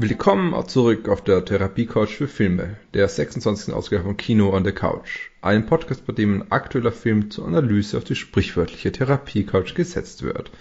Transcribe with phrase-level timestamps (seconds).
[0.00, 3.74] Willkommen zurück auf der Therapie-Couch für Filme, der 26.
[3.74, 5.30] Ausgabe von Kino on the Couch.
[5.42, 10.52] Ein Podcast, bei dem ein aktueller Film zur Analyse auf die sprichwörtliche Therapie-Couch gesetzt wird.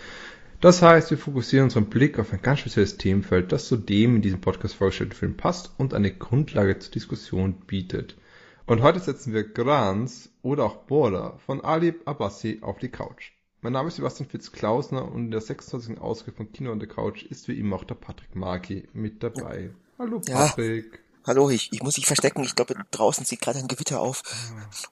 [0.60, 4.22] Das heißt, wir fokussieren unseren Blick auf ein ganz spezielles Themenfeld, das zu dem in
[4.24, 8.18] diesem Podcast vorgestellten Film passt und eine Grundlage zur Diskussion bietet.
[8.66, 13.34] Und heute setzen wir Grans oder auch Border von Ali Abbasi auf die Couch.
[13.68, 16.00] Mein Name ist Sebastian Fitz-Klausner und in der 26.
[16.00, 19.72] Ausgabe von Kino on the Couch ist wie immer auch der Patrick Marki mit dabei.
[20.00, 20.94] Hallo Patrick.
[20.94, 21.00] Ja.
[21.26, 22.46] Hallo, ich, ich muss mich verstecken.
[22.46, 24.24] Ich glaube, draußen zieht gerade ein Gewitter auf.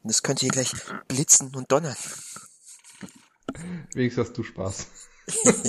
[0.03, 0.73] Und es könnte hier gleich
[1.07, 1.95] blitzen und donnern.
[3.93, 4.87] Wenigstens hast du Spaß.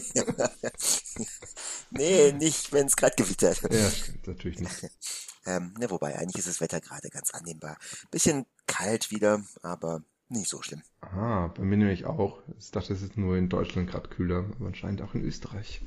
[1.91, 3.73] nee, nicht, wenn es gerade gewittert.
[3.73, 4.91] Ja, stimmt, natürlich nicht.
[5.47, 7.79] ähm, ne, wobei, eigentlich ist das Wetter gerade ganz annehmbar.
[8.11, 10.83] Bisschen kalt wieder, aber nicht so schlimm.
[11.01, 12.43] Ah, bei mir nämlich auch.
[12.59, 15.83] Ich dachte, es ist nur in Deutschland gerade kühler, aber anscheinend auch in Österreich.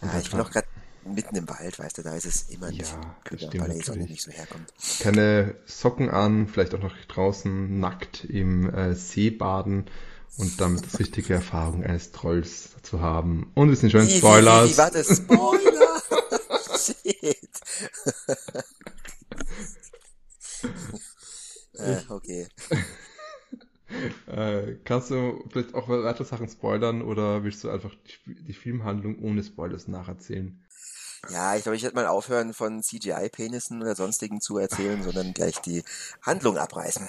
[0.00, 0.66] Und ja, ich bin auch gerade
[1.04, 3.84] mitten im Wald, weißt du, da ist es immer nicht ja, kühler, stimmt, weil die
[3.84, 4.72] Sonne nicht so herkommt.
[5.00, 9.86] Keine Socken an, vielleicht auch noch draußen nackt im äh, See baden
[10.38, 13.50] und damit das richtige Erfahrung eines Trolls zu haben.
[13.54, 14.64] Und wir sind schon in Spoilers.
[14.64, 16.02] Wie, wie, wie, warte, Spoiler!
[16.86, 17.50] Shit.
[21.74, 22.48] äh, okay.
[24.26, 27.94] Äh, kannst du vielleicht auch weitere Sachen spoilern oder willst du einfach
[28.26, 30.60] die, die Filmhandlung ohne Spoilers nacherzählen?
[31.30, 35.60] Ja, ich glaube, ich werde mal aufhören, von CGI-Penissen oder sonstigen zu erzählen, sondern gleich
[35.60, 35.82] die
[36.22, 37.08] Handlung abreißen.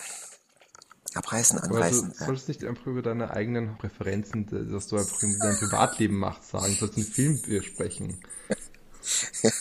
[1.14, 2.14] Abreißen, anreißen.
[2.18, 6.50] Du solltest nicht einfach über deine eigenen Präferenzen, dass du einfach in deinem Privatleben machst,
[6.50, 8.20] sagen, du sollst einen Film besprechen.
[9.42, 9.52] ja,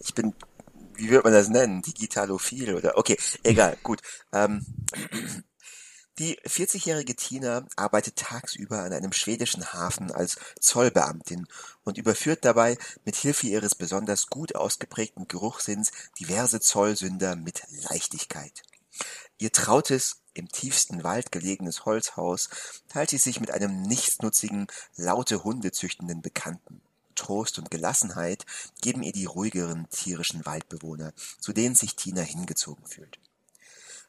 [0.00, 0.34] ich bin
[0.98, 1.82] wie wird man das nennen?
[1.82, 2.98] Digitalophil oder?
[2.98, 4.02] Okay, egal, gut.
[4.32, 4.64] Ähm,
[6.18, 11.46] die 40-jährige Tina arbeitet tagsüber an einem schwedischen Hafen als Zollbeamtin
[11.84, 18.62] und überführt dabei mit Hilfe ihres besonders gut ausgeprägten Geruchssinns diverse Zollsünder mit Leichtigkeit.
[19.38, 22.48] Ihr trautes, im tiefsten Wald gelegenes Holzhaus
[22.88, 24.66] teilt sie sich mit einem nichtsnutzigen,
[24.96, 26.80] laute Hunde züchtenden Bekannten.
[27.18, 28.46] Trost und Gelassenheit
[28.80, 33.18] geben ihr die ruhigeren tierischen Waldbewohner, zu denen sich Tina hingezogen fühlt.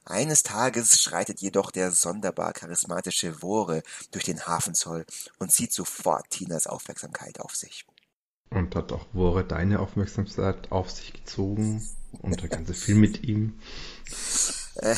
[0.06, 5.06] Eines Tages schreitet jedoch der sonderbar charismatische Wore durch den Hafenzoll
[5.38, 7.86] und zieht sofort Tinas Aufmerksamkeit auf sich.
[8.50, 11.88] Und hat auch Wore deine Aufmerksamkeit auf sich gezogen
[12.22, 13.60] und der ganze Film mit ihm?
[14.76, 14.96] Äh,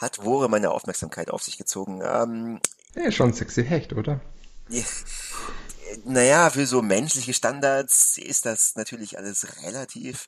[0.00, 2.02] hat Wore meine Aufmerksamkeit auf sich gezogen?
[2.04, 2.60] Ähm,
[2.94, 4.20] ja, schon sexy Hecht, oder?
[6.04, 10.26] Naja, für so menschliche Standards ist das natürlich alles relativ.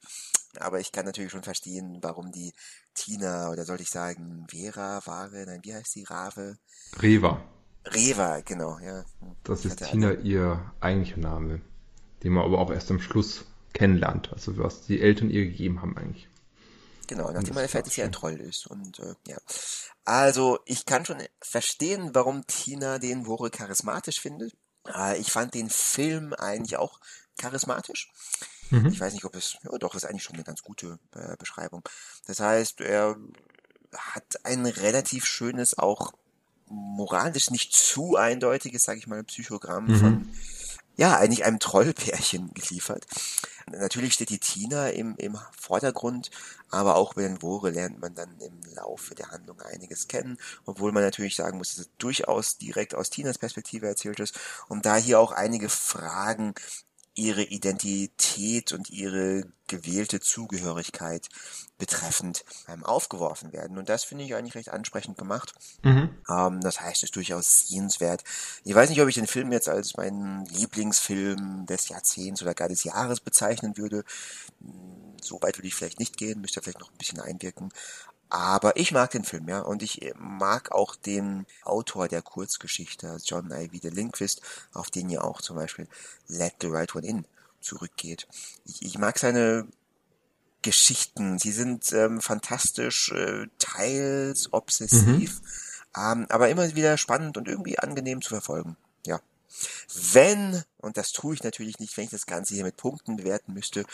[0.59, 2.53] Aber ich kann natürlich schon verstehen, warum die
[2.95, 6.05] Tina, oder sollte ich sagen, Vera, Ware, nein, wie heißt sie?
[6.05, 6.57] Rave?
[7.01, 7.43] Reva.
[7.85, 9.05] Reva, genau, ja.
[9.45, 10.21] Das ist Tina alle.
[10.21, 11.61] ihr eigentlicher Name,
[12.23, 13.45] den man aber auch erst am Schluss
[13.75, 14.33] kennenlernt.
[14.33, 16.29] Also was die Eltern ihr gegeben haben eigentlich.
[17.07, 18.67] Genau, nachdem man erfährt, dass sie ein Troll ist.
[18.67, 19.37] Und äh, ja.
[20.05, 24.57] Also, ich kann schon verstehen, warum Tina den Wore charismatisch findet.
[24.95, 27.01] Äh, ich fand den Film eigentlich auch
[27.39, 28.11] charismatisch.
[28.71, 28.87] Mhm.
[28.87, 31.83] Ich weiß nicht, ob es, ja doch, ist eigentlich schon eine ganz gute äh, Beschreibung.
[32.27, 33.17] Das heißt, er
[33.95, 36.13] hat ein relativ schönes, auch
[36.69, 39.97] moralisch nicht zu eindeutiges, sage ich mal, Psychogramm mhm.
[39.97, 40.29] von
[40.97, 43.07] ja, eigentlich einem Trollpärchen geliefert.
[43.71, 46.31] Natürlich steht die Tina im, im Vordergrund,
[46.71, 50.93] aber auch über den Wore lernt man dann im Laufe der Handlung einiges kennen, obwohl
[50.93, 54.97] man natürlich sagen muss, dass es durchaus direkt aus Tinas Perspektive erzählt ist und da
[54.97, 56.55] hier auch einige Fragen
[57.17, 61.29] ihre Identität und ihre gewählte Zugehörigkeit
[61.79, 63.79] betreffend ähm, aufgeworfen werden.
[63.79, 65.55] Und das finde ich eigentlich recht ansprechend gemacht.
[65.83, 66.11] Mhm.
[66.31, 68.23] Ähm, das heißt, es ist durchaus sehenswert.
[68.65, 72.69] Ich weiß nicht, ob ich den Film jetzt als meinen Lieblingsfilm des Jahrzehnts oder gar
[72.69, 74.05] des Jahres bezeichnen würde.
[74.61, 77.73] Hm, so weit würde ich vielleicht nicht gehen, müsste vielleicht noch ein bisschen einwirken.
[78.37, 83.51] Aber ich mag den Film, ja, und ich mag auch den Autor der Kurzgeschichte, John
[83.51, 84.43] Ivy de Linquist,
[84.75, 85.89] auf den ja auch zum Beispiel
[86.29, 87.27] Let the Right One In
[87.63, 88.29] zurückgeht.
[88.67, 89.67] Ich, ich mag seine
[90.61, 96.21] Geschichten, sie sind ähm, fantastisch, äh, teils obsessiv, mhm.
[96.21, 98.77] ähm, aber immer wieder spannend und irgendwie angenehm zu verfolgen.
[99.07, 99.19] Ja.
[100.13, 103.55] Wenn, und das tue ich natürlich nicht, wenn ich das Ganze hier mit Punkten bewerten
[103.55, 103.85] müsste,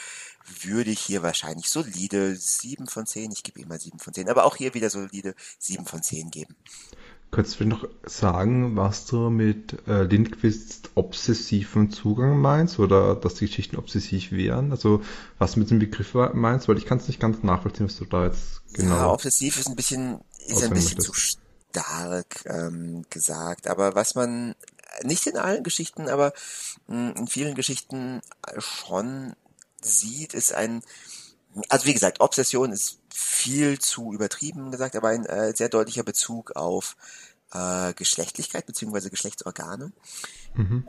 [0.63, 4.45] würde ich hier wahrscheinlich solide 7 von 10, ich gebe immer 7 von 10, aber
[4.45, 6.57] auch hier wieder solide 7 von 10 geben.
[7.33, 13.47] Könntest du noch sagen, was du mit äh, Lindquists obsessiven Zugang meinst oder dass die
[13.47, 14.71] Geschichten obsessiv wären?
[14.71, 15.03] Also
[15.39, 18.05] was du mit dem Begriff meinst, weil ich kann es nicht ganz nachvollziehen, was du
[18.05, 18.97] da jetzt genau.
[18.97, 23.67] Ja, obsessiv ist ein bisschen, ist ein bisschen zu stark ähm, gesagt.
[23.67, 24.55] Aber was man
[25.03, 26.33] nicht in allen Geschichten, aber
[26.87, 28.21] hm, in vielen Geschichten
[28.59, 29.35] schon
[29.81, 30.83] sieht, ist ein,
[31.69, 36.53] also wie gesagt, Obsession ist viel zu übertrieben gesagt, aber ein äh, sehr deutlicher Bezug
[36.57, 36.97] auf
[37.53, 39.93] äh, Geschlechtlichkeit beziehungsweise Geschlechtsorgane.
[40.55, 40.89] Mhm.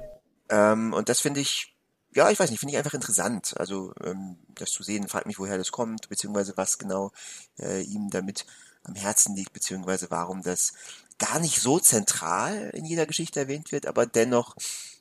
[0.49, 1.75] Ähm, und das finde ich,
[2.13, 3.55] ja, ich weiß nicht, finde ich einfach interessant.
[3.57, 7.11] Also ähm, das zu sehen, fragt mich, woher das kommt, beziehungsweise was genau
[7.59, 8.45] äh, ihm damit
[8.83, 10.73] am Herzen liegt, beziehungsweise warum das
[11.19, 14.55] gar nicht so zentral in jeder Geschichte erwähnt wird, aber dennoch,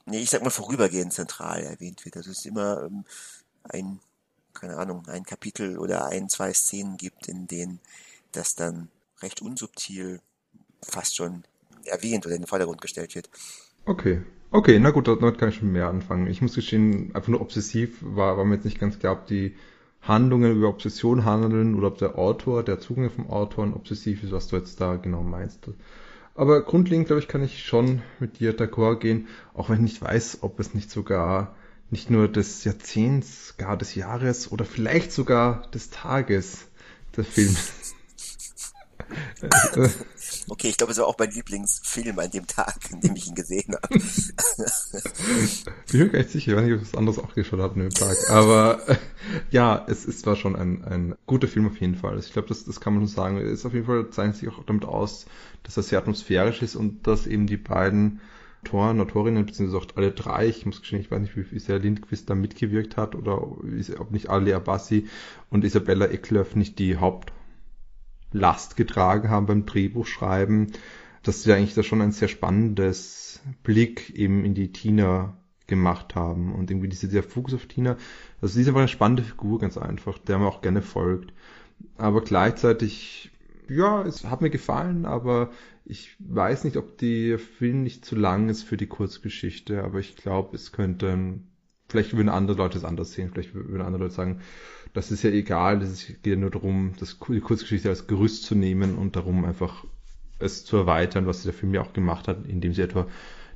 [0.06, 2.16] nee, ich sag mal vorübergehend zentral erwähnt wird.
[2.16, 3.04] Also es ist immer ähm,
[3.64, 4.00] ein,
[4.54, 7.80] keine Ahnung, ein Kapitel oder ein, zwei Szenen gibt, in denen
[8.32, 8.88] das dann
[9.20, 10.20] recht unsubtil
[10.82, 11.44] fast schon
[11.84, 13.30] erwähnt oder in den Vordergrund gestellt wird.
[13.84, 14.22] Okay.
[14.54, 16.26] Okay, na gut, damit kann ich schon mehr anfangen.
[16.26, 19.56] Ich muss gestehen, einfach nur obsessiv war, war mir jetzt nicht ganz klar, ob die
[20.02, 24.32] Handlungen über Obsession handeln oder ob der Autor, der Zugang vom Autor ein obsessiv ist,
[24.32, 25.68] was du jetzt da genau meinst.
[26.34, 30.02] Aber grundlegend, glaube ich, kann ich schon mit dir d'accord gehen, auch wenn ich nicht
[30.02, 31.54] weiß, ob es nicht sogar
[31.90, 36.66] nicht nur des Jahrzehnts, gar des Jahres oder vielleicht sogar des Tages
[37.16, 37.54] der Film
[40.48, 43.34] Okay, ich glaube, es war auch mein Lieblingsfilm an dem Tag, an dem ich ihn
[43.34, 43.94] gesehen habe.
[43.96, 48.16] ich bin gar nicht sicher, wenn ich was anderes auch geschaut habe an dem Tag.
[48.30, 48.96] Aber äh,
[49.50, 52.18] ja, es ist war schon ein, ein guter Film auf jeden Fall.
[52.18, 53.36] Ich glaube, das, das kann man schon sagen.
[53.38, 55.26] Es ist auf jeden Fall zeichnet sich auch damit aus,
[55.62, 58.20] dass er sehr atmosphärisch ist und dass eben die beiden
[58.64, 62.30] Autoren, Autorinnen, beziehungsweise auch alle drei, ich muss gestehen, ich weiß nicht, wie sehr Lindquist
[62.30, 65.08] da mitgewirkt hat oder ob nicht Ali Abassi
[65.50, 67.32] und Isabella Eklöf nicht die Haupt
[68.32, 70.72] Last getragen haben beim Drehbuchschreiben,
[71.22, 75.36] dass sie eigentlich da schon ein sehr spannendes Blick eben in die Tina
[75.66, 77.96] gemacht haben und irgendwie diese, der Fokus auf Tina,
[78.40, 81.32] also sie ist einfach eine spannende Figur, ganz einfach, der man auch gerne folgt.
[81.96, 83.30] Aber gleichzeitig,
[83.68, 85.50] ja, es hat mir gefallen, aber
[85.84, 90.16] ich weiß nicht, ob der Film nicht zu lang ist für die Kurzgeschichte, aber ich
[90.16, 91.40] glaube, es könnte,
[91.92, 94.40] vielleicht würden andere Leute es anders sehen, vielleicht würden andere Leute sagen,
[94.94, 98.54] das ist ja egal, es geht ja nur darum, das, die Kurzgeschichte als Gerüst zu
[98.54, 99.84] nehmen und darum einfach
[100.38, 103.06] es zu erweitern, was der Film ja auch gemacht hat, indem sie etwa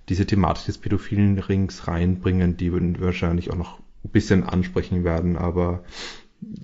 [0.08, 5.36] diese Thematik des pädophilen Rings reinbringen, die würden wahrscheinlich auch noch ein bisschen ansprechen werden,
[5.36, 5.82] aber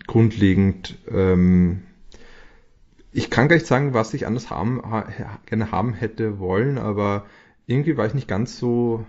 [0.06, 1.82] grundlegend, ähm,
[3.12, 5.06] ich kann gar nicht sagen, was ich anders haben, ha,
[5.46, 7.26] gerne haben hätte wollen, aber
[7.66, 9.04] irgendwie war ich nicht ganz so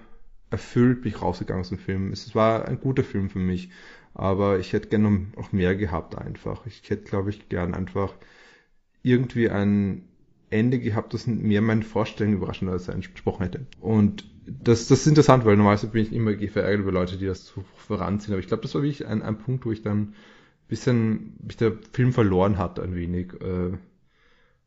[0.54, 2.12] erfüllt, bin ich rausgegangen aus dem Film.
[2.12, 3.70] Es war ein guter Film für mich.
[4.14, 6.66] Aber ich hätte gerne noch mehr gehabt einfach.
[6.68, 8.14] Ich hätte, glaube ich, gern einfach
[9.02, 10.08] irgendwie ein
[10.52, 13.66] Ende gehabt, das mehr meinen Vorstellungen überraschend als er entsprochen hätte.
[13.82, 17.48] Und das, das ist interessant, weil normalerweise bin ich immer verärgert über Leute, die das
[17.48, 18.34] so voranziehen.
[18.34, 20.14] Aber ich glaube, das war wirklich ein, ein Punkt, wo ich dann ein
[20.68, 23.34] bisschen, mich der Film verloren hat ein wenig.
[23.42, 23.78] Äh,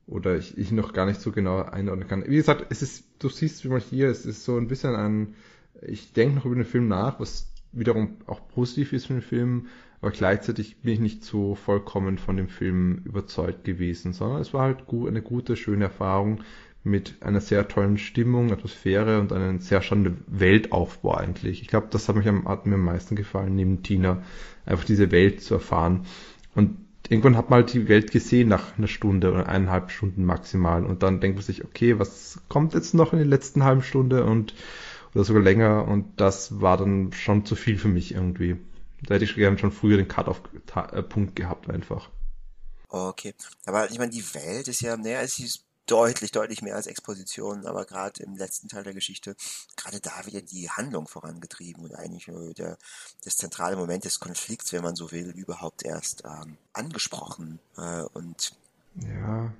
[0.06, 2.24] oder ich, ich noch gar nicht so genau einordnen kann.
[2.26, 5.34] Wie gesagt, es ist, du siehst wie man hier, es ist so ein bisschen ein,
[5.82, 9.66] ich denke noch über den Film nach, was wiederum auch positiv ist für den Film,
[10.00, 14.62] aber gleichzeitig bin ich nicht so vollkommen von dem Film überzeugt gewesen, sondern es war
[14.62, 16.42] halt gut, eine gute, schöne Erfahrung
[16.84, 21.60] mit einer sehr tollen Stimmung, Atmosphäre und einem sehr schönen Weltaufbau eigentlich.
[21.60, 24.22] Ich glaube, das hat, mich am, hat mir am meisten gefallen, neben Tina,
[24.64, 26.06] einfach diese Welt zu erfahren.
[26.54, 26.76] Und
[27.08, 31.02] irgendwann hat man halt die Welt gesehen nach einer Stunde oder eineinhalb Stunden maximal und
[31.02, 34.54] dann denkt man sich, okay, was kommt jetzt noch in der letzten halben Stunde und
[35.16, 38.58] oder sogar länger und das war dann schon zu viel für mich irgendwie.
[39.02, 42.10] Da hätte ich gerne schon früher den Cut-off-Punkt gehabt einfach.
[42.88, 46.86] Okay, aber ich meine, die Welt ist ja, naja, es ist deutlich, deutlich mehr als
[46.86, 49.36] Exposition, aber gerade im letzten Teil der Geschichte,
[49.76, 52.76] gerade da wieder die Handlung vorangetrieben und eigentlich nur der,
[53.24, 58.52] das zentrale Moment des Konflikts, wenn man so will, überhaupt erst ähm, angesprochen äh, und
[58.96, 59.52] ja.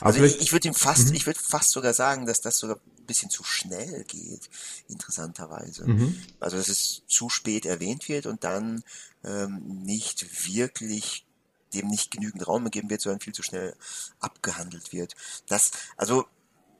[0.00, 1.14] Also ich, ich würde ihm fast, mhm.
[1.14, 4.50] ich würde fast sogar sagen, dass das sogar bisschen zu schnell geht,
[4.88, 5.86] interessanterweise.
[5.86, 6.16] Mhm.
[6.40, 8.82] Also dass es zu spät erwähnt wird und dann
[9.24, 11.24] ähm, nicht wirklich
[11.74, 13.74] dem nicht genügend Raum gegeben wird, sondern viel zu schnell
[14.20, 15.14] abgehandelt wird.
[15.48, 16.24] Das, also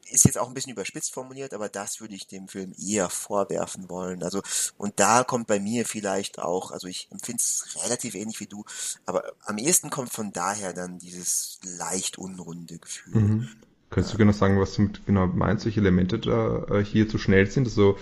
[0.09, 3.89] ist jetzt auch ein bisschen überspitzt formuliert, aber das würde ich dem Film eher vorwerfen
[3.89, 4.23] wollen.
[4.23, 4.41] Also,
[4.77, 8.63] und da kommt bei mir vielleicht auch, also ich empfinde es relativ ähnlich wie du,
[9.05, 13.15] aber am ehesten kommt von daher dann dieses leicht unrunde Gefühl.
[13.15, 13.49] Mhm.
[13.95, 17.49] Könntest du genau sagen, was du genau meinst, welche Elemente da äh, hier zu schnell
[17.49, 17.65] sind?
[17.65, 17.97] Also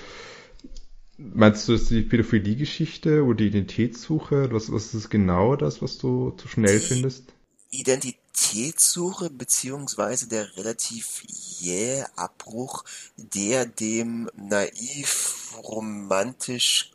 [1.20, 6.32] meinst du, dass die Pädophilie-Geschichte oder die Identitätssuche, was, was ist genau das, was du
[6.32, 7.26] zu schnell die findest?
[7.70, 12.86] Identitätssuche beziehungsweise der relativ jähe Abbruch,
[13.16, 16.92] der dem naiv romantisch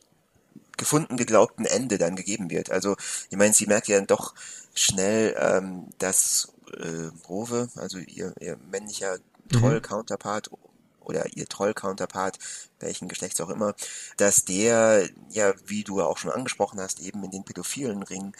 [0.76, 2.72] gefunden geglaubten Ende dann gegeben wird.
[2.72, 2.96] Also
[3.30, 4.34] ich meine, sie merkt ja dann doch
[4.74, 9.18] schnell, ähm, dass äh, Rove, also ihr, ihr männlicher
[9.50, 10.50] Troll-Counterpart,
[11.08, 12.38] oder ihr Troll-Counterpart,
[12.80, 13.74] welchen Geschlechts auch immer,
[14.18, 18.36] dass der, ja, wie du auch schon angesprochen hast, eben in den pädophilen Ring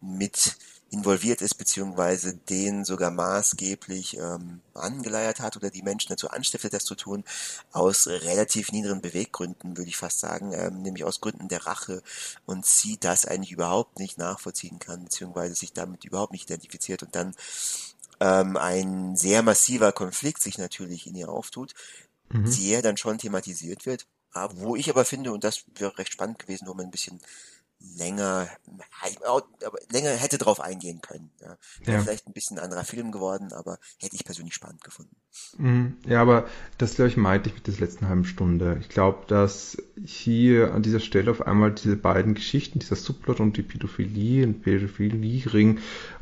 [0.00, 0.56] mit
[0.92, 6.84] involviert ist, beziehungsweise den sogar maßgeblich ähm, angeleiert hat oder die Menschen dazu anstiftet, das
[6.84, 7.24] zu tun,
[7.72, 12.02] aus relativ niederen Beweggründen, würde ich fast sagen, ähm, nämlich aus Gründen der Rache
[12.44, 17.14] und sie das eigentlich überhaupt nicht nachvollziehen kann, beziehungsweise sich damit überhaupt nicht identifiziert und
[17.16, 17.34] dann
[18.20, 21.72] ähm, ein sehr massiver Konflikt sich natürlich in ihr auftut,
[22.28, 22.54] mhm.
[22.54, 26.68] der dann schon thematisiert wird, wo ich aber finde, und das wäre recht spannend gewesen,
[26.68, 27.18] wo man ein bisschen
[27.96, 28.48] länger,
[29.90, 31.30] länger hätte drauf eingehen können.
[31.40, 31.56] Ja.
[31.84, 32.02] Wäre ja.
[32.02, 35.16] vielleicht ein bisschen anderer Film geworden, aber hätte ich persönlich spannend gefunden.
[35.58, 35.96] Mhm.
[36.06, 36.46] Ja, aber
[36.78, 38.78] das, glaube ich, meinte ich mit der letzten halben Stunde.
[38.80, 43.56] Ich glaube, dass hier an dieser Stelle auf einmal diese beiden Geschichten, dieser Subplot und
[43.56, 45.80] die Pädophilie und Pädophilie-Ring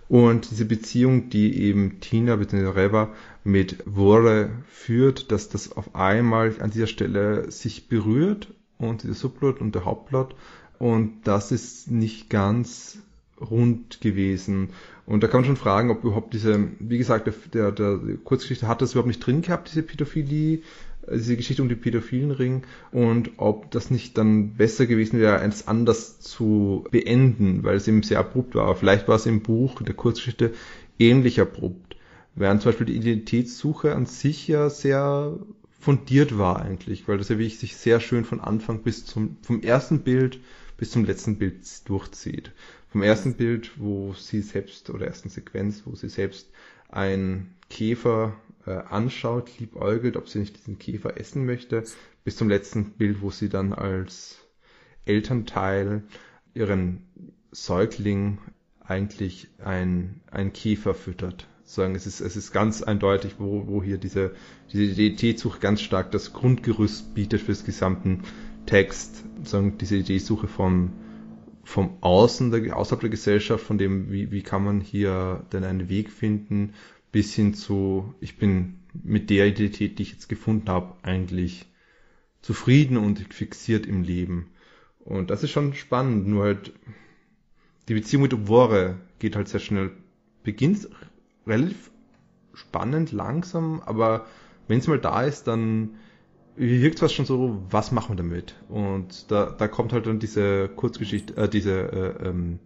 [0.09, 2.67] und diese Beziehung, die eben Tina bzw.
[2.71, 3.14] Reva
[3.45, 8.49] mit Wore führt, dass das auf einmal an dieser Stelle sich berührt
[8.79, 10.35] und dieser Subplot und der Hauptplot
[10.81, 12.99] und das ist nicht ganz
[13.39, 14.71] rund gewesen.
[15.05, 18.67] Und da kann man schon fragen, ob überhaupt diese, wie gesagt, der, der, der Kurzgeschichte
[18.67, 20.61] hat das überhaupt nicht drin gehabt, diese Pädophilie,
[21.07, 25.39] äh, diese Geschichte um den pädophilen Ring und ob das nicht dann besser gewesen wäre,
[25.39, 28.75] eins anders zu beenden, weil es eben sehr abrupt war.
[28.75, 30.55] Vielleicht war es im Buch, in der Kurzgeschichte,
[30.99, 31.97] ähnlich abrupt.
[32.35, 35.37] Während zum Beispiel die Identitätssuche an sich ja sehr
[35.79, 39.63] fundiert war eigentlich, weil das ja wirklich sich sehr schön von Anfang bis zum, vom
[39.63, 40.41] ersten Bild
[40.81, 41.61] bis zum letzten Bild
[41.91, 42.53] durchzieht.
[42.89, 46.51] Vom ersten Bild, wo sie selbst, oder ersten Sequenz, wo sie selbst
[46.89, 48.35] einen Käfer
[48.65, 51.85] äh, anschaut, liebäugelt, ob sie nicht diesen Käfer essen möchte,
[52.25, 54.39] bis zum letzten Bild, wo sie dann als
[55.05, 56.03] Elternteil
[56.55, 57.03] ihren
[57.53, 58.39] Säugling
[58.83, 61.47] eigentlich ein, ein Käfer füttert.
[61.65, 64.35] Sagen, es ist, es ist ganz eindeutig, wo, wo hier diese,
[64.73, 68.23] diese Identitätssuche ganz stark das Grundgerüst bietet für das gesamten
[68.71, 70.93] Text, sagen, diese Ideesuche vom,
[71.65, 75.89] vom Außen, der, außerhalb der Gesellschaft, von dem, wie, wie kann man hier denn einen
[75.89, 76.75] Weg finden,
[77.11, 81.67] bis hin zu, ich bin mit der Identität, die ich jetzt gefunden habe, eigentlich
[82.43, 84.50] zufrieden und fixiert im Leben.
[85.00, 86.73] Und das ist schon spannend, nur halt,
[87.89, 89.91] die Beziehung mit Obore geht halt sehr schnell,
[90.45, 90.89] beginnt
[91.45, 91.91] relativ
[92.55, 94.27] spannend, langsam, aber
[94.69, 95.97] wenn es mal da ist, dann
[96.61, 98.55] wirkt fast schon so, was machen wir damit?
[98.69, 102.59] Und da, da kommt halt dann diese Kurzgeschichte, äh, diese, äh, ähm,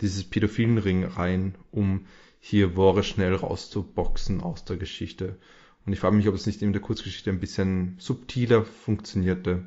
[0.00, 2.06] dieses pädophilen Ring rein, um
[2.40, 5.38] hier Wore schnell rauszuboxen aus der Geschichte.
[5.86, 9.64] Und ich frage mich, ob es nicht in der Kurzgeschichte ein bisschen subtiler funktionierte.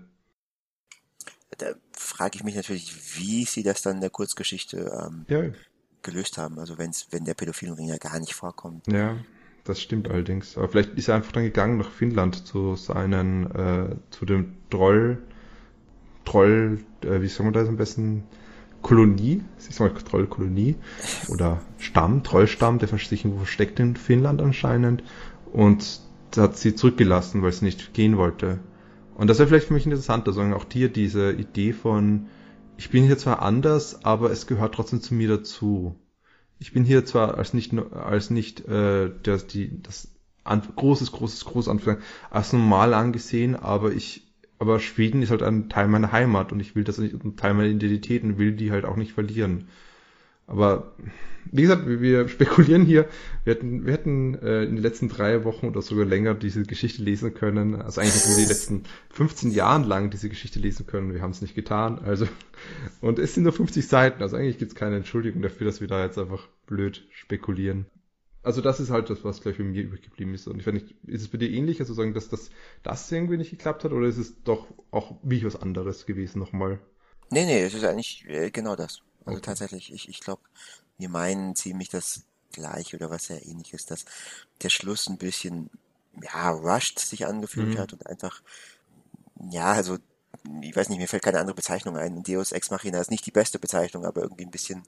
[1.58, 5.52] Da frage ich mich natürlich, wie sie das dann in der Kurzgeschichte ähm, ja.
[6.02, 6.60] gelöst haben.
[6.60, 8.88] Also wenn's, wenn der pädophilen Ring ja gar nicht vorkommt.
[8.88, 9.18] Ja.
[9.64, 10.58] Das stimmt allerdings.
[10.58, 15.20] Aber vielleicht ist er einfach dann gegangen nach Finnland zu seinen, äh, zu dem Troll,
[16.26, 18.24] Troll, äh, wie sagen wir das am besten?
[18.82, 20.76] Kolonie, ich sag mal Trollkolonie
[21.30, 25.04] oder Stamm, Trollstamm, der sich irgendwo versteckt in Finnland anscheinend
[25.54, 26.02] und
[26.36, 28.60] hat sie zurückgelassen, weil sie nicht gehen wollte.
[29.16, 32.28] Und das wäre vielleicht für mich interessant, also auch hier diese Idee von,
[32.78, 35.96] ich bin hier zwar anders, aber es gehört trotzdem zu mir dazu
[36.64, 40.08] ich bin hier zwar als nicht als nicht äh, das die das
[40.46, 45.90] an, großes großes groß als normal angesehen, aber ich aber Schweden ist halt ein Teil
[45.90, 48.86] meiner Heimat und ich will das nicht ein Teil meiner Identität und will die halt
[48.86, 49.68] auch nicht verlieren.
[50.48, 50.94] Aber
[51.52, 53.08] wie gesagt, wir spekulieren hier.
[53.44, 57.04] Wir hätten, wir hätten äh, in den letzten drei Wochen oder sogar länger diese Geschichte
[57.04, 57.82] lesen können.
[57.82, 61.14] Also eigentlich hätten wir die letzten 15 Jahren lang diese Geschichte lesen können.
[61.14, 62.00] Wir haben es nicht getan.
[62.00, 62.28] Also
[63.02, 64.22] und es sind nur 50 Seiten.
[64.22, 67.86] Also eigentlich gibt es keine Entschuldigung dafür, dass wir da jetzt einfach blöd spekulieren.
[68.42, 70.48] Also das ist halt das, was gleich für mir übrig geblieben ist.
[70.48, 72.52] Und ich weiß nicht, ist es bei dir ähnlich, also sagen, dass das,
[72.84, 76.80] das irgendwie nicht geklappt hat, oder ist es doch auch wie was anderes gewesen nochmal?
[77.30, 79.02] Nee, nee, es ist eigentlich äh, genau das.
[79.26, 79.46] Also okay.
[79.46, 80.42] tatsächlich, ich, ich glaube,
[80.98, 84.06] wir meinen ziemlich das gleiche oder was sehr ähnliches, dass
[84.62, 85.70] der Schluss ein bisschen,
[86.22, 87.78] ja, rushed sich angefühlt mhm.
[87.80, 88.42] hat und einfach,
[89.52, 89.98] ja, also,
[90.62, 92.24] ich weiß nicht, mir fällt keine andere Bezeichnung ein.
[92.24, 94.84] Deus Ex Machina ist nicht die beste Bezeichnung, aber irgendwie ein bisschen,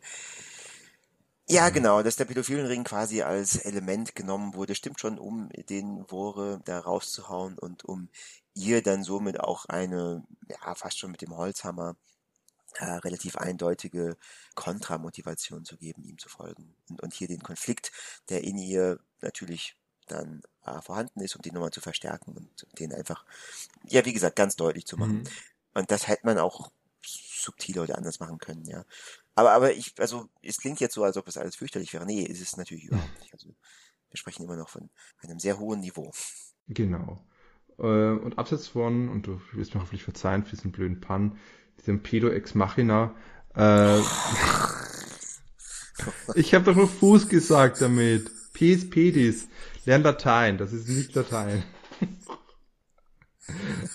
[1.47, 1.73] ja, mhm.
[1.73, 6.61] genau, dass der pädophilen Ring quasi als Element genommen wurde, stimmt schon, um den Wore
[6.65, 8.09] da rauszuhauen und um
[8.53, 11.95] ihr dann somit auch eine, ja, fast schon mit dem Holzhammer
[12.79, 14.17] äh, relativ eindeutige
[14.55, 16.75] Kontramotivation zu geben, ihm zu folgen.
[16.89, 17.91] Und, und hier den Konflikt,
[18.29, 19.75] der in ihr natürlich
[20.07, 23.25] dann äh, vorhanden ist, um den nochmal zu verstärken und den einfach,
[23.83, 25.19] ja, wie gesagt, ganz deutlich zu machen.
[25.19, 25.27] Mhm.
[25.73, 26.71] Und das hätte man auch
[27.03, 28.85] subtiler oder anders machen können, ja.
[29.35, 32.05] Aber, aber ich, also, es klingt jetzt so, als ob es alles fürchterlich wäre.
[32.05, 33.33] Nee, ist es natürlich überhaupt nicht.
[33.33, 33.49] Also,
[34.09, 34.89] wir sprechen immer noch von
[35.21, 36.11] einem sehr hohen Niveau.
[36.67, 37.19] Genau.
[37.77, 41.37] Äh, und abseits von, und du wirst mir hoffentlich verzeihen für diesen blöden Pan,
[41.79, 43.13] diesem Pedo Ex Machina,
[43.55, 43.99] äh,
[46.35, 48.31] ich habe doch nur Fuß gesagt damit.
[48.53, 49.47] Pes Pedis.
[49.85, 51.63] Lern Latein, das ist nicht Latein.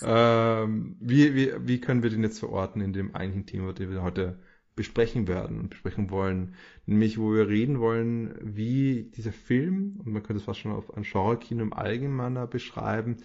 [0.02, 4.02] ähm, wie, wie, wie können wir den jetzt verorten in dem eigentlichen Thema, das wir
[4.02, 4.38] heute
[4.76, 6.54] besprechen werden und besprechen wollen?
[6.86, 10.94] Nämlich, wo wir reden wollen, wie dieser Film, und man könnte es fast schon auf
[10.96, 13.18] ein Genre-Kino im Allgemeinen beschreiben,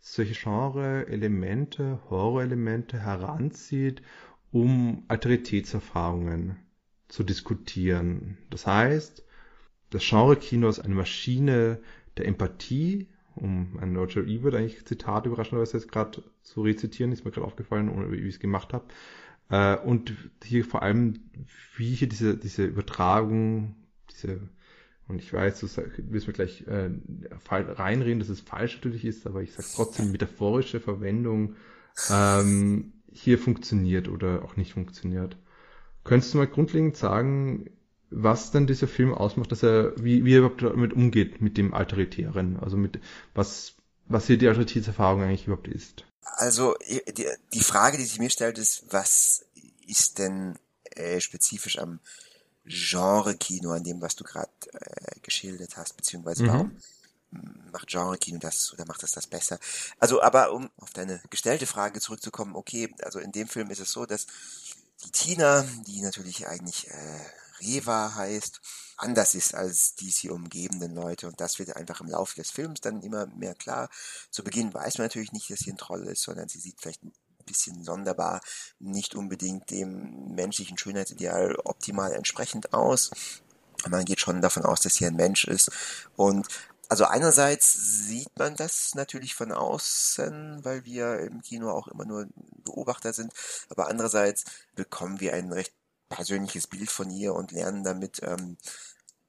[0.00, 4.02] solche Genre-Elemente, Horror-Elemente heranzieht,
[4.50, 6.56] um Autoritätserfahrungen
[7.08, 8.38] zu diskutieren.
[8.50, 9.24] Das heißt,
[9.90, 11.80] das Genre-Kino ist eine Maschine
[12.16, 17.30] der Empathie, um ein Roger Ebert eigentlich Zitat überraschenderweise jetzt gerade zu rezitieren, ist mir
[17.30, 18.86] gerade aufgefallen, ohne wie ich es gemacht habe.
[19.50, 20.12] Äh, und
[20.42, 21.14] hier vor allem,
[21.76, 23.74] wie hier diese, diese Übertragung,
[24.10, 24.40] diese,
[25.06, 25.66] und ich weiß, du
[26.10, 26.90] wirst mir gleich äh,
[27.50, 31.54] reinreden, dass es falsch natürlich ist, aber ich sage trotzdem, metaphorische Verwendung
[32.10, 35.36] ähm, hier funktioniert oder auch nicht funktioniert.
[36.04, 37.70] Könntest du mal grundlegend sagen,
[38.10, 41.74] was denn dieser Film ausmacht, dass er, wie, wie er überhaupt damit umgeht, mit dem
[41.74, 43.00] Alteritären, also mit
[43.34, 43.76] was,
[44.06, 46.04] was hier die Alteritätserfahrung eigentlich überhaupt ist?
[46.22, 49.44] Also die, die Frage, die sich mir stellt, ist, was
[49.86, 50.58] ist denn
[50.90, 52.00] äh, spezifisch am
[52.64, 56.48] Genre-Kino, an dem, was du gerade äh, geschildert hast, beziehungsweise mhm.
[56.48, 56.76] warum
[57.72, 59.58] macht Genre-Kino das oder macht das das besser?
[59.98, 63.92] Also, aber um auf deine gestellte Frage zurückzukommen, okay, also in dem Film ist es
[63.92, 64.26] so, dass
[65.04, 67.20] die Tina, die natürlich eigentlich äh,
[67.60, 68.60] Reva heißt,
[68.96, 71.26] anders ist als die sie umgebenden Leute.
[71.26, 73.88] Und das wird einfach im Laufe des Films dann immer mehr klar.
[74.30, 77.02] Zu Beginn weiß man natürlich nicht, dass sie ein Troll ist, sondern sie sieht vielleicht
[77.02, 77.12] ein
[77.46, 78.40] bisschen sonderbar,
[78.78, 83.10] nicht unbedingt dem menschlichen Schönheitsideal optimal entsprechend aus.
[83.88, 85.70] Man geht schon davon aus, dass sie ein Mensch ist.
[86.16, 86.46] Und
[86.90, 87.72] also einerseits
[88.06, 92.26] sieht man das natürlich von außen, weil wir im Kino auch immer nur
[92.64, 93.32] Beobachter sind,
[93.68, 95.74] aber andererseits bekommen wir ein recht
[96.08, 98.56] persönliches Bild von ihr und lernen damit ähm,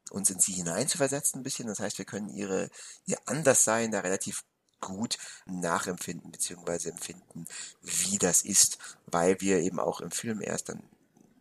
[0.10, 1.68] uns in sie hineinzuversetzen ein bisschen.
[1.68, 2.70] Das heißt, wir können ihre
[3.06, 4.44] ihr Anderssein da relativ
[4.82, 7.46] gut nachempfinden beziehungsweise empfinden,
[7.82, 10.84] wie das ist, weil wir eben auch im Film erst dann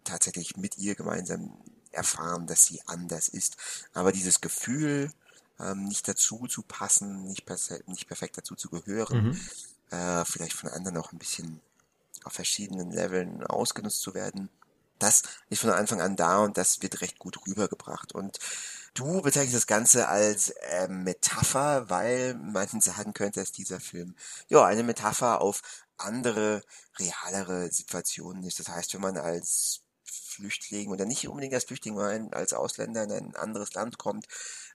[0.05, 1.57] tatsächlich mit ihr gemeinsam
[1.93, 3.57] erfahren, dass sie anders ist.
[3.93, 5.13] Aber dieses Gefühl,
[5.61, 7.45] ähm, nicht dazu zu passen, nicht,
[7.87, 9.97] nicht perfekt dazu zu gehören, mhm.
[9.97, 11.61] äh, vielleicht von anderen auch ein bisschen
[12.25, 14.49] auf verschiedenen Leveln ausgenutzt zu werden,
[14.99, 18.13] das ist von Anfang an da und das wird recht gut rübergebracht.
[18.13, 18.39] Und
[18.95, 24.17] du bezeichnest das Ganze als äh, Metapher, weil man sagen könnte, dass dieser Film
[24.49, 25.63] ja eine Metapher auf
[25.99, 26.63] andere,
[26.99, 28.61] realere Situationen ist.
[28.61, 33.13] Das heißt, wenn man als Flüchtling oder nicht unbedingt als Flüchtling, sondern als Ausländer in
[33.13, 34.27] ein anderes Land kommt,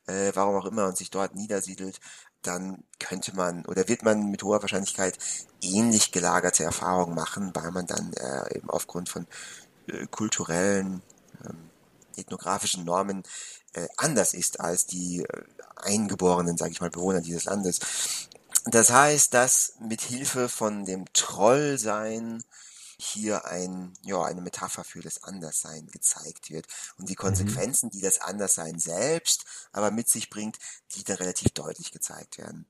[0.07, 1.99] äh, warum auch immer, und sich dort niedersiedelt,
[2.41, 5.17] dann könnte man oder wird man mit hoher Wahrscheinlichkeit
[5.61, 9.27] ähnlich gelagerte Erfahrungen machen, weil man dann äh, eben aufgrund von
[9.87, 11.01] äh, kulturellen,
[11.45, 11.69] ähm,
[12.15, 13.23] ethnografischen Normen
[13.73, 15.43] äh, anders ist als die äh,
[15.77, 17.79] eingeborenen, sage ich mal, Bewohner dieses Landes.
[18.65, 22.43] Das heißt, dass mit Hilfe von dem Trollsein
[22.97, 26.67] hier ein, ja, eine Metapher für das Anderssein gezeigt wird
[26.97, 27.17] und die mhm.
[27.17, 30.57] Konsequenzen, die das Anderssein selbst aber mit sich bringt,
[30.95, 32.65] die da relativ deutlich gezeigt werden.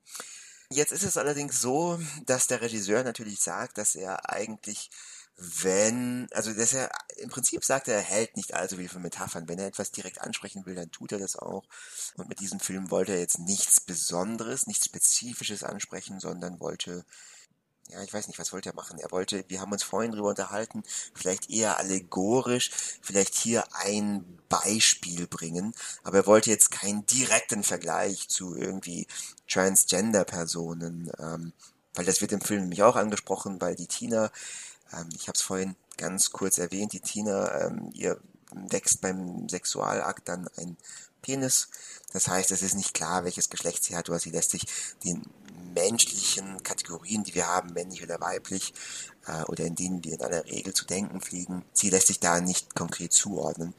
[0.69, 4.89] Jetzt ist es allerdings so, dass der Regisseur natürlich sagt, dass er eigentlich
[5.37, 9.47] wenn, also dass er im Prinzip sagt er, er hält nicht allzu viel von Metaphern.
[9.47, 11.63] Wenn er etwas direkt ansprechen will, dann tut er das auch.
[12.15, 17.03] Und mit diesem Film wollte er jetzt nichts Besonderes, nichts Spezifisches ansprechen, sondern wollte
[17.89, 18.97] ja, ich weiß nicht, was wollte er machen?
[18.99, 25.27] Er wollte, wir haben uns vorhin drüber unterhalten, vielleicht eher allegorisch, vielleicht hier ein Beispiel
[25.27, 29.07] bringen, aber er wollte jetzt keinen direkten Vergleich zu irgendwie
[29.49, 31.53] Transgender-Personen, ähm,
[31.93, 34.31] weil das wird im Film nämlich auch angesprochen, weil die Tina,
[34.93, 38.19] ähm, ich habe es vorhin ganz kurz erwähnt, die Tina, ähm, ihr
[38.51, 40.77] wächst beim Sexualakt dann ein
[41.21, 41.69] Penis.
[42.11, 44.65] Das heißt, es ist nicht klar, welches Geschlecht sie hat, oder sie lässt sich
[45.03, 45.23] den
[45.73, 48.73] menschlichen Kategorien, die wir haben, männlich oder weiblich,
[49.27, 52.41] äh, oder in denen wir in aller Regel zu denken fliegen, sie lässt sich da
[52.41, 53.73] nicht konkret zuordnen.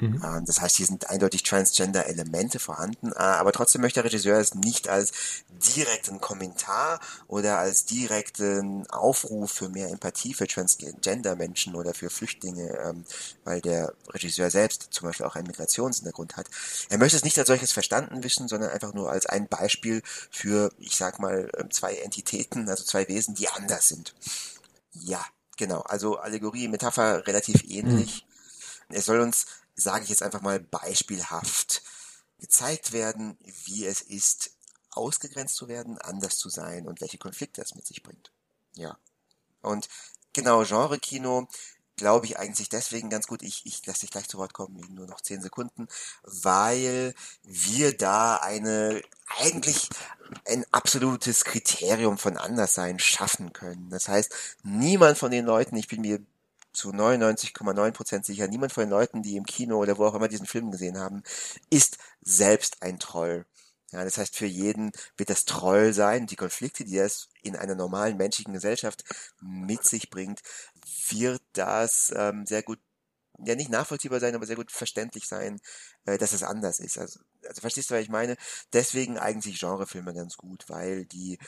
[0.00, 0.22] Mhm.
[0.24, 4.54] Ähm, das heißt, hier sind eindeutig Transgender-Elemente vorhanden, äh, aber trotzdem möchte der Regisseur es
[4.54, 5.12] nicht als
[5.48, 13.04] direkten Kommentar oder als direkten Aufruf für mehr Empathie für Transgender-Menschen oder für Flüchtlinge, ähm,
[13.44, 16.46] weil der Regisseur selbst zum Beispiel auch einen Migrationshintergrund hat.
[16.88, 20.70] Er möchte es nicht als solches verstanden wissen, sondern einfach nur als ein Beispiel für,
[20.78, 24.14] ich sag mal, ähm, zwei Entitäten, also zwei Wesen, die anders sind.
[25.00, 25.24] Ja,
[25.56, 25.80] genau.
[25.80, 28.26] Also Allegorie, Metapher relativ ähnlich.
[28.88, 28.96] Mhm.
[28.96, 31.82] Es soll uns, sage ich jetzt einfach mal beispielhaft,
[32.38, 34.52] gezeigt werden, wie es ist,
[34.90, 38.32] ausgegrenzt zu werden, anders zu sein und welche Konflikte das mit sich bringt.
[38.74, 38.98] Ja.
[39.60, 39.88] Und
[40.32, 41.48] genau, Genre-Kino
[41.96, 43.42] glaube ich eigentlich deswegen ganz gut.
[43.42, 45.88] Ich, ich lasse dich gleich zu Wort kommen, nur noch zehn Sekunden,
[46.22, 49.02] weil wir da eine
[49.38, 49.88] eigentlich
[50.46, 53.90] ein absolutes Kriterium von Anderssein schaffen können.
[53.90, 54.32] Das heißt,
[54.62, 56.20] niemand von den Leuten, ich bin mir
[56.72, 60.46] zu 99,9% sicher, niemand von den Leuten, die im Kino oder wo auch immer diesen
[60.46, 61.22] Film gesehen haben,
[61.70, 63.46] ist selbst ein Troll.
[63.92, 66.26] Ja, das heißt, für jeden wird das Troll sein.
[66.26, 69.04] Die Konflikte, die es in einer normalen menschlichen Gesellschaft
[69.40, 70.42] mit sich bringt,
[71.08, 72.78] wird das ähm, sehr gut,
[73.38, 75.60] ja nicht nachvollziehbar sein, aber sehr gut verständlich sein,
[76.04, 76.98] äh, dass es anders ist.
[76.98, 78.36] Also, also verstehst du, was ich meine?
[78.72, 81.38] Deswegen eigentlich Genrefilme ganz gut, weil die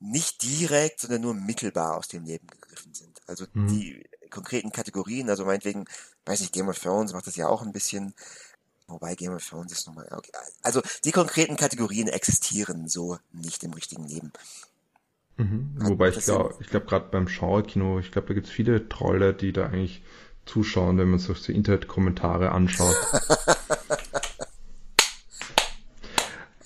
[0.00, 3.20] nicht direkt, sondern nur mittelbar aus dem Leben gegriffen sind.
[3.26, 3.68] Also mhm.
[3.68, 5.86] die konkreten Kategorien, also meinetwegen,
[6.24, 8.14] weiß nicht, Game of Thrones macht das ja auch ein bisschen,
[8.86, 10.30] wobei Game of Thrones ist nochmal, okay.
[10.62, 14.32] Also die konkreten Kategorien existieren so nicht im richtigen Leben.
[15.38, 15.70] Mhm.
[15.76, 19.32] Wobei ich glaube, ich glaube gerade beim Genre-Kino, ich glaube, da gibt es viele Trolle,
[19.32, 20.02] die da eigentlich
[20.46, 22.96] zuschauen, wenn man sich die Internet-Kommentare anschaut.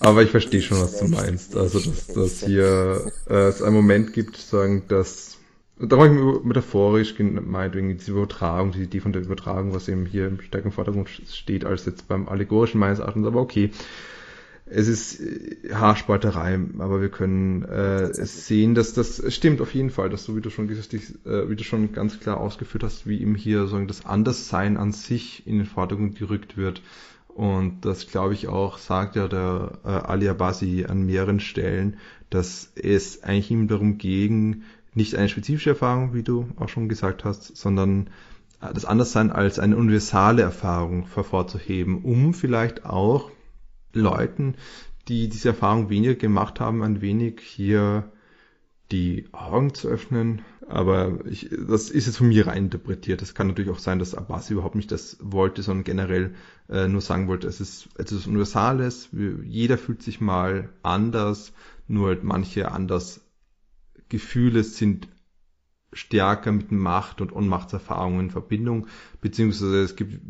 [0.00, 1.54] Aber ich verstehe schon, was du meinst.
[1.56, 5.36] Also, dass, dass hier äh, es einen Moment gibt, sagen, dass
[5.78, 6.12] da war ich
[6.44, 10.70] metaphorisch gemeint, wegen diese Übertragung, die Idee von der Übertragung, was eben hier im stärkeren
[10.70, 13.70] Vordergrund steht, als jetzt beim allegorischen meines Erachtens, aber okay
[14.66, 20.08] es ist äh, Haarspalterei, aber wir können äh, sehen, dass das stimmt auf jeden Fall,
[20.08, 23.06] dass du, wie du schon gesagt hast, äh, wie du schon ganz klar ausgeführt hast,
[23.06, 26.82] wie ihm hier sagen, das Anderssein an sich in den Vordergrund gerückt wird.
[27.28, 31.96] Und das glaube ich auch, sagt ja der äh, Ali Abasi an mehreren Stellen,
[32.30, 34.62] dass es eigentlich ihm darum ging,
[34.94, 38.08] nicht eine spezifische Erfahrung, wie du auch schon gesagt hast, sondern
[38.60, 43.30] äh, das Anderssein als eine universale Erfahrung hervorzuheben, um vielleicht auch
[43.92, 44.54] Leuten,
[45.08, 48.10] die diese Erfahrung weniger gemacht haben, ein wenig hier
[48.90, 50.42] die Augen zu öffnen.
[50.68, 53.20] Aber ich, das ist jetzt von mir rein interpretiert.
[53.20, 56.34] Es kann natürlich auch sein, dass Abbas überhaupt nicht das wollte, sondern generell
[56.68, 59.08] äh, nur sagen wollte, es ist etwas Universales.
[59.44, 61.52] Jeder fühlt sich mal anders,
[61.88, 63.20] nur halt manche anders
[64.08, 65.08] Gefühle sind
[65.92, 68.86] stärker mit Macht und Ohnmachtserfahrungen in Verbindung,
[69.20, 70.20] beziehungsweise es gibt,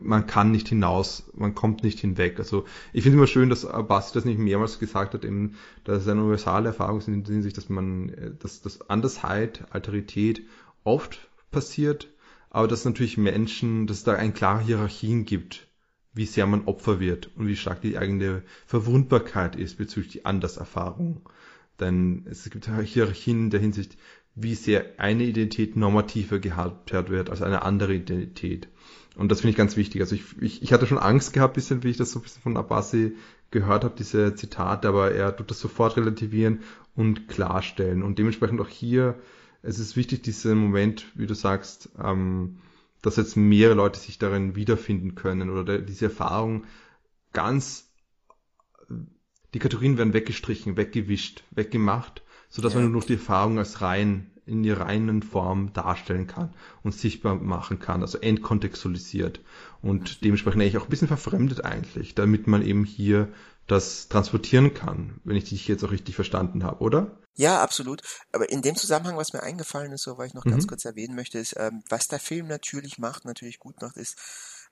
[0.00, 2.38] man kann nicht hinaus, man kommt nicht hinweg.
[2.38, 6.08] Also ich finde immer schön, dass Basti das nicht mehrmals gesagt hat, eben, dass es
[6.08, 10.42] eine universale Erfahrung ist in der Hinsicht, dass man, dass das Andersheit, Alterität
[10.84, 12.08] oft passiert,
[12.50, 15.66] aber dass natürlich Menschen, dass es da eine klare Hierarchien gibt,
[16.14, 21.28] wie sehr man Opfer wird und wie stark die eigene Verwundbarkeit ist bezüglich die Anderserfahrung.
[21.78, 23.98] Denn es gibt Hierarchien in der Hinsicht,
[24.34, 28.68] wie sehr eine Identität normativer gehandhabt wird als eine andere Identität.
[29.16, 30.00] Und das finde ich ganz wichtig.
[30.00, 32.42] Also ich, ich, ich hatte schon Angst gehabt, bisschen, wie ich das so ein bisschen
[32.42, 33.16] von Abbasi
[33.50, 36.60] gehört habe, diese Zitate, aber er tut das sofort relativieren
[36.94, 38.02] und klarstellen.
[38.02, 39.18] Und dementsprechend auch hier,
[39.62, 42.58] es ist wichtig, diesen Moment, wie du sagst, ähm,
[43.02, 46.64] dass jetzt mehrere Leute sich darin wiederfinden können oder diese Erfahrung
[47.32, 47.90] ganz,
[49.54, 52.80] die Kategorien werden weggestrichen, weggewischt, weggemacht sodass ja.
[52.80, 57.34] man nur noch die Erfahrung als rein in ihrer reinen Form darstellen kann und sichtbar
[57.34, 59.40] machen kann, also entkontextualisiert
[59.82, 63.28] und dementsprechend eigentlich auch ein bisschen verfremdet eigentlich, damit man eben hier
[63.66, 67.18] das transportieren kann, wenn ich dich jetzt auch richtig verstanden habe, oder?
[67.34, 68.02] Ja, absolut.
[68.32, 70.50] Aber in dem Zusammenhang, was mir eingefallen ist, so weil ich noch mhm.
[70.50, 74.16] ganz kurz erwähnen möchte, ist, ähm, was der Film natürlich macht, natürlich gut macht, ist,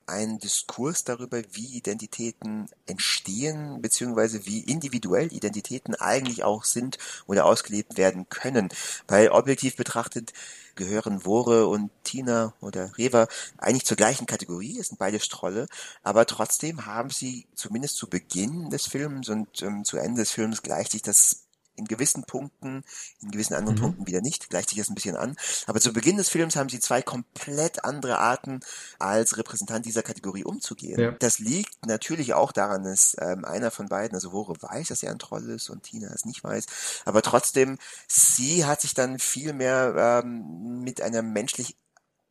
[0.07, 7.97] ein Diskurs darüber, wie Identitäten entstehen, beziehungsweise wie individuell Identitäten eigentlich auch sind oder ausgelebt
[7.97, 8.69] werden können.
[9.09, 10.33] Weil objektiv betrachtet
[10.75, 15.69] gehören Wore und Tina oder Reva eigentlich zur gleichen Kategorie, es sind beide Strolle,
[16.03, 20.63] aber trotzdem haben sie zumindest zu Beginn des Films und ähm, zu Ende des Films
[20.63, 21.44] gleicht sich das
[21.77, 22.85] in gewissen Punkten,
[23.21, 23.83] in gewissen anderen mhm.
[23.83, 25.37] Punkten wieder nicht, gleicht sich das ein bisschen an.
[25.67, 28.61] Aber zu Beginn des Films haben sie zwei komplett andere Arten,
[28.99, 31.01] als Repräsentant dieser Kategorie umzugehen.
[31.01, 31.11] Ja.
[31.13, 35.11] Das liegt natürlich auch daran, dass ähm, einer von beiden, also Wore weiß, dass er
[35.11, 36.67] ein Troll ist und Tina es nicht weiß.
[37.05, 41.77] Aber trotzdem, sie hat sich dann viel mehr ähm, mit einer menschlich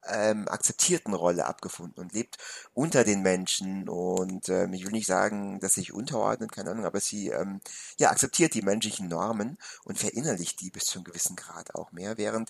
[0.07, 2.37] ähm, akzeptierten Rolle abgefunden und lebt
[2.73, 3.87] unter den Menschen.
[3.89, 7.61] Und ähm, ich will nicht sagen, dass sich unterordnet, keine Ahnung, aber sie ähm,
[7.97, 12.17] ja akzeptiert die menschlichen Normen und verinnerlicht die bis zu einem gewissen Grad auch mehr,
[12.17, 12.49] während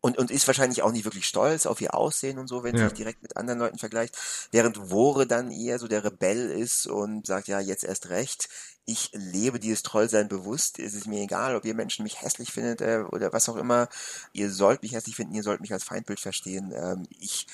[0.00, 2.82] und, und ist wahrscheinlich auch nicht wirklich stolz auf ihr Aussehen und so, wenn ja.
[2.82, 4.16] sie sich direkt mit anderen Leuten vergleicht,
[4.52, 8.48] während Wore dann eher so der Rebell ist und sagt, ja, jetzt erst recht,
[8.84, 12.80] ich lebe dieses Trollsein bewusst, es ist mir egal, ob ihr Menschen mich hässlich findet
[12.80, 13.88] äh, oder was auch immer,
[14.32, 17.46] ihr sollt mich hässlich finden, ihr sollt mich als Feindbild verstehen, ähm, ich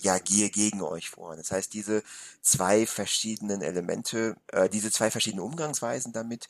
[0.00, 1.36] ja, gehe gegen euch vor.
[1.36, 2.02] Das heißt, diese
[2.40, 6.48] zwei verschiedenen Elemente, äh, diese zwei verschiedenen Umgangsweisen damit,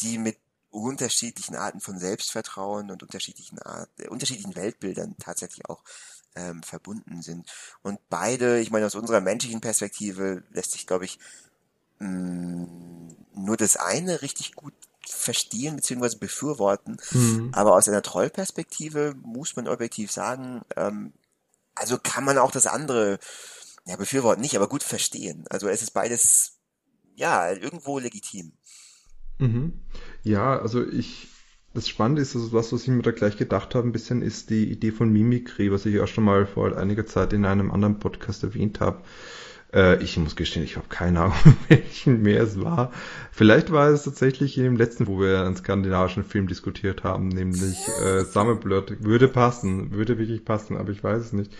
[0.00, 0.38] die mit
[0.74, 5.82] unterschiedlichen Arten von Selbstvertrauen und unterschiedlichen Art, äh, unterschiedlichen Weltbildern tatsächlich auch
[6.34, 7.48] ähm, verbunden sind.
[7.82, 11.18] Und beide, ich meine, aus unserer menschlichen Perspektive lässt sich, glaube ich,
[12.00, 14.74] mh, mm, nur das eine richtig gut
[15.06, 16.16] verstehen bzw.
[16.16, 16.96] befürworten.
[17.12, 17.50] Mhm.
[17.52, 21.12] Aber aus einer Trollperspektive muss man objektiv sagen, ähm,
[21.74, 23.18] also kann man auch das andere,
[23.86, 25.44] ja, befürworten nicht, aber gut verstehen.
[25.50, 26.58] Also es ist beides,
[27.16, 28.52] ja, irgendwo legitim.
[29.38, 29.80] Mhm.
[30.24, 31.28] Ja, also ich,
[31.74, 34.50] das Spannende ist, also was, was ich mir da gleich gedacht habe, ein bisschen, ist
[34.50, 37.98] die Idee von Mimikry, was ich auch schon mal vor einiger Zeit in einem anderen
[37.98, 39.02] Podcast erwähnt habe.
[39.74, 41.34] Äh, ich muss gestehen, ich habe keine Ahnung,
[41.68, 42.92] welchen mehr es war.
[43.32, 47.88] Vielleicht war es tatsächlich in dem letzten, wo wir einen skandinavischen Film diskutiert haben, nämlich
[48.02, 49.04] äh, Summerblot.
[49.04, 51.52] Würde passen, würde wirklich passen, aber ich weiß es nicht.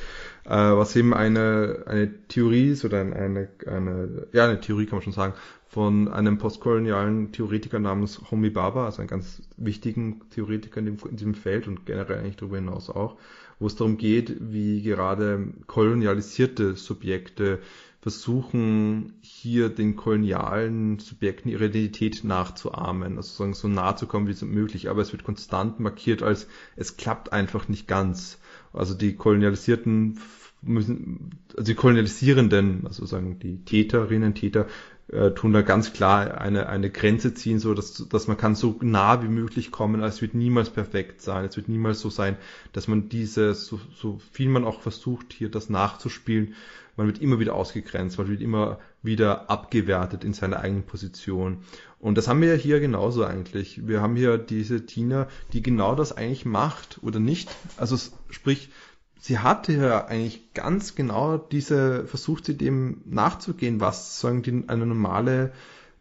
[0.44, 5.02] Äh, was eben eine, eine Theorie ist oder eine, eine, ja, eine Theorie kann man
[5.02, 5.34] schon sagen,
[5.66, 11.16] von einem postkolonialen Theoretiker namens Homi Baba, also einen ganz wichtigen Theoretiker in, dem, in
[11.16, 13.16] diesem Feld und generell eigentlich darüber hinaus auch,
[13.58, 17.58] wo es darum geht, wie gerade kolonialisierte Subjekte
[18.04, 24.32] versuchen, hier den kolonialen Subjekten ihre Identität nachzuahmen, also sozusagen so nah zu kommen wie
[24.32, 28.38] es möglich, aber es wird konstant markiert als, es klappt einfach nicht ganz.
[28.74, 30.20] Also die Kolonialisierten
[30.60, 34.66] müssen, also die Kolonialisierenden, also sagen die Täterinnen, Täter,
[35.08, 38.76] äh, tun da ganz klar eine, eine Grenze ziehen, so dass, dass man kann so
[38.82, 41.46] nah wie möglich kommen, als wird niemals perfekt sein.
[41.46, 42.36] Es wird niemals so sein,
[42.74, 46.54] dass man diese, so, so viel man auch versucht, hier das nachzuspielen,
[46.96, 51.58] man wird immer wieder ausgegrenzt, man wird immer wieder abgewertet in seiner eigenen Position.
[51.98, 53.86] Und das haben wir ja hier genauso eigentlich.
[53.86, 57.54] Wir haben hier diese Tina, die genau das eigentlich macht oder nicht.
[57.76, 57.96] Also
[58.30, 58.70] sprich,
[59.18, 64.86] sie hatte ja eigentlich ganz genau diese, versucht sie dem nachzugehen, was sagen die, eine
[64.86, 65.52] normale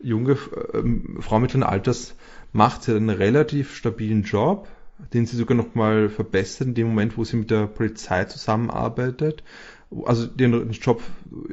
[0.02, 2.16] junge äh, Frau mittleren Alters
[2.52, 2.84] macht.
[2.84, 4.68] Sie hat einen relativ stabilen Job,
[5.14, 9.44] den sie sogar noch mal verbessert in dem Moment, wo sie mit der Polizei zusammenarbeitet
[10.06, 11.02] also den Job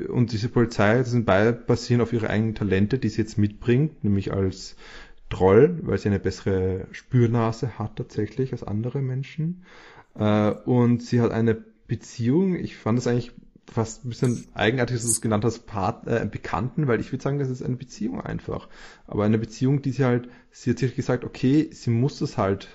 [0.09, 4.33] und diese Polizei sind beide basieren auf ihre eigenen Talente, die sie jetzt mitbringt, nämlich
[4.33, 4.77] als
[5.29, 9.65] Troll, weil sie eine bessere Spürnase hat tatsächlich als andere Menschen.
[10.15, 11.55] Äh, und sie hat eine
[11.87, 13.33] Beziehung, ich fand es eigentlich
[13.71, 17.23] fast ein bisschen eigenartig, dass du es genannt hast, Part, äh, Bekannten, weil ich würde
[17.23, 18.69] sagen, das ist eine Beziehung einfach.
[19.07, 22.69] Aber eine Beziehung, die sie halt, sie hat sich gesagt, okay, sie muss das halt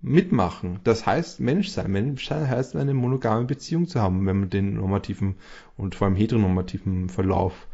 [0.00, 0.80] mitmachen.
[0.84, 1.90] Das heißt Mensch sein.
[1.90, 5.36] Mensch sein heißt eine monogame Beziehung zu haben, wenn man den normativen
[5.76, 7.66] und vor allem heteronormativen Verlauf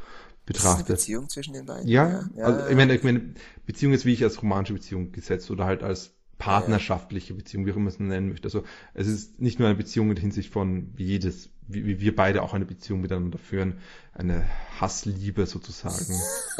[0.46, 0.88] betrachtet.
[0.88, 1.88] Beziehung zwischen den beiden?
[1.88, 2.44] Ja, ja.
[2.44, 3.34] also ich meine, ich meine,
[3.66, 7.76] Beziehung ist wie ich als romanische Beziehung gesetzt oder halt als partnerschaftliche Beziehung, wie auch
[7.76, 8.46] immer man es nennen möchte.
[8.46, 12.14] Also es ist nicht nur eine Beziehung in Hinsicht von wie jedes, wie, wie wir
[12.14, 13.78] beide auch eine Beziehung miteinander führen,
[14.12, 14.44] eine
[14.80, 16.14] Hassliebe sozusagen.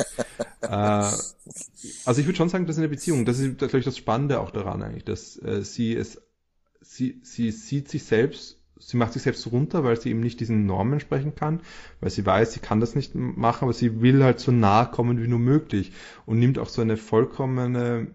[0.62, 3.24] äh, also ich würde schon sagen, das ist eine Beziehung.
[3.24, 6.22] Das ist, glaube ich, das Spannende auch daran eigentlich, dass äh, sie es,
[6.80, 10.66] sie, sie sieht sich selbst sie macht sich selbst runter, weil sie eben nicht diesen
[10.66, 11.60] Normen sprechen kann,
[12.00, 15.22] weil sie weiß, sie kann das nicht machen, aber sie will halt so nah kommen
[15.22, 15.92] wie nur möglich
[16.26, 18.08] und nimmt auch so eine vollkommene,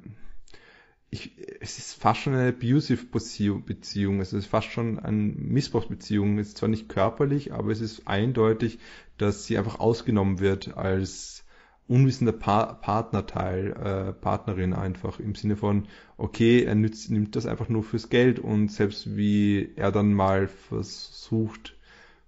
[1.11, 6.49] ich, es ist fast schon eine abusive Beziehung, es ist fast schon eine Missbrauchsbeziehung, es
[6.49, 8.79] ist zwar nicht körperlich, aber es ist eindeutig,
[9.17, 11.45] dass sie einfach ausgenommen wird als
[11.87, 17.67] unwissender pa Partnerteil, äh, Partnerin einfach im Sinne von, okay, er nützt, nimmt das einfach
[17.67, 21.75] nur fürs Geld und selbst wie er dann mal versucht,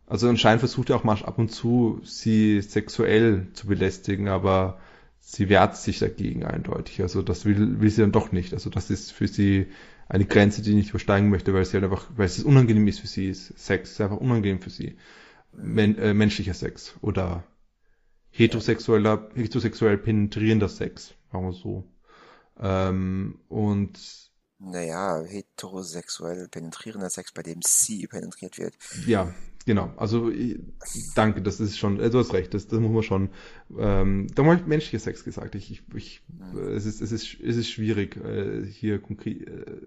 [0.07, 4.79] also anscheinend versucht er auch mal ab und zu, sie sexuell zu belästigen, aber
[5.21, 7.01] sie wehrt sich dagegen eindeutig.
[7.01, 8.53] Also das will, will sie dann doch nicht.
[8.53, 9.67] Also das ist für sie
[10.09, 12.99] eine Grenze, die sie nicht übersteigen möchte, weil sie halt einfach, weil es unangenehm ist
[12.99, 13.29] für sie.
[13.29, 13.57] Ist.
[13.57, 14.97] Sex ist einfach unangenehm für sie.
[15.53, 17.43] Men, äh, menschlicher Sex oder
[18.31, 21.83] heterosexueller, heterosexuell penetrierender Sex, sagen wir so.
[22.59, 23.99] Ähm, und
[24.59, 28.77] naja, heterosexuell penetrierender Sex, bei dem sie penetriert wird.
[29.07, 29.33] Ja,
[29.65, 30.31] Genau, also
[31.15, 33.29] danke, das ist schon, äh, du hast recht, das, das muss man schon.
[33.77, 35.53] Ähm, da habe ich menschlicher Sex gesagt.
[35.55, 36.21] Ich, ich, ich
[36.75, 39.81] es ist, es ist, es ist schwierig äh, hier konkret, äh,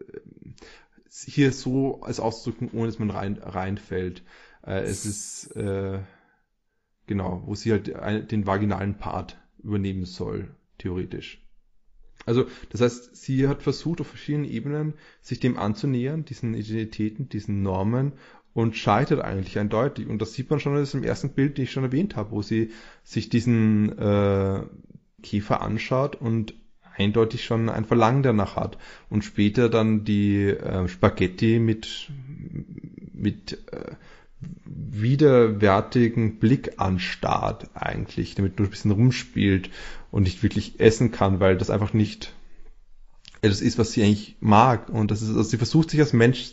[1.26, 4.22] hier so als auszudrücken, ohne dass man rein reinfällt.
[4.64, 5.98] Äh, es ist äh,
[7.06, 11.40] genau, wo sie halt ein, den vaginalen Part übernehmen soll, theoretisch.
[12.26, 17.62] Also, das heißt, sie hat versucht, auf verschiedenen Ebenen sich dem anzunähern, diesen Identitäten, diesen
[17.62, 18.12] Normen
[18.54, 20.08] und scheitert eigentlich eindeutig.
[20.08, 22.40] Und das sieht man schon in diesem ersten Bild, den ich schon erwähnt habe, wo
[22.40, 22.70] sie
[23.02, 24.62] sich diesen äh,
[25.22, 26.54] Käfer anschaut und
[26.96, 28.78] eindeutig schon ein Verlangen danach hat.
[29.10, 32.10] Und später dann die äh, Spaghetti mit,
[33.12, 33.96] mit äh,
[34.64, 39.70] widerwärtigen Blick anstarrt eigentlich, damit nur ein bisschen rumspielt
[40.12, 42.32] und nicht wirklich essen kann, weil das einfach nicht
[43.42, 44.88] das ist, was sie eigentlich mag.
[44.88, 46.52] Und das ist, also sie versucht sich als Mensch,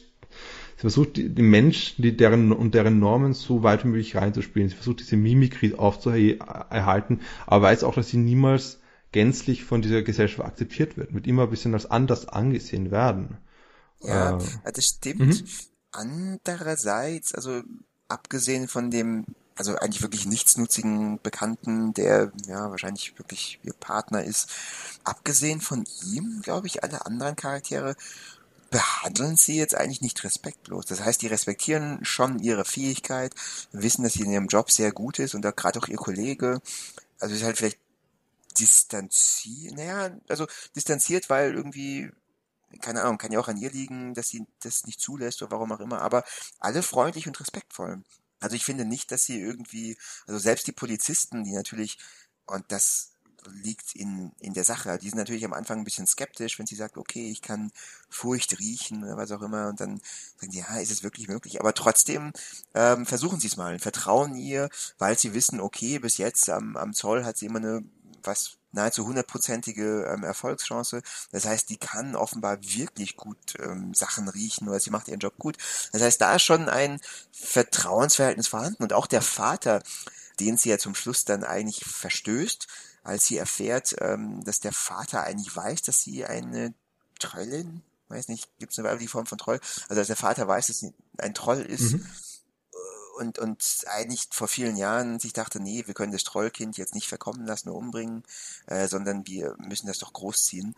[0.82, 4.68] sie versucht die, die Menschen, die deren und deren Normen so weit wie möglich reinzuspielen.
[4.68, 8.80] Sie versucht diese Mimikrie aufzuerhalten, aber weiß auch, dass sie niemals
[9.12, 13.38] gänzlich von dieser Gesellschaft akzeptiert wird, wird immer ein bisschen als anders angesehen werden.
[14.02, 15.20] Ja, äh, das stimmt.
[15.20, 15.48] Mhm.
[15.92, 17.62] Andererseits, also
[18.08, 24.50] abgesehen von dem, also eigentlich wirklich nichtsnutzigen Bekannten, der ja wahrscheinlich wirklich ihr Partner ist,
[25.04, 27.96] abgesehen von ihm, glaube ich, alle anderen Charaktere
[28.72, 30.86] behandeln sie jetzt eigentlich nicht respektlos.
[30.88, 33.36] Das heißt, die respektieren schon ihre Fähigkeit,
[33.72, 36.62] wissen, dass sie in ihrem Job sehr gut ist und da gerade auch ihr Kollege,
[37.20, 37.80] also ist halt vielleicht
[38.58, 42.10] distanziert, naja, also distanziert, weil irgendwie,
[42.82, 45.74] keine Ahnung, kann ja auch an ihr liegen, dass sie das nicht zulässt oder warum
[45.74, 46.24] auch immer, aber
[46.60, 48.02] alle freundlich und respektvoll.
[48.40, 52.00] Also ich finde nicht, dass sie irgendwie, also selbst die Polizisten, die natürlich,
[52.46, 53.12] und das
[53.50, 54.98] liegt in, in der Sache.
[54.98, 57.72] Die sind natürlich am Anfang ein bisschen skeptisch, wenn sie sagt, okay, ich kann
[58.10, 60.02] Furcht riechen oder was auch immer und dann
[60.38, 61.60] sagen die, ja, ist es wirklich möglich?
[61.60, 62.34] Aber trotzdem
[62.74, 66.94] ähm, versuchen sie es mal, vertrauen ihr, weil sie wissen, okay, bis jetzt am, am
[66.94, 67.84] Zoll hat sie immer eine
[68.24, 71.02] was nahezu hundertprozentige ähm, Erfolgschance.
[71.32, 75.38] Das heißt, die kann offenbar wirklich gut ähm, Sachen riechen oder sie macht ihren Job
[75.38, 75.58] gut.
[75.92, 77.00] Das heißt, da ist schon ein
[77.32, 79.84] Vertrauensverhältnis vorhanden und auch der Vater,
[80.40, 82.68] den sie ja zum Schluss dann eigentlich verstößt,
[83.04, 86.74] als sie erfährt, ähm, dass der Vater eigentlich weiß, dass sie eine
[87.20, 90.68] Trollin, weiß nicht, gibt es eine weibliche Form von Troll, also dass der Vater weiß,
[90.68, 92.06] dass sie ein Troll ist mhm.
[93.20, 97.08] und, und eigentlich vor vielen Jahren sich dachte, nee, wir können das Trollkind jetzt nicht
[97.08, 98.24] verkommen lassen oder umbringen,
[98.68, 100.76] äh, sondern wir müssen das doch großziehen.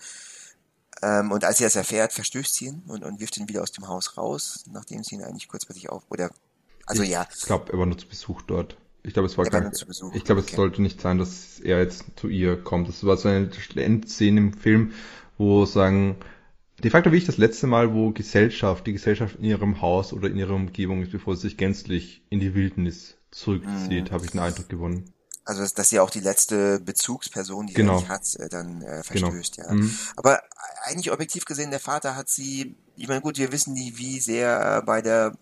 [1.02, 3.72] Ähm, und als sie das erfährt, verstößt sie ihn und, und wirft ihn wieder aus
[3.72, 6.30] dem Haus raus, nachdem sie ihn eigentlich kurzfristig auf, oder,
[6.86, 7.28] also ich ja.
[7.36, 8.78] Ich glaube, er war nur zu Besuch dort.
[9.06, 10.56] Ich glaube, es war gar, ich glaube, es okay.
[10.56, 12.88] sollte nicht sein, dass er jetzt zu ihr kommt.
[12.88, 14.94] Das war so eine Endszene im Film,
[15.38, 16.16] wo sagen,
[16.82, 20.30] de facto wie ich das letzte Mal, wo Gesellschaft, die Gesellschaft in ihrem Haus oder
[20.30, 24.14] in ihrer Umgebung ist, bevor sie sich gänzlich in die Wildnis zurückzieht, mhm.
[24.14, 25.14] habe ich einen Eindruck gewonnen.
[25.46, 28.00] Also dass, dass sie auch die letzte Bezugsperson, die genau.
[28.00, 29.32] sie hat, äh, dann äh, genau.
[29.32, 29.68] verstößt, genau.
[29.68, 29.76] ja.
[29.76, 29.98] Mhm.
[30.16, 30.42] Aber
[30.86, 34.82] eigentlich objektiv gesehen, der Vater hat sie, ich meine gut, wir wissen nie, wie sehr
[34.86, 35.36] bei der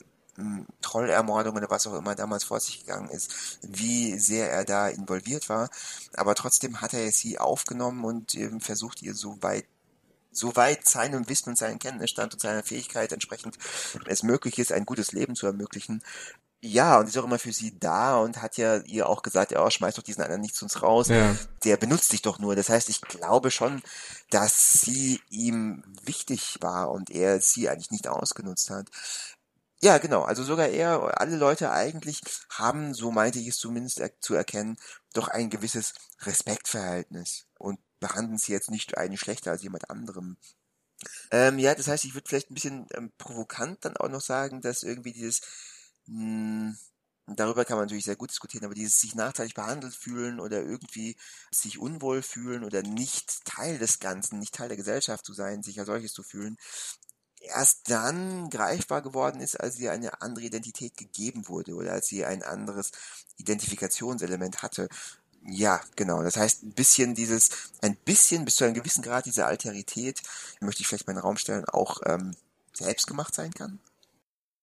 [0.82, 5.50] Trollermordung oder was auch immer damals vor sich gegangen ist, wie sehr er da involviert
[5.50, 5.70] war.
[6.14, 9.66] Aber trotzdem hat er sie aufgenommen und ähm, versucht ihr so weit
[10.34, 13.58] soweit seinem Wissen und seinem Kenntnisstand und seiner Fähigkeit entsprechend
[14.06, 16.02] es möglich ist, ein gutes Leben zu ermöglichen.
[16.64, 19.66] Ja, und ist auch immer für sie da und hat ja ihr auch gesagt, ja,
[19.66, 21.08] oh, schmeiß doch diesen anderen nicht zu uns raus.
[21.08, 21.36] Ja.
[21.64, 22.56] Der benutzt dich doch nur.
[22.56, 23.82] Das heißt, ich glaube schon,
[24.30, 28.88] dass sie ihm wichtig war und er sie eigentlich nicht ausgenutzt hat.
[29.84, 30.22] Ja, genau.
[30.24, 34.78] Also sogar er, alle Leute eigentlich haben, so meinte ich es zumindest er, zu erkennen,
[35.14, 40.38] doch ein gewisses Respektverhältnis und behandeln sie jetzt nicht einen schlechter als jemand anderem.
[41.32, 44.62] Ähm, ja, das heißt, ich würde vielleicht ein bisschen ähm, provokant dann auch noch sagen,
[44.62, 45.42] dass irgendwie dieses,
[46.08, 46.78] mh, hm,
[47.36, 51.16] darüber kann man natürlich sehr gut diskutieren, aber dieses sich nachteilig behandelt fühlen oder irgendwie
[51.52, 55.80] sich unwohl fühlen oder nicht Teil des Ganzen, nicht Teil der Gesellschaft zu sein, sich
[55.80, 56.58] als solches zu fühlen,
[57.56, 62.26] erst dann greifbar geworden ist, als sie eine andere Identität gegeben wurde oder als sie
[62.26, 62.92] ein anderes
[63.38, 64.90] Identifikationselement hatte.
[65.46, 66.22] Ja, genau.
[66.24, 67.50] Das heißt, ein bisschen dieses,
[67.82, 70.22] ein bisschen bis zu einem gewissen Grad diese Alterität,
[70.60, 72.36] möchte ich vielleicht mal in den Raum stellen, auch ähm,
[72.74, 73.80] selbst gemacht sein kann.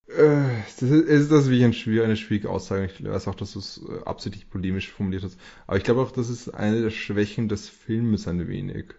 [0.08, 2.86] Äh, das ist, das ist wie ein eine schwierige Aussage.
[2.86, 5.36] Ich weiß auch, dass du es äh, absichtlich polemisch formuliert hast.
[5.66, 8.94] Aber ich glaube auch, das ist eine der Schwächen des Filmes ein wenig.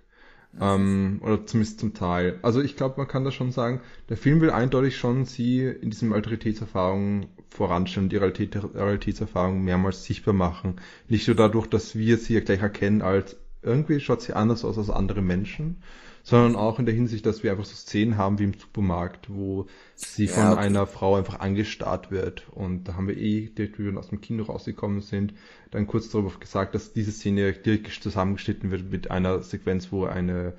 [0.59, 2.39] Ähm, oder zumindest zum Teil.
[2.41, 5.91] Also ich glaube, man kann da schon sagen, der Film will eindeutig schon sie in
[5.91, 10.77] diesem Alteritätserfahrung voranstellen und die Realität, Realitätserfahrung mehrmals sichtbar machen.
[11.07, 14.77] Nicht nur dadurch, dass wir sie ja gleich erkennen als irgendwie schaut sie anders aus
[14.77, 15.83] als andere Menschen,
[16.29, 19.65] sondern auch in der Hinsicht, dass wir einfach so Szenen haben wie im Supermarkt, wo
[19.95, 20.61] sie ja, von okay.
[20.61, 22.47] einer Frau einfach angestarrt wird.
[22.51, 25.33] Und da haben wir eh, direkt wie wir aus dem Kino rausgekommen sind,
[25.71, 30.53] dann kurz darüber gesagt, dass diese Szene direkt zusammengeschnitten wird mit einer Sequenz, wo eine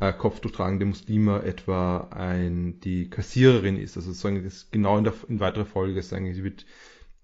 [0.00, 3.96] äh, kopftuchtragende Muslima etwa ein, die Kassiererin ist.
[3.96, 6.66] Also sozusagen das genau in, der, in weiterer Folge sagen, sie wird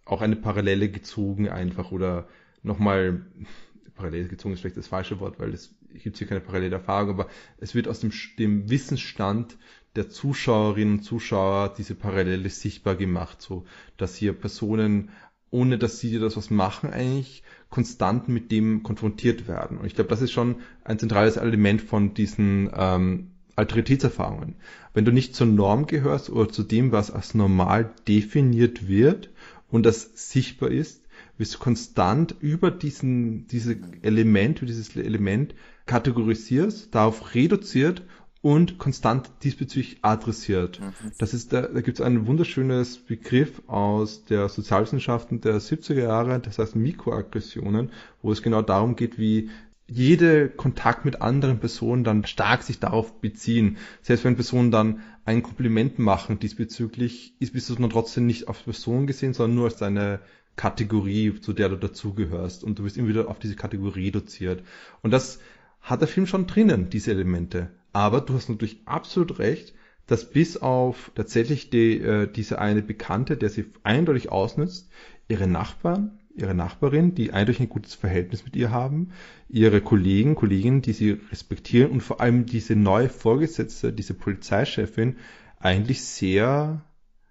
[0.05, 2.29] auch eine Parallele gezogen einfach oder
[2.63, 3.27] nochmal
[3.97, 7.29] Parallele gezogen ist vielleicht das falsche Wort, weil es gibt hier keine parallele Erfahrung, aber
[7.59, 9.57] es wird aus dem, dem Wissensstand
[9.97, 13.65] der Zuschauerinnen und Zuschauer diese Parallele sichtbar gemacht, so
[13.97, 15.11] dass hier Personen,
[15.51, 19.79] ohne dass sie das was machen, eigentlich konstant mit dem konfrontiert werden.
[19.79, 24.57] Und ich glaube, das ist schon ein zentrales Element von diesen ähm, Alteritätserfahrungen.
[24.95, 29.31] Wenn du nicht zur Norm gehörst oder zu dem, was als normal definiert wird
[29.69, 31.03] und das sichtbar ist,
[31.39, 35.55] wirst du konstant über diesen, diese Element, über dieses Element
[35.89, 38.03] kategorisierst, darauf reduziert
[38.41, 40.81] und konstant diesbezüglich adressiert.
[40.81, 41.13] Mhm.
[41.19, 46.39] Das ist, da, da gibt es ein wunderschönes Begriff aus der Sozialwissenschaften der 70er Jahre,
[46.39, 47.91] das heißt Mikroaggressionen,
[48.23, 49.51] wo es genau darum geht, wie
[49.91, 53.79] jede Kontakt mit anderen Personen dann stark sich darauf beziehen.
[54.03, 58.63] Selbst wenn Personen dann ein Kompliment machen diesbezüglich, ist bist du dann trotzdem nicht auf
[58.65, 60.21] Personen gesehen, sondern nur als deine
[60.57, 62.65] Kategorie, zu der du dazugehörst.
[62.65, 64.63] Und du wirst immer wieder auf diese Kategorie reduziert.
[65.01, 65.41] Und das
[65.81, 67.71] hat der Film schon drinnen, diese Elemente.
[67.93, 69.75] Aber du hast natürlich absolut recht,
[70.07, 74.91] dass bis auf tatsächlich die, äh, diese eine Bekannte, der sie eindeutig ausnutzt,
[75.29, 79.11] ihre Nachbarn, ihre Nachbarin, die eindeutig ein gutes Verhältnis mit ihr haben,
[79.49, 85.17] ihre Kollegen, Kolleginnen, die sie respektieren und vor allem diese neue Vorgesetzte, diese Polizeichefin,
[85.59, 86.85] eigentlich sehr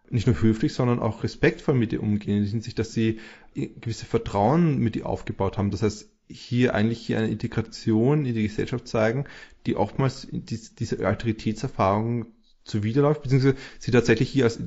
[0.10, 3.20] nicht nur höflich, sondern auch respektvoll mit ihr umgehen, in der Hinsicht, dass sie
[3.54, 5.72] gewisse Vertrauen mit ihr aufgebaut haben.
[5.72, 9.26] Das heißt, hier eigentlich hier eine Integration in die Gesellschaft zeigen,
[9.66, 12.28] die oftmals die, diese Autoritätserfahrung
[12.64, 14.60] zuwiderläuft, beziehungsweise sie tatsächlich hier als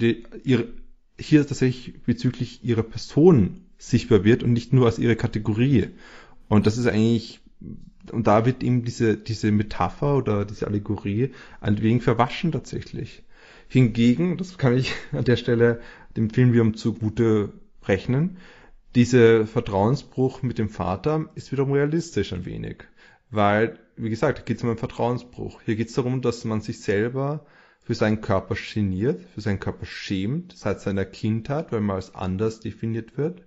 [0.44, 0.68] ihre,
[1.18, 5.88] hier tatsächlich bezüglich ihrer Person sichtbar wird und nicht nur als ihre Kategorie.
[6.48, 7.40] Und das ist eigentlich,
[8.10, 11.30] und da wird eben diese, diese Metapher oder diese Allegorie
[11.60, 13.22] ein wenig verwaschen tatsächlich.
[13.68, 15.80] Hingegen, das kann ich an der Stelle
[16.16, 17.52] dem Film wiederum zugute
[17.84, 18.38] rechnen,
[18.94, 22.84] dieser Vertrauensbruch mit dem Vater ist wiederum realistisch ein wenig.
[23.30, 25.62] Weil, wie gesagt, geht es um einen Vertrauensbruch.
[25.62, 27.46] Hier geht es darum, dass man sich selber
[27.82, 32.60] für seinen Körper geniert, für seinen Körper schämt, seit seiner Kindheit, weil man als anders
[32.60, 33.42] definiert wird.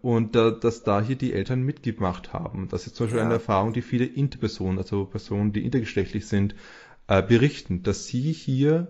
[0.00, 2.68] Und da, dass da hier die Eltern mitgemacht haben.
[2.68, 3.24] Das ist zum Beispiel ja.
[3.24, 6.54] eine Erfahrung, die viele Interpersonen, also Personen, die intergeschlechtlich sind,
[7.08, 8.88] äh, berichten, dass sie hier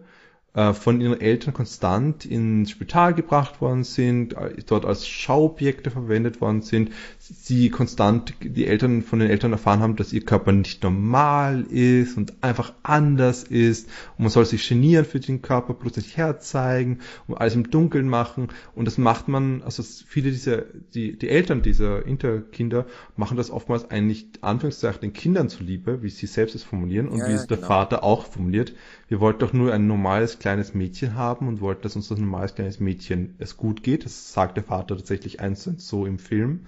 [0.73, 6.63] von ihren Eltern konstant ins Spital gebracht worden sind, äh, dort als Schauobjekte verwendet worden
[6.63, 11.63] sind, sie konstant die Eltern von den Eltern erfahren haben, dass ihr Körper nicht normal
[11.69, 16.17] ist und einfach anders ist und man soll sich genieren für den Körper, bloß nicht
[16.17, 20.63] herzeigen und alles im Dunkeln machen und das macht man, also viele dieser,
[20.95, 22.87] die, die Eltern dieser Interkinder
[23.17, 27.29] machen das oftmals eigentlich Anführungszeichen den Kindern zuliebe, wie sie selbst es formulieren und ja,
[27.29, 27.69] wie es der genau.
[27.69, 28.73] Vater auch formuliert.
[29.09, 32.55] Wir wollten doch nur ein normales kleines Mädchen haben und wollten, dass uns das normales
[32.55, 34.05] kleines Mädchen es gut geht.
[34.05, 36.67] Das sagt der Vater tatsächlich eins und so im Film.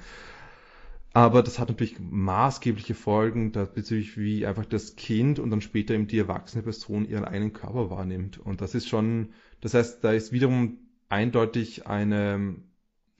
[1.15, 6.07] Aber das hat natürlich maßgebliche Folgen bezüglich, wie einfach das Kind und dann später eben
[6.07, 8.39] die erwachsene Person ihren eigenen Körper wahrnimmt.
[8.39, 9.31] Und das ist schon,
[9.61, 10.79] das heißt, da ist wiederum
[11.09, 12.55] eindeutig eine,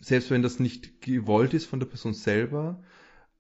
[0.01, 2.83] selbst wenn das nicht gewollt ist von der Person selber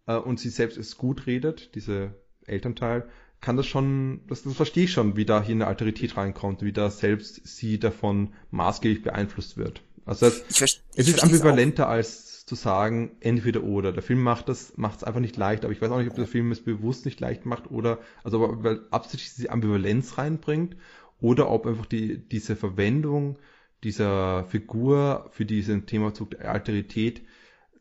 [0.06, 2.14] äh, und sie selbst es gut redet, diese
[2.46, 3.08] Elternteil,
[3.40, 6.72] kann das schon, das, das verstehe ich schon, wie da hier eine Alterität reinkommt, wie
[6.72, 9.82] da selbst sie davon maßgeblich beeinflusst wird.
[10.04, 10.42] Also das,
[10.96, 13.92] es ist ambivalenter als zu sagen, entweder oder.
[13.92, 16.16] Der Film macht das, macht es einfach nicht leicht, aber ich weiß auch nicht, ob
[16.16, 20.76] der Film es bewusst nicht leicht macht oder, also ob er absichtlich diese Ambivalenz reinbringt
[21.20, 23.38] oder ob einfach die, diese Verwendung
[23.84, 27.22] dieser Figur für diesen Themazug der Alterität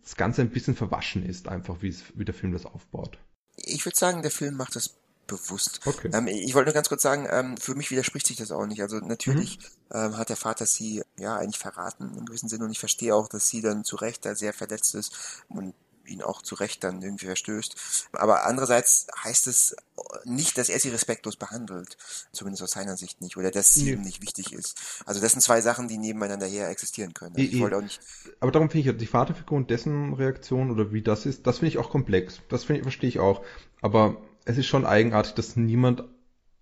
[0.01, 3.17] das Ganze ein bisschen verwaschen ist, einfach wie, es, wie der Film das aufbaut.
[3.55, 4.96] Ich würde sagen, der Film macht das
[5.27, 5.81] bewusst.
[5.85, 6.09] Okay.
[6.13, 8.81] Ähm, ich wollte nur ganz kurz sagen, ähm, für mich widerspricht sich das auch nicht.
[8.81, 9.59] Also natürlich
[9.89, 9.97] mhm.
[9.97, 13.27] ähm, hat der Vater sie ja eigentlich verraten im gewissen Sinne und ich verstehe auch,
[13.27, 15.73] dass sie dann zu Recht da sehr verletzt ist und
[16.07, 18.09] ihn auch zu Recht dann irgendwie verstößt.
[18.13, 19.75] Aber andererseits heißt es
[20.23, 21.97] nicht, dass er sie respektlos behandelt.
[22.31, 23.37] Zumindest aus seiner Sicht nicht.
[23.37, 23.91] Oder dass sie nee.
[23.91, 25.03] ihm nicht wichtig ist.
[25.05, 27.35] Also das sind zwei Sachen, die nebeneinander her existieren können.
[27.35, 27.99] Also ich wollte auch nicht
[28.39, 31.69] Aber darum finde ich, die Vaterfigur und dessen Reaktion oder wie das ist, das finde
[31.69, 32.39] ich auch komplex.
[32.49, 33.43] Das ich, verstehe ich auch.
[33.81, 36.05] Aber es ist schon eigenartig, dass niemand,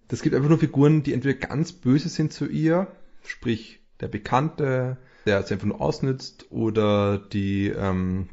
[0.07, 2.87] es gibt einfach nur Figuren, die entweder ganz böse sind zu ihr,
[3.23, 8.29] sprich der Bekannte, der sie einfach nur ausnützt, oder die, ähm,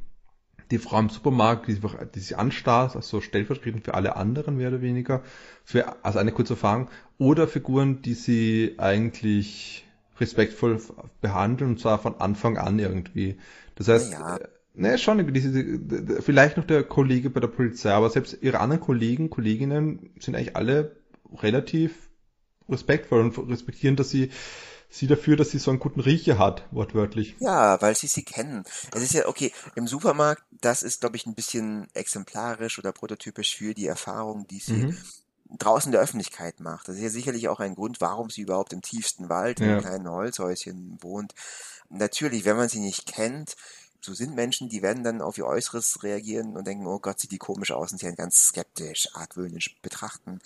[0.71, 1.79] die Frau im Supermarkt, die,
[2.15, 5.23] die sich anstarrt, also stellvertretend für alle anderen mehr oder weniger,
[5.65, 6.89] für, also eine kurze Erfahrung,
[7.19, 9.87] oder Figuren, die sie eigentlich
[10.19, 10.81] respektvoll
[11.21, 13.37] behandeln, und zwar von Anfang an irgendwie.
[13.75, 14.39] Das heißt, ja.
[14.75, 19.29] Ne, schon, diese, vielleicht noch der Kollege bei der Polizei, aber selbst ihre anderen Kollegen,
[19.29, 20.97] Kolleginnen sind eigentlich alle
[21.35, 22.11] relativ
[22.69, 24.31] respektvoll und respektieren, dass sie
[24.93, 27.35] sie dafür, dass sie so einen guten Riecher hat, wortwörtlich.
[27.41, 28.65] Ja, weil sie sie kennen.
[28.95, 33.57] Es ist ja, okay, im Supermarkt, das ist, glaube ich, ein bisschen exemplarisch oder prototypisch
[33.57, 34.99] für die Erfahrung, die sie mhm.
[35.59, 36.89] draußen in der Öffentlichkeit macht.
[36.89, 39.81] Das ist ja sicherlich auch ein Grund, warum sie überhaupt im tiefsten Wald, in einem
[39.81, 41.35] kleinen Holzhäuschen wohnt.
[41.89, 43.57] Natürlich, wenn man sie nicht kennt,
[44.05, 47.31] so sind Menschen, die werden dann auf ihr Äußeres reagieren und denken, oh Gott, sieht
[47.31, 50.41] die komisch aus und sie dann ganz skeptisch, argwöhnisch betrachten.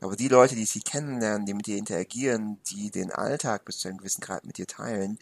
[0.00, 3.88] Aber die Leute, die sie kennenlernen, die mit dir interagieren, die den Alltag bis zu
[3.88, 5.18] einem gewissen Grad mit dir teilen,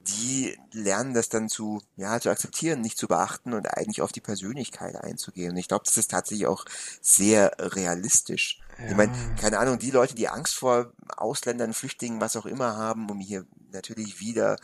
[0.00, 4.20] die lernen das dann zu, ja, zu akzeptieren, nicht zu beachten und eigentlich auf die
[4.20, 5.52] Persönlichkeit einzugehen.
[5.52, 6.64] Und ich glaube, das ist tatsächlich auch
[7.00, 8.60] sehr realistisch.
[8.78, 8.90] Ja.
[8.90, 13.10] Ich meine, keine Ahnung, die Leute, die Angst vor Ausländern, Flüchtlingen, was auch immer haben,
[13.10, 14.58] um hier natürlich wieder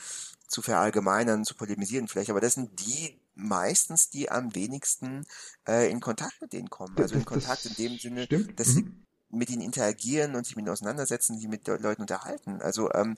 [0.48, 5.24] zu verallgemeinern, zu polemisieren vielleicht, aber das sind die meistens, die am wenigsten
[5.66, 6.96] äh, in Kontakt mit denen kommen.
[6.98, 8.58] Also in Kontakt in dem Sinne, stimmt.
[8.58, 8.72] dass mhm.
[8.72, 8.92] sie
[9.30, 12.60] mit ihnen interagieren und sich mit ihnen auseinandersetzen, die mit Leuten unterhalten.
[12.60, 13.16] Also ähm,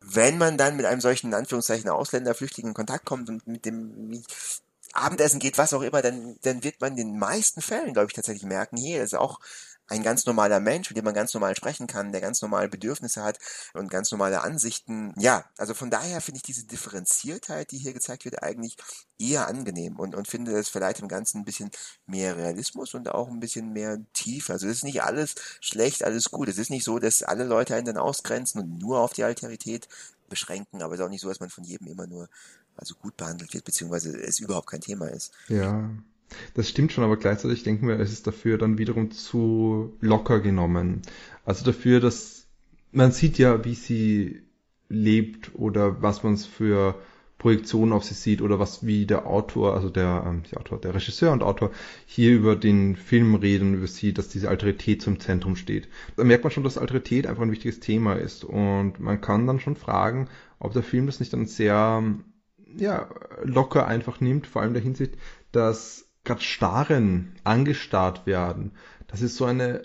[0.00, 3.64] wenn man dann mit einem solchen in Anführungszeichen Ausländer, Flüchtling in Kontakt kommt und mit
[3.64, 4.22] dem
[4.92, 8.14] Abendessen geht, was auch immer, dann, dann wird man in den meisten Fällen, glaube ich,
[8.14, 9.40] tatsächlich merken, hier ist auch
[9.90, 13.22] ein ganz normaler Mensch, mit dem man ganz normal sprechen kann, der ganz normale Bedürfnisse
[13.22, 13.38] hat
[13.74, 15.12] und ganz normale Ansichten.
[15.18, 18.76] Ja, also von daher finde ich diese Differenziertheit, die hier gezeigt wird, eigentlich
[19.18, 21.70] eher angenehm und, und finde es vielleicht im Ganzen ein bisschen
[22.06, 24.52] mehr Realismus und auch ein bisschen mehr Tiefe.
[24.52, 26.48] Also es ist nicht alles schlecht, alles gut.
[26.48, 29.88] Es ist nicht so, dass alle Leute einen dann ausgrenzen und nur auf die Alterität
[30.28, 32.28] beschränken, aber es ist auch nicht so, dass man von jedem immer nur
[32.76, 35.32] also gut behandelt wird, beziehungsweise es überhaupt kein Thema ist.
[35.48, 35.90] Ja,
[36.54, 41.02] das stimmt schon, aber gleichzeitig denken wir, es ist dafür dann wiederum zu locker genommen.
[41.44, 42.46] Also dafür, dass
[42.92, 44.42] man sieht ja, wie sie
[44.88, 46.96] lebt oder was man für
[47.38, 50.94] Projektionen auf sie sieht oder was wie der Autor, also der, ähm, der Autor, der
[50.94, 51.70] Regisseur und Autor
[52.04, 55.88] hier über den Film reden, über sie, dass diese Alterität zum Zentrum steht.
[56.16, 59.58] Da merkt man schon, dass Alterität einfach ein wichtiges Thema ist und man kann dann
[59.58, 60.28] schon fragen,
[60.58, 62.04] ob der Film das nicht dann sehr
[62.76, 63.08] ja,
[63.42, 65.14] locker einfach nimmt, vor allem in der Hinsicht,
[65.50, 68.72] dass gerade starren, angestarrt werden.
[69.08, 69.82] Das ist so eine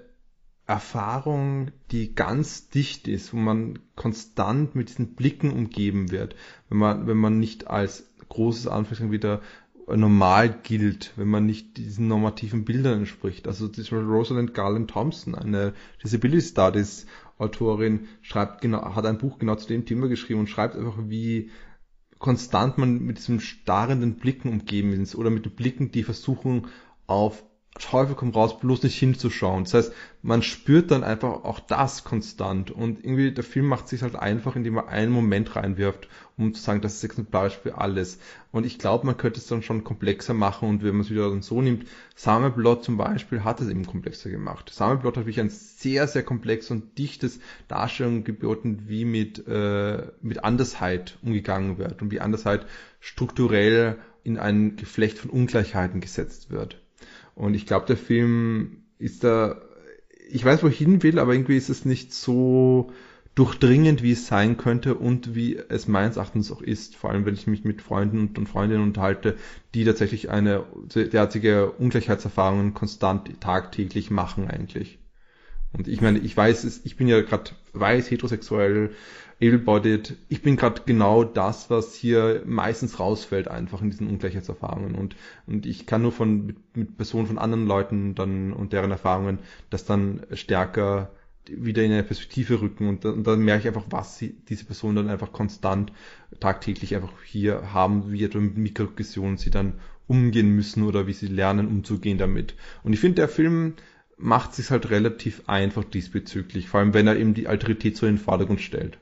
[0.67, 6.35] Erfahrung, die ganz dicht ist, wo man konstant mit diesen Blicken umgeben wird,
[6.69, 9.41] wenn man, wenn man nicht als großes Anführungszeichen wieder
[9.87, 13.47] normal gilt, wenn man nicht diesen normativen Bildern entspricht.
[13.47, 15.73] Also das Rosalind Garland Thompson, eine
[16.03, 17.05] Disability Studies
[17.37, 21.51] Autorin, schreibt genau, hat ein Buch genau zu dem Thema geschrieben und schreibt einfach, wie
[22.19, 26.67] konstant man mit diesem starrenden Blicken umgeben ist oder mit den Blicken, die versuchen
[27.07, 27.43] auf
[27.79, 29.65] Teufel komm raus, bloß nicht hinzuschauen.
[29.65, 34.01] Das heißt, man spürt dann einfach auch das konstant und irgendwie der Film macht sich
[34.01, 36.07] halt einfach, indem er einen Moment reinwirft,
[36.37, 38.19] um zu sagen, das ist exemplarisch für alles.
[38.51, 41.29] Und ich glaube, man könnte es dann schon komplexer machen und wenn man es wieder
[41.29, 44.69] dann so nimmt, Summerblot zum Beispiel hat es eben komplexer gemacht.
[44.73, 50.43] Summerblot hat wirklich ein sehr, sehr komplex und dichtes Darstellung geboten, wie mit, äh, mit
[50.43, 52.65] Andersheit umgegangen wird und wie Andersheit
[52.99, 56.81] strukturell in ein Geflecht von Ungleichheiten gesetzt wird.
[57.35, 59.61] Und ich glaube, der Film ist da,
[60.29, 62.91] ich weiß, wohin will, aber irgendwie ist es nicht so
[63.35, 66.95] durchdringend, wie es sein könnte und wie es meines Erachtens auch ist.
[66.95, 69.35] Vor allem, wenn ich mich mit Freunden und Freundinnen unterhalte,
[69.73, 70.63] die tatsächlich eine
[70.95, 74.99] derartige Ungleichheitserfahrungen konstant tagtäglich machen eigentlich.
[75.73, 78.91] Und ich meine, ich weiß, ich bin ja gerade weiß, heterosexuell,
[79.41, 80.15] able-bodied.
[80.29, 85.65] Ich bin gerade genau das, was hier meistens rausfällt einfach in diesen Ungleichheitserfahrungen und und
[85.65, 89.83] ich kann nur von mit, mit Personen von anderen Leuten dann und deren Erfahrungen das
[89.83, 91.11] dann stärker
[91.49, 94.95] wieder in eine Perspektive rücken und, und dann merke ich einfach, was sie, diese Personen
[94.95, 95.91] dann einfach konstant
[96.39, 99.73] tagtäglich einfach hier haben, wie etwa mit Mikroaggressionen sie dann
[100.07, 102.55] umgehen müssen oder wie sie lernen umzugehen damit.
[102.83, 103.73] Und ich finde, der Film
[104.17, 108.15] macht sich halt relativ einfach diesbezüglich, vor allem wenn er eben die Alterität so in
[108.15, 108.97] den Vordergrund stellt.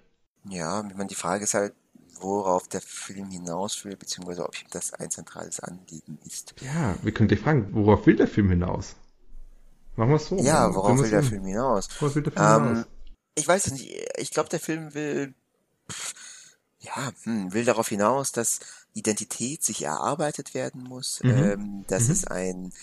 [0.50, 1.74] Ja, ich meine, die Frage ist halt,
[2.20, 6.56] worauf der Film hinaus will, beziehungsweise ob ihm das ein zentrales Anliegen ist.
[6.62, 8.96] Ja, wir können dich fragen, worauf will der Film hinaus?
[9.96, 10.38] Machen wir es so.
[10.38, 11.88] Ja, worauf will der Film hinaus?
[12.00, 12.86] Worauf will der Film ähm, hinaus?
[13.36, 13.96] Ich weiß es nicht.
[14.18, 15.34] Ich glaube, der Film will,
[16.80, 18.60] ja, hm, will darauf hinaus, dass
[18.94, 21.30] Identität sich erarbeitet werden muss, mhm.
[21.30, 22.12] ähm, dass mhm.
[22.12, 22.74] es ein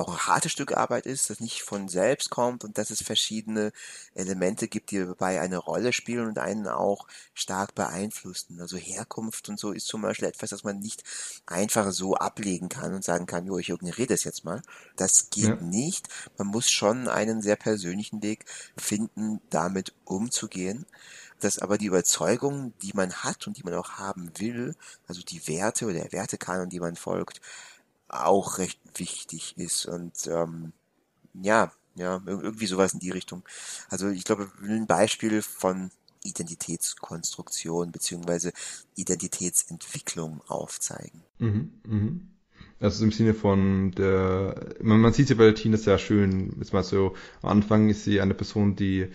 [0.00, 3.72] auch ein hartes Stück Arbeit ist, das nicht von selbst kommt und dass es verschiedene
[4.14, 8.60] Elemente gibt, die dabei eine Rolle spielen und einen auch stark beeinflussen.
[8.60, 11.04] Also Herkunft und so ist zum Beispiel etwas, das man nicht
[11.46, 14.62] einfach so ablegen kann und sagen kann, jo, ich ignoriere das jetzt mal.
[14.96, 15.56] Das geht ja.
[15.56, 16.08] nicht.
[16.38, 18.46] Man muss schon einen sehr persönlichen Weg
[18.76, 20.86] finden, damit umzugehen
[21.42, 24.74] dass aber die Überzeugung, die man hat und die man auch haben will,
[25.06, 27.40] also die Werte oder der Wertekanon, die man folgt,
[28.10, 30.72] auch recht wichtig ist und ähm,
[31.34, 33.42] ja, ja, irgendwie sowas in die Richtung.
[33.88, 35.90] Also ich glaube, ein Beispiel von
[36.24, 38.52] Identitätskonstruktion beziehungsweise
[38.96, 41.22] Identitätsentwicklung aufzeigen.
[41.38, 42.30] Mhm, mhm.
[42.78, 46.72] Also im Sinne von der, man, man sieht sie bei der Tina sehr schön, ist
[46.72, 49.10] mal so, am Anfang ist sie eine Person, die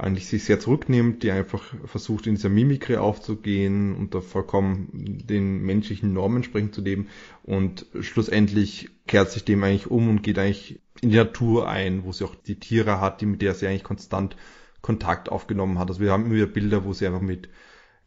[0.00, 5.62] eigentlich sich sehr zurücknimmt, die einfach versucht, in dieser Mimikry aufzugehen und da vollkommen den
[5.62, 7.08] menschlichen Normen entsprechend zu leben
[7.42, 12.12] und schlussendlich kehrt sich dem eigentlich um und geht eigentlich in die Natur ein, wo
[12.12, 14.36] sie auch die Tiere hat, die mit der sie eigentlich konstant
[14.80, 15.88] Kontakt aufgenommen hat.
[15.88, 17.48] Also wir haben immer wieder Bilder, wo sie einfach mit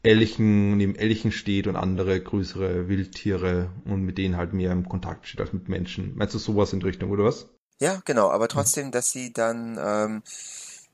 [0.02, 5.28] Elchen, neben Elchen steht und andere größere Wildtiere und mit denen halt mehr im Kontakt
[5.28, 6.16] steht als mit Menschen.
[6.16, 7.48] Meinst du sowas in Richtung, oder was?
[7.80, 10.24] Ja, genau, aber trotzdem, dass sie dann ähm,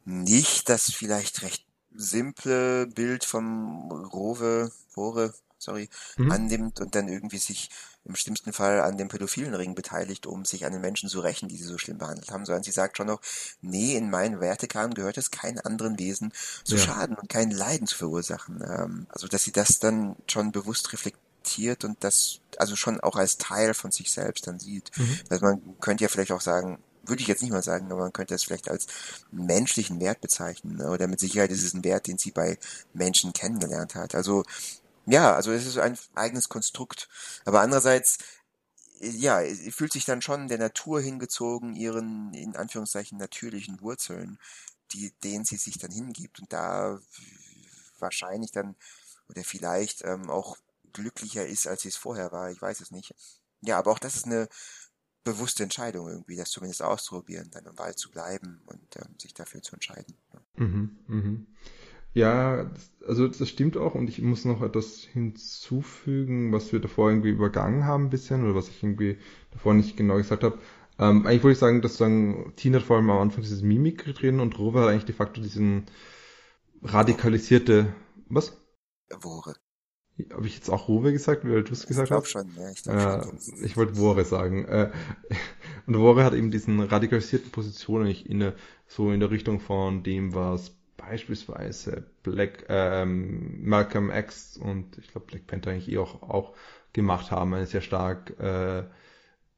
[0.05, 6.31] nicht das vielleicht recht simple Bild vom Rowe, Rohre, sorry, mhm.
[6.31, 7.69] annimmt und dann irgendwie sich
[8.05, 11.49] im schlimmsten Fall an dem pädophilen Ring beteiligt, um sich an den Menschen zu rächen,
[11.49, 13.21] die sie so schlimm behandelt haben, sondern sie sagt schon noch,
[13.61, 16.33] nee, in meinen Wertekern gehört es keinen anderen Wesen
[16.63, 16.81] zu ja.
[16.81, 18.63] schaden und kein Leiden zu verursachen.
[18.65, 23.37] Ähm, also, dass sie das dann schon bewusst reflektiert und das also schon auch als
[23.37, 24.91] Teil von sich selbst dann sieht.
[24.97, 25.19] Mhm.
[25.29, 26.79] Also man könnte ja vielleicht auch sagen,
[27.09, 28.87] würde ich jetzt nicht mal sagen, aber man könnte es vielleicht als
[29.31, 30.81] menschlichen Wert bezeichnen.
[30.81, 32.57] Oder mit Sicherheit ist es ein Wert, den sie bei
[32.93, 34.15] Menschen kennengelernt hat.
[34.15, 34.43] Also
[35.05, 37.09] ja, also es ist ein eigenes Konstrukt.
[37.45, 38.19] Aber andererseits,
[38.99, 39.41] ja,
[39.71, 44.39] fühlt sich dann schon der Natur hingezogen, ihren in Anführungszeichen natürlichen Wurzeln,
[44.93, 46.99] die, denen sie sich dann hingibt und da
[47.99, 48.75] wahrscheinlich dann
[49.29, 50.57] oder vielleicht ähm, auch
[50.93, 52.51] glücklicher ist, als sie es vorher war.
[52.51, 53.13] Ich weiß es nicht.
[53.61, 54.47] Ja, aber auch das ist eine
[55.23, 59.61] bewusste Entscheidung irgendwie, das zumindest auszuprobieren, dann im Wald zu bleiben und ähm, sich dafür
[59.61, 60.15] zu entscheiden.
[60.55, 61.47] Mhm, mhm.
[62.13, 62.71] Ja,
[63.07, 67.85] also das stimmt auch und ich muss noch etwas hinzufügen, was wir davor irgendwie übergangen
[67.85, 69.19] haben ein bisschen oder was ich irgendwie
[69.51, 70.57] davor nicht genau gesagt habe.
[70.97, 74.03] Ähm, eigentlich wollte ich sagen, dass sagen, Tina hat vor allem am Anfang dieses Mimik
[74.15, 75.85] drin und Rover hat eigentlich de facto diesen
[76.81, 77.93] radikalisierte,
[78.27, 78.57] was?
[79.21, 79.55] Wore.
[80.33, 82.29] Habe ich jetzt auch Rowe gesagt, wie du es gesagt hast?
[82.29, 83.39] Schon, ja, ich äh, schon.
[83.63, 84.65] Ich wollte Wore sagen.
[84.65, 84.91] Äh,
[85.87, 88.53] und Wore hat eben diesen radikalisierten Positionen nicht inne,
[88.87, 95.27] so in der Richtung von dem, was beispielsweise Black, ähm, Malcolm X und ich glaube
[95.27, 96.53] Black Panther eigentlich eh auch, auch
[96.93, 98.83] gemacht haben, eine sehr stark äh,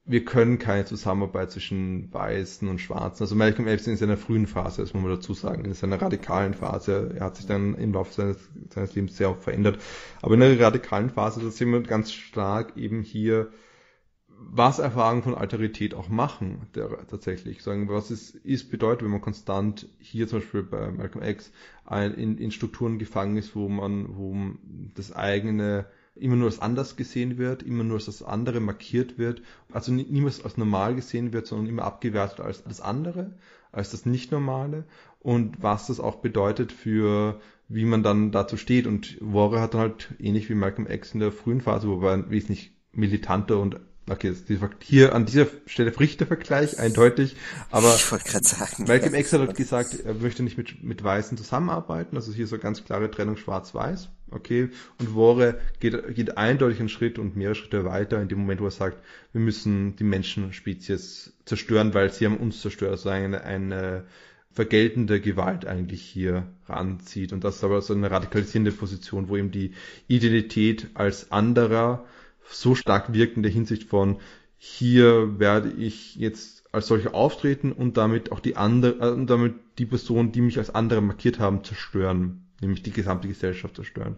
[0.04, 3.22] wir können keine Zusammenarbeit zwischen Weißen und Schwarzen.
[3.22, 6.54] Also Malcolm X in seiner frühen Phase, das muss man dazu sagen, in seiner radikalen
[6.54, 7.14] Phase.
[7.16, 8.38] Er hat sich dann im Laufe seines,
[8.70, 9.78] seines Lebens sehr verändert.
[10.20, 13.52] Aber in der radikalen Phase, da sehen wir ganz stark eben hier,
[14.28, 17.62] was Erfahrungen von Alterität auch machen, der, tatsächlich.
[17.62, 21.52] Sagen, was es ist, bedeutet, wenn man konstant hier zum Beispiel bei Malcolm X
[21.84, 24.34] ein, in, in Strukturen gefangen ist, wo man, wo
[24.96, 29.42] das eigene immer nur als anders gesehen wird, immer nur als das andere markiert wird,
[29.72, 33.34] also niemals als normal gesehen wird, sondern immer abgewertet als das andere,
[33.72, 34.84] als das Nicht-Normale
[35.20, 38.86] und was das auch bedeutet für wie man dann dazu steht.
[38.86, 42.30] Und Warre hat dann halt ähnlich wie Malcolm X in der frühen Phase, wo er
[42.30, 44.34] wesentlich militanter und Okay,
[44.80, 47.36] hier an dieser Stelle bricht der Vergleich eindeutig,
[47.70, 51.04] aber ich wollte gerade sagen, Malcolm X hat halt gesagt, er möchte nicht mit, mit
[51.04, 56.80] Weißen zusammenarbeiten, also hier so ganz klare Trennung schwarz-weiß, okay, und Wore geht, geht eindeutig
[56.80, 58.98] einen Schritt und mehrere Schritte weiter in dem Moment, wo er sagt,
[59.32, 64.04] wir müssen die Menschenspezies zerstören, weil sie haben uns zerstört, also eine, eine
[64.50, 67.32] vergeltende Gewalt eigentlich hier ranzieht.
[67.32, 69.72] Und das ist aber so eine radikalisierende Position, wo eben die
[70.08, 72.04] Identität als anderer
[72.48, 74.18] so stark der Hinsicht von,
[74.58, 79.86] hier werde ich jetzt als solcher auftreten und damit auch die andere, äh, damit die
[79.86, 84.16] Personen, die mich als andere markiert haben, zerstören, nämlich die gesamte Gesellschaft zerstören.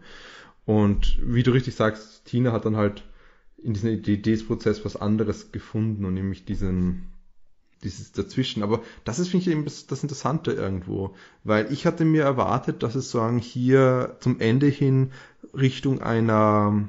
[0.66, 3.04] Und wie du richtig sagst, Tina hat dann halt
[3.62, 7.06] in diesem Identitätsprozess was anderes gefunden und nämlich diesen,
[7.82, 8.62] dieses dazwischen.
[8.62, 11.14] Aber das ist, finde ich, eben das, das Interessante irgendwo.
[11.42, 15.12] Weil ich hatte mir erwartet, dass es sagen, hier zum Ende hin
[15.54, 16.86] Richtung einer,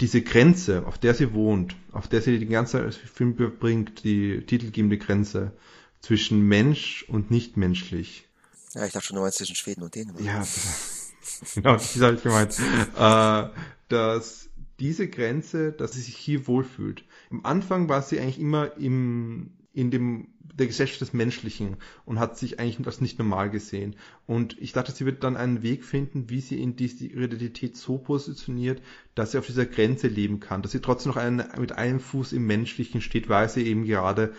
[0.00, 4.98] diese Grenze, auf der sie wohnt, auf der sie den ganzen Film verbringt, die titelgebende
[4.98, 5.52] Grenze
[6.00, 8.26] zwischen Mensch und nicht-menschlich.
[8.74, 10.24] Ja, ich dachte schon, du meinst zwischen Schweden und Dänemark.
[10.24, 10.44] Ja,
[11.54, 12.58] genau, das habe ich gemeint.
[12.96, 14.48] äh, dass
[14.80, 17.04] diese Grenze, dass sie sich hier wohlfühlt.
[17.30, 22.38] Am Anfang war sie eigentlich immer im, in dem der Gesellschaft des Menschlichen und hat
[22.38, 23.96] sich eigentlich als nicht normal gesehen.
[24.26, 27.98] Und ich dachte, sie wird dann einen Weg finden, wie sie in diese Identität so
[27.98, 28.80] positioniert,
[29.16, 32.32] dass sie auf dieser Grenze leben kann, dass sie trotzdem noch einen, mit einem Fuß
[32.32, 34.32] im Menschlichen steht, weil sie eben gerade,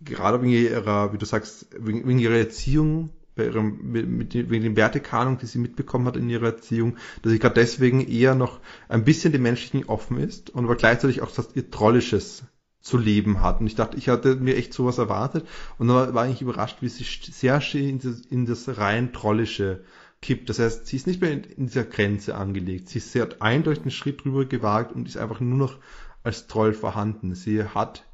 [0.00, 4.64] gerade wegen ihrer, wie du sagst, wegen, wegen ihrer Erziehung bei ihrem, mit, mit, wegen
[4.64, 8.58] den Wertekanon, die sie mitbekommen hat in ihrer Erziehung, dass sie gerade deswegen eher noch
[8.88, 12.42] ein bisschen dem Menschlichen offen ist und aber gleichzeitig auch das ihr Trollisches
[12.80, 13.60] zu leben hat.
[13.60, 15.46] Und ich dachte, ich hatte mir echt sowas erwartet.
[15.78, 19.84] Und dann war ich überrascht, wie sie sehr schön in das, in das rein Trollische
[20.22, 20.48] kippt.
[20.48, 22.88] Das heißt, sie ist nicht mehr in, in dieser Grenze angelegt.
[22.88, 25.78] Sie, sie hat eindeutig einen Schritt drüber gewagt und ist einfach nur noch
[26.22, 27.34] als Troll vorhanden.
[27.34, 28.06] Sie hat,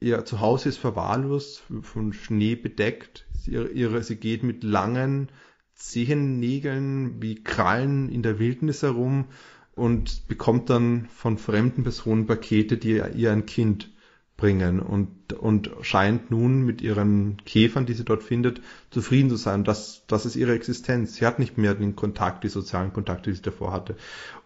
[0.00, 3.26] ihr Zuhause ist verwahrlost, von Schnee bedeckt.
[3.32, 5.30] Sie, ihre, sie geht mit langen,
[5.74, 9.26] Zehennägeln wie Krallen in der Wildnis herum
[9.74, 13.90] und bekommt dann von fremden Personen Pakete, die ihr ein Kind
[14.36, 18.60] bringen und, und scheint nun mit ihren Käfern, die sie dort findet,
[18.90, 19.64] zufrieden zu sein.
[19.64, 21.14] Das, das ist ihre Existenz.
[21.14, 23.96] Sie hat nicht mehr den Kontakt, die sozialen Kontakte, die sie davor hatte.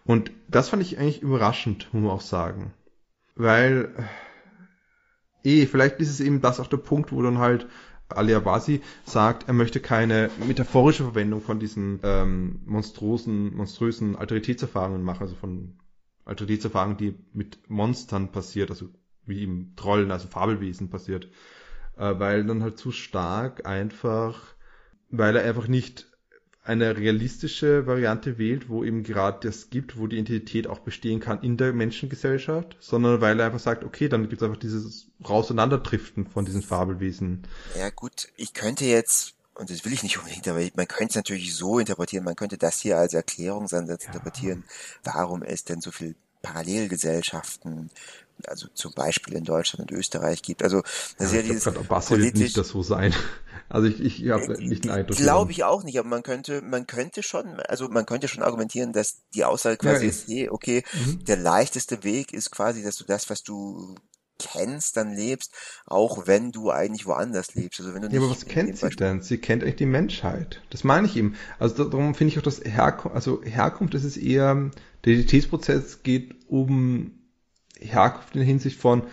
[0.05, 2.73] Und das fand ich eigentlich überraschend, muss man auch sagen.
[3.35, 3.93] Weil,
[5.43, 7.67] eh, vielleicht ist es eben das auch der Punkt, wo dann halt
[8.09, 15.23] Ali Abasi sagt, er möchte keine metaphorische Verwendung von diesen ähm, monströsen, monströsen Alteritätserfahrungen machen,
[15.23, 15.77] also von
[16.23, 18.89] Alteritätserfahrungen, die mit Monstern passiert, also
[19.27, 21.25] wie im Trollen, also Fabelwesen passiert,
[21.97, 24.55] äh, weil dann halt zu stark einfach,
[25.09, 26.07] weil er einfach nicht
[26.67, 31.41] eine realistische Variante wählt, wo eben gerade das gibt, wo die Identität auch bestehen kann
[31.41, 36.27] in der Menschengesellschaft, sondern weil er einfach sagt, okay, dann gibt es einfach dieses Rauseinanderdriften
[36.27, 37.47] von diesen Fabelwesen.
[37.77, 41.15] Ja gut, ich könnte jetzt, und das will ich nicht unbedingt, aber man könnte es
[41.15, 44.09] natürlich so interpretieren, man könnte das hier als Erklärungsansatz ja.
[44.09, 44.65] interpretieren,
[45.05, 47.89] warum es denn so viel Parallelgesellschaften
[48.45, 50.63] also zum Beispiel in Deutschland und Österreich gibt.
[50.63, 50.81] Also
[51.17, 53.13] das ja, ist ja dieses glaub, politisch, wird nicht das so sein.
[53.69, 55.17] Also ich, ich habe äh, nicht den Eindruck.
[55.17, 58.93] Glaube ich auch nicht, aber man könnte, man könnte schon, also man könnte schon argumentieren,
[58.93, 61.25] dass die Aussage quasi ja, ist, hey, okay, mhm.
[61.25, 63.95] der leichteste Weg ist quasi, dass du das, was du
[64.39, 65.51] kennst, dann lebst,
[65.85, 67.79] auch wenn du eigentlich woanders lebst.
[67.79, 69.21] Also wenn du nicht ja, aber was kennt sie denn?
[69.21, 70.61] Sie kennt eigentlich die Menschheit.
[70.69, 71.35] Das meine ich eben.
[71.59, 74.71] Also darum finde ich auch, dass Herkunft, also Herkunft, das ist eher,
[75.05, 77.11] der Identitätsprozess geht um
[77.79, 79.03] Herkunft in Hinsicht von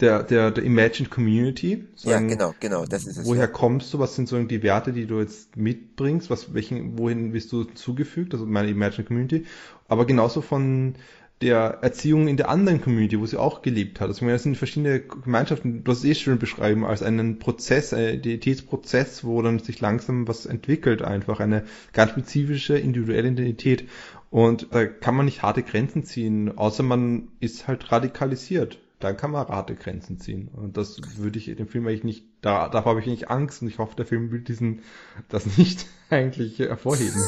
[0.00, 1.84] der, der, der Imagined Community.
[1.96, 3.26] Sagen, ja, genau, genau, das ist es.
[3.26, 3.46] Woher ja.
[3.48, 3.98] kommst du?
[3.98, 6.30] Was sind so die Werte, die du jetzt mitbringst?
[6.30, 8.34] Was, welchen, wohin bist du zugefügt?
[8.34, 9.46] Also meine Imagined Community.
[9.88, 10.94] Aber genauso von
[11.40, 14.08] der Erziehung in der anderen Community, wo sie auch gelebt hat.
[14.08, 18.14] Also das sind verschiedene Gemeinschaften, du hast es eh schön beschreiben, als einen Prozess, einen
[18.14, 23.88] Identitätsprozess, wo dann sich langsam was entwickelt, einfach eine ganz spezifische individuelle Identität.
[24.34, 28.80] Und da kann man nicht harte Grenzen ziehen, außer man ist halt radikalisiert.
[28.98, 30.48] Dann kann man harte Grenzen ziehen.
[30.48, 33.68] Und das würde ich dem Film eigentlich nicht, da, davor habe ich nicht Angst und
[33.68, 34.82] ich hoffe, der Film will diesen,
[35.28, 37.24] das nicht eigentlich hervorheben.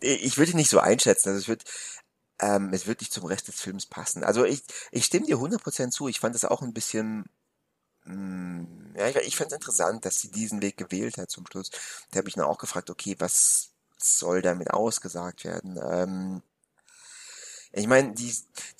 [0.00, 1.30] ich würde nicht so einschätzen.
[1.30, 1.64] Also es wird,
[2.38, 4.22] ähm, es wird nicht zum Rest des Films passen.
[4.22, 4.62] Also ich,
[4.92, 6.06] ich stimme dir 100% zu.
[6.06, 7.24] Ich fand es auch ein bisschen,
[8.04, 11.72] mm, ja, ich, ich fand es interessant, dass sie diesen Weg gewählt hat zum Schluss.
[12.12, 13.71] Da habe ich dann auch gefragt, okay, was,
[14.04, 15.78] soll damit ausgesagt werden?
[15.82, 16.42] Ähm,
[17.72, 18.34] ich meine, die,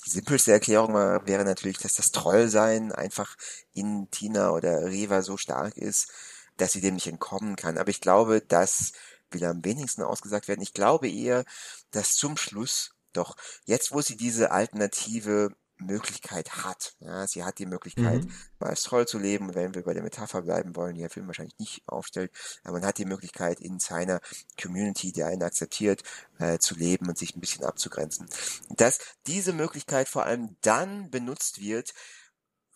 [0.05, 3.35] die simpelste Erklärung wäre natürlich, dass das Trollsein einfach
[3.73, 6.11] in Tina oder Reva so stark ist,
[6.57, 7.79] dass sie dem nicht entkommen kann.
[7.79, 8.93] Aber ich glaube, das
[9.31, 10.61] will am wenigsten ausgesagt werden.
[10.61, 11.43] Ich glaube eher,
[11.89, 16.95] dass zum Schluss doch, jetzt wo sie diese alternative Möglichkeit hat.
[16.99, 18.31] Ja, sie hat die Möglichkeit, mhm.
[18.59, 21.27] mal als Troll zu leben, wenn wir bei der Metapher bleiben wollen, die der Film
[21.27, 22.31] wahrscheinlich nicht aufstellt,
[22.63, 24.19] aber man hat die Möglichkeit, in seiner
[24.61, 26.03] Community, die einen akzeptiert,
[26.39, 28.27] äh, zu leben und sich ein bisschen abzugrenzen.
[28.69, 31.93] Dass diese Möglichkeit vor allem dann benutzt wird,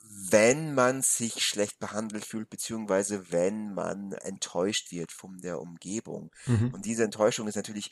[0.10, 6.32] wenn man sich schlecht behandelt fühlt, beziehungsweise wenn man enttäuscht wird von der Umgebung.
[6.46, 6.74] Mhm.
[6.74, 7.92] Und diese Enttäuschung ist natürlich,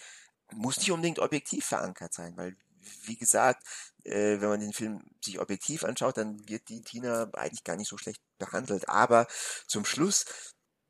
[0.53, 2.55] muss nicht unbedingt objektiv verankert sein, weil
[3.03, 3.63] wie gesagt,
[4.03, 7.89] äh, wenn man den Film sich objektiv anschaut, dann wird die Tina eigentlich gar nicht
[7.89, 8.89] so schlecht behandelt.
[8.89, 9.27] Aber
[9.67, 10.25] zum Schluss,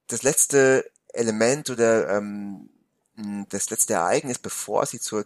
[0.08, 2.70] das letzte Element oder ähm,
[3.50, 5.26] das letzte Ereignis, bevor sie zur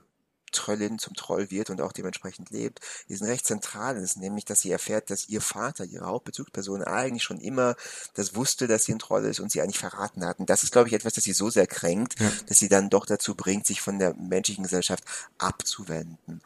[0.52, 4.72] Trollin zum Troll wird und auch dementsprechend lebt, ist ein recht zentrales, nämlich dass sie
[4.72, 7.76] erfährt, dass ihr Vater, ihre Hauptbezugsperson, eigentlich schon immer
[8.14, 10.39] das wusste, dass sie ein Troll ist und sie eigentlich verraten hat.
[10.39, 12.32] Und das ist, glaube ich, etwas, das sie so sehr kränkt, ja.
[12.47, 15.04] dass sie dann doch dazu bringt, sich von der menschlichen Gesellschaft
[15.38, 16.41] abzuwenden.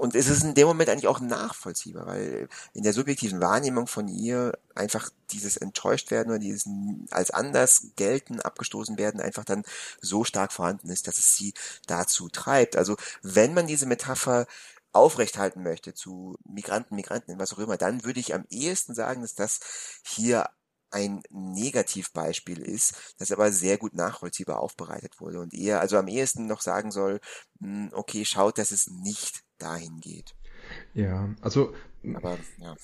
[0.00, 4.08] Und es ist in dem Moment eigentlich auch nachvollziehbar, weil in der subjektiven Wahrnehmung von
[4.08, 6.68] ihr einfach dieses enttäuscht werden oder dieses
[7.10, 9.62] als anders gelten, abgestoßen werden, einfach dann
[10.00, 11.54] so stark vorhanden ist, dass es sie
[11.86, 12.76] dazu treibt.
[12.76, 14.46] Also wenn man diese Metapher
[14.92, 19.34] aufrechthalten möchte zu Migranten, Migranten, was auch immer, dann würde ich am ehesten sagen, dass
[19.34, 19.60] das
[20.04, 20.48] hier
[20.90, 26.46] ein Negativbeispiel ist, das aber sehr gut nachvollziehbar aufbereitet wurde und eher, also am ehesten
[26.46, 27.20] noch sagen soll,
[27.60, 30.34] hm, okay, schaut, dass es nicht dahin geht.
[30.94, 31.72] Ja, also
[32.14, 32.74] aber, ja.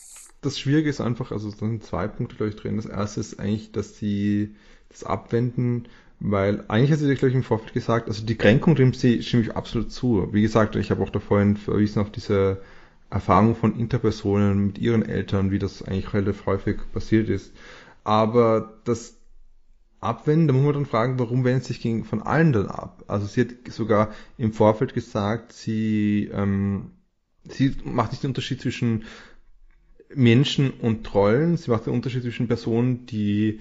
[0.41, 2.77] das Schwierige ist einfach, also sind zwei Punkte, glaube ich, drin.
[2.77, 4.55] Das erste ist eigentlich, dass sie
[4.89, 5.89] das abwenden,
[6.21, 9.57] weil eigentlich hat sie, glaube ich, im Vorfeld gesagt, also die Kränkung, dem stimme ich
[9.57, 10.29] absolut zu.
[10.33, 12.61] Wie gesagt, ich habe auch da vorhin verwiesen auf diese
[13.11, 17.53] Erfahrung von Interpersonen mit ihren Eltern, wie das eigentlich relativ häufig passiert ist.
[18.05, 19.18] Aber das
[20.01, 23.05] Abwenden, da muss man dann fragen, warum wendet sich gegen von allen dann ab?
[23.09, 26.93] Also sie hat sogar im Vorfeld gesagt, sie, ähm,
[27.45, 29.05] sie macht nicht den Unterschied zwischen
[30.15, 33.61] Menschen und Trollen, sie macht den Unterschied zwischen Personen, die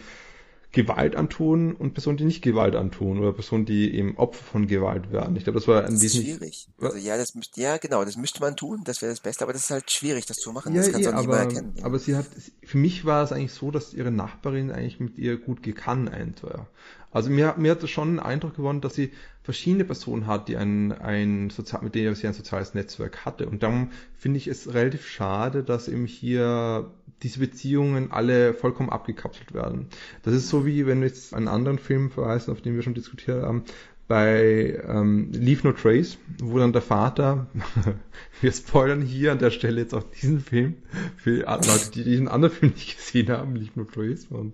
[0.74, 5.12] Gewalt antun und Personen, die nicht Gewalt antun oder Personen, die eben Opfer von Gewalt
[5.12, 5.36] werden.
[5.38, 6.68] Ich glaube, das war ein das schwierig.
[6.80, 9.54] Also ja, das müsste, ja genau, das müsste man tun, das wäre das Beste, aber
[9.54, 10.76] das ist halt schwierig, das zu machen.
[10.76, 11.74] Ja, das kannst eh, du auch aber, erkennen.
[11.82, 12.26] aber sie hat,
[12.64, 16.68] für mich war es eigentlich so, dass ihre Nachbarin eigentlich mit ihr gut gekannt war.
[17.12, 19.12] Also mir, mir hat schon einen Eindruck gewonnen, dass sie
[19.42, 23.48] verschiedene Personen hat, die ein, ein Sozial, mit denen sie ein soziales Netzwerk hatte.
[23.48, 26.92] Und darum finde ich es relativ schade, dass eben hier
[27.24, 29.88] diese Beziehungen alle vollkommen abgekapselt werden.
[30.24, 32.94] Das ist so wie, wenn wir jetzt einen anderen Film verweisen, auf den wir schon
[32.94, 33.64] diskutiert haben,
[34.08, 37.48] bei ähm, Leave No Trace, wo dann der Vater,
[38.42, 40.76] wir spoilern hier an der Stelle jetzt auch diesen Film,
[41.18, 44.54] für Leute, die diesen anderen Film nicht gesehen haben, Leave No Trace von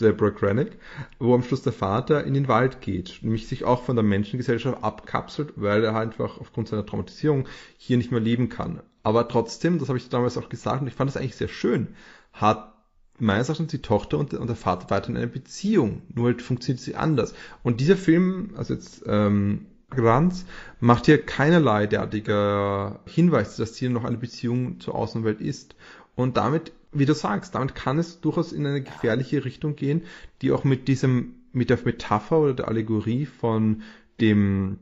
[0.00, 0.72] Deborah Granick,
[1.18, 4.82] wo am Schluss der Vater in den Wald geht, nämlich sich auch von der Menschengesellschaft
[4.82, 7.46] abkapselt, weil er halt einfach aufgrund seiner Traumatisierung
[7.76, 8.80] hier nicht mehr leben kann.
[9.02, 11.88] Aber trotzdem, das habe ich damals auch gesagt und ich fand das eigentlich sehr schön,
[12.32, 12.74] hat
[13.18, 16.02] meines Erachtens die Tochter und, der Vater weiter in einer Beziehung.
[16.14, 17.34] Nur halt funktioniert sie anders.
[17.62, 20.44] Und dieser Film, also jetzt ähm, Granz,
[20.80, 25.74] macht hier keinerlei derartiger Hinweis, dass hier noch eine Beziehung zur Außenwelt ist.
[26.14, 30.02] Und damit wie du sagst, damit kann es durchaus in eine gefährliche Richtung gehen,
[30.42, 33.82] die auch mit diesem, mit der Metapher oder der Allegorie von
[34.20, 34.78] dem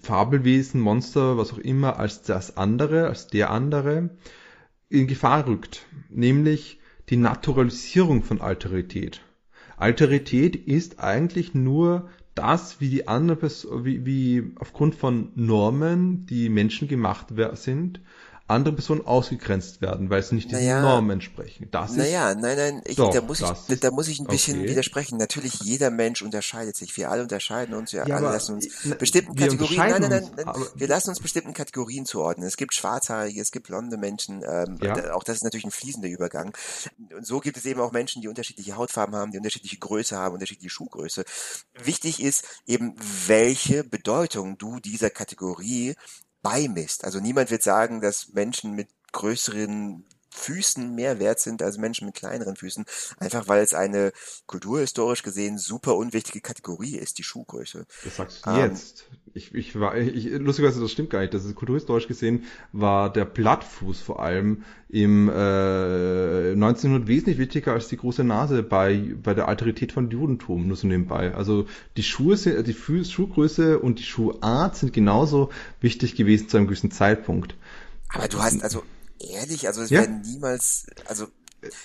[0.00, 4.10] Fabelwesen, Monster, was auch immer, als das andere, als der andere,
[4.88, 5.86] in Gefahr rückt.
[6.08, 9.20] Nämlich die Naturalisierung von Alterität.
[9.76, 16.48] Alterität ist eigentlich nur das, wie die andere Person, wie, wie aufgrund von Normen, die
[16.48, 18.00] Menschen gemacht sind,
[18.50, 21.68] andere Personen ausgegrenzt werden, weil sie nicht diesen naja, Normen entsprechen.
[21.70, 24.26] Das naja, ist, nein, nein, ich, doch, da, muss ich, da, da, muss ich ein
[24.26, 24.70] bisschen okay.
[24.70, 25.18] widersprechen.
[25.18, 26.96] Natürlich, jeder Mensch unterscheidet sich.
[26.96, 30.30] Wir alle unterscheiden uns, wir ja, alle lassen uns na, bestimmten Kategorien, nein, nein, nein,
[30.36, 32.46] nein wir lassen uns bestimmten Kategorien zuordnen.
[32.46, 35.14] Es gibt schwarzhaarige, es gibt blonde Menschen, ähm, ja.
[35.14, 36.52] auch das ist natürlich ein fließender Übergang.
[37.16, 40.34] Und so gibt es eben auch Menschen, die unterschiedliche Hautfarben haben, die unterschiedliche Größe haben,
[40.34, 41.24] unterschiedliche Schuhgröße.
[41.84, 42.94] Wichtig ist eben,
[43.26, 45.94] welche Bedeutung du dieser Kategorie
[46.42, 47.04] beimisst.
[47.04, 52.14] Also niemand wird sagen, dass Menschen mit größeren Füßen mehr wert sind als Menschen mit
[52.14, 52.84] kleineren Füßen,
[53.18, 54.12] einfach weil es eine
[54.46, 57.86] kulturhistorisch gesehen super unwichtige Kategorie ist, die Schuhgröße.
[58.04, 59.04] Das sagst du ähm, jetzt.
[59.32, 61.34] Ich, ich war, ich, lustigerweise, das stimmt gar nicht.
[61.34, 67.88] Das ist kulturhistorisch gesehen war der Plattfuß vor allem im äh, 1900 wesentlich wichtiger als
[67.88, 71.34] die große Nase bei bei der Alterität von Judentum, nur so nebenbei.
[71.34, 71.66] Also
[71.96, 75.50] die Schuhe sind, die Schuhgröße und die Schuhart sind genauso
[75.80, 77.54] wichtig gewesen zu einem gewissen Zeitpunkt.
[78.08, 78.82] Aber du hast also
[79.20, 80.00] ehrlich, also es ja.
[80.00, 81.26] werden niemals, also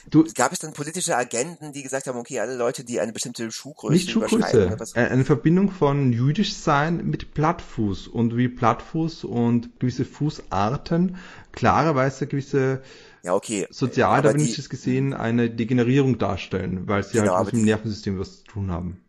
[0.09, 3.51] Du, gab es dann politische Agenten, die gesagt haben, okay, alle Leute, die eine bestimmte
[3.51, 10.05] Schuhgröße nicht Schuhgröße, eine Verbindung von jüdisch sein mit Plattfuß und wie Plattfuß und gewisse
[10.05, 11.17] Fußarten
[11.51, 12.83] klarerweise gewisse
[13.23, 13.67] ja, okay.
[13.69, 18.71] sozialdarwinisches gesehen eine Degenerierung darstellen, weil sie genau, halt mit dem Nervensystem was zu tun
[18.71, 19.04] haben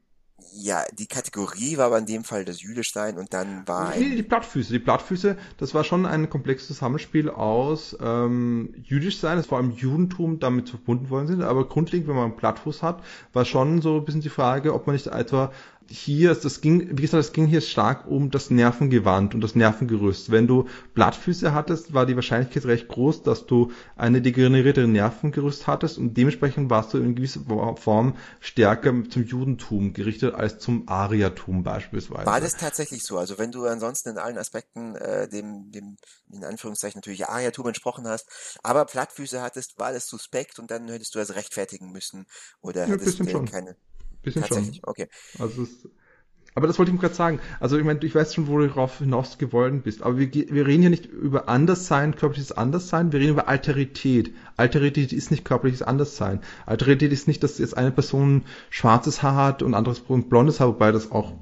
[0.59, 3.95] ja, die Kategorie war aber in dem Fall das Jüdischsein und dann war.
[3.97, 4.73] Nee, die Plattfüße.
[4.73, 10.39] Die Plattfüße, das war schon ein komplexes Zusammenspiel aus ähm, Jüdischsein, das vor allem Judentum
[10.39, 13.03] damit verbunden worden sind, aber grundlegend, wenn man einen Plattfuß hat,
[13.33, 15.53] war schon so ein bisschen die Frage, ob man nicht etwa
[15.89, 20.31] hier, das ging, wie gesagt, es ging hier stark um das Nervengewand und das Nervengerüst.
[20.31, 25.99] Wenn du Blattfüße hattest, war die Wahrscheinlichkeit recht groß, dass du eine degenerierte Nervengerüst hattest
[25.99, 27.41] und dementsprechend warst du in gewisser
[27.77, 32.27] Form stärker zum Judentum gerichtet als zum Ariatum beispielsweise.
[32.27, 33.19] War das tatsächlich so?
[33.19, 35.97] Also wenn du ansonsten in allen Aspekten äh, dem, dem,
[36.33, 38.29] in Anführungszeichen natürlich Ariatum entsprochen hast,
[38.63, 42.27] aber Plattfüße hattest, war das suspekt und dann hättest du das rechtfertigen müssen
[42.61, 43.77] oder ja, hättest du keine
[44.27, 44.81] Bisschen schon.
[44.83, 45.09] okay.
[45.39, 45.89] Also es,
[46.57, 47.39] aber das wollte ich gerade sagen.
[47.61, 50.03] Also ich meine, ich weiß schon, wo du darauf hinaus gewollt bist.
[50.03, 53.13] Aber wir, wir reden hier nicht über Anderssein, körperliches Anderssein.
[53.13, 54.33] Wir reden über Alterität.
[54.57, 56.41] Alterität ist nicht körperliches Anderssein.
[56.65, 60.93] Alterität ist nicht, dass jetzt eine Person schwarzes Haar hat und anderes blondes Haar, wobei
[60.93, 61.35] das auch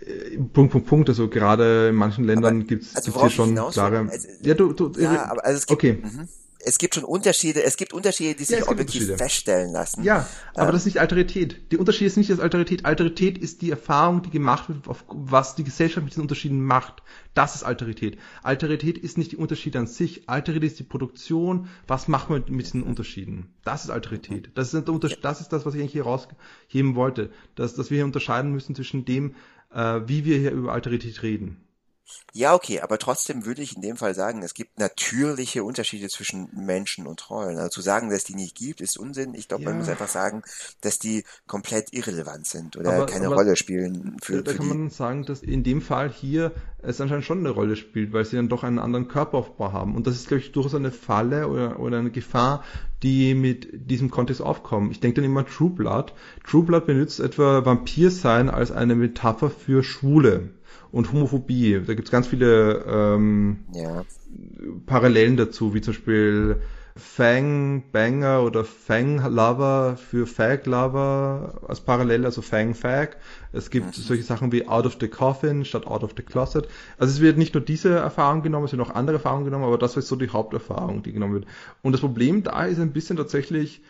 [0.00, 1.08] äh, Punkt, Punkt, Punkt.
[1.08, 4.08] Also gerade in manchen Ländern gibt es also hier schon klare.
[4.10, 6.02] Also, ja, du, du, ja, aber also es gibt, okay.
[6.02, 6.28] Mhm
[6.64, 10.02] es gibt schon Unterschiede, es gibt Unterschiede, die sich ja, objektiv feststellen lassen.
[10.02, 11.72] Ja, aber ähm, das ist nicht Alterität.
[11.72, 12.84] Die Unterschied ist nicht das Alterität.
[12.84, 17.02] Alterität ist die Erfahrung, die gemacht wird, auf was die Gesellschaft mit diesen Unterschieden macht.
[17.34, 18.18] Das ist Alterität.
[18.42, 20.28] Alterität ist nicht die Unterschiede an sich.
[20.28, 21.68] Alterität ist die Produktion.
[21.86, 23.54] Was machen wir mit diesen Unterschieden?
[23.64, 24.50] Das ist Alterität.
[24.54, 24.88] Das ist,
[25.22, 27.30] das, ist das, was ich eigentlich hier rausheben wollte.
[27.54, 29.34] Dass, dass wir hier unterscheiden müssen zwischen dem,
[29.72, 31.60] äh, wie wir hier über Alterität reden.
[32.32, 36.48] Ja, okay, aber trotzdem würde ich in dem Fall sagen, es gibt natürliche Unterschiede zwischen
[36.52, 37.56] Menschen und Trollen.
[37.56, 39.34] Also zu sagen, dass die nicht gibt, ist Unsinn.
[39.34, 39.70] Ich glaube, ja.
[39.70, 40.42] man muss einfach sagen,
[40.80, 44.16] dass die komplett irrelevant sind oder aber, keine aber Rolle spielen.
[44.20, 44.74] Für, da für kann die.
[44.74, 46.52] man sagen, dass in dem Fall hier
[46.82, 49.94] es anscheinend schon eine Rolle spielt, weil sie dann doch einen anderen Körperaufbau haben.
[49.94, 52.64] Und das ist, glaube ich, durchaus eine Falle oder, oder eine Gefahr,
[53.02, 54.90] die mit diesem Kontext aufkommen.
[54.90, 56.12] Ich denke dann immer True Blood.
[56.44, 60.50] True Blood benutzt etwa Vampir sein als eine Metapher für Schwule
[60.94, 61.82] und Homophobie.
[61.84, 64.04] Da gibt es ganz viele ähm, ja.
[64.86, 66.60] Parallelen dazu, wie zum Beispiel
[66.96, 73.16] Fang Banger oder Fang Lover für Fag Lover als Parallele, also Fang Fag.
[73.52, 74.02] Es gibt mhm.
[74.02, 76.68] solche Sachen wie Out of the Coffin statt Out of the Closet.
[76.96, 79.78] Also es wird nicht nur diese Erfahrung genommen, es werden auch andere Erfahrungen genommen, aber
[79.78, 81.46] das ist so die Haupterfahrung, die genommen wird.
[81.82, 83.82] Und das Problem da ist ein bisschen tatsächlich,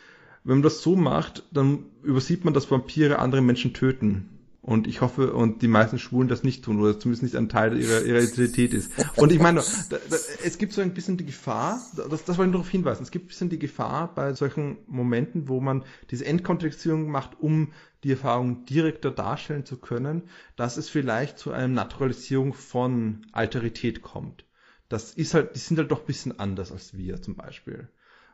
[0.42, 4.33] wenn man das so macht, dann übersieht man, dass Vampire andere Menschen töten.
[4.64, 7.78] Und ich hoffe, und die meisten Schwulen das nicht tun, oder zumindest nicht ein Teil
[7.78, 8.90] ihrer, ihrer Identität ist.
[9.16, 12.48] Und ich meine, da, da, es gibt so ein bisschen die Gefahr, das, das wollte
[12.48, 16.24] ich darauf hinweisen, es gibt ein bisschen die Gefahr bei solchen Momenten, wo man diese
[16.24, 17.72] Endkontextierung macht, um
[18.04, 20.22] die Erfahrung direkter darstellen zu können,
[20.56, 24.46] dass es vielleicht zu einer Naturalisierung von Alterität kommt.
[24.88, 27.88] Das ist halt, die sind halt doch ein bisschen anders als wir zum Beispiel.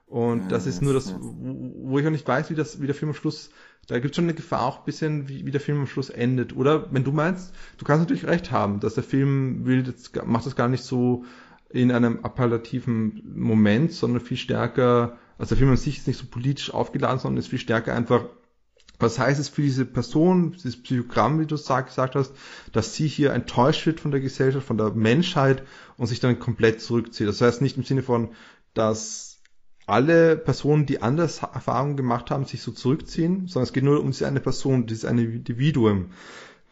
[0.07, 3.11] Und das ist nur das, wo ich auch nicht weiß, wie das, wie der Film
[3.11, 3.51] am Schluss
[3.91, 6.11] da gibt es schon eine Gefahr auch ein bisschen, wie, wie der Film am Schluss
[6.11, 6.55] endet.
[6.55, 10.47] Oder wenn du meinst, du kannst natürlich recht haben, dass der Film will, das, macht
[10.47, 11.25] das gar nicht so
[11.71, 16.27] in einem appellativen Moment, sondern viel stärker, also der Film an sich ist nicht so
[16.27, 18.27] politisch aufgeladen, sondern ist viel stärker einfach,
[19.01, 22.33] was heißt es für diese Person, dieses Psychogramm, wie du gesagt hast,
[22.73, 25.65] dass sie hier enttäuscht wird von der Gesellschaft, von der Menschheit
[25.97, 27.27] und sich dann komplett zurückzieht.
[27.27, 28.29] Das heißt nicht im Sinne von,
[28.75, 29.30] dass
[29.91, 34.11] alle Personen, die anders Erfahrungen gemacht haben, sich so zurückziehen, sondern es geht nur um
[34.11, 36.13] diese eine Person, dieses eine Individuum,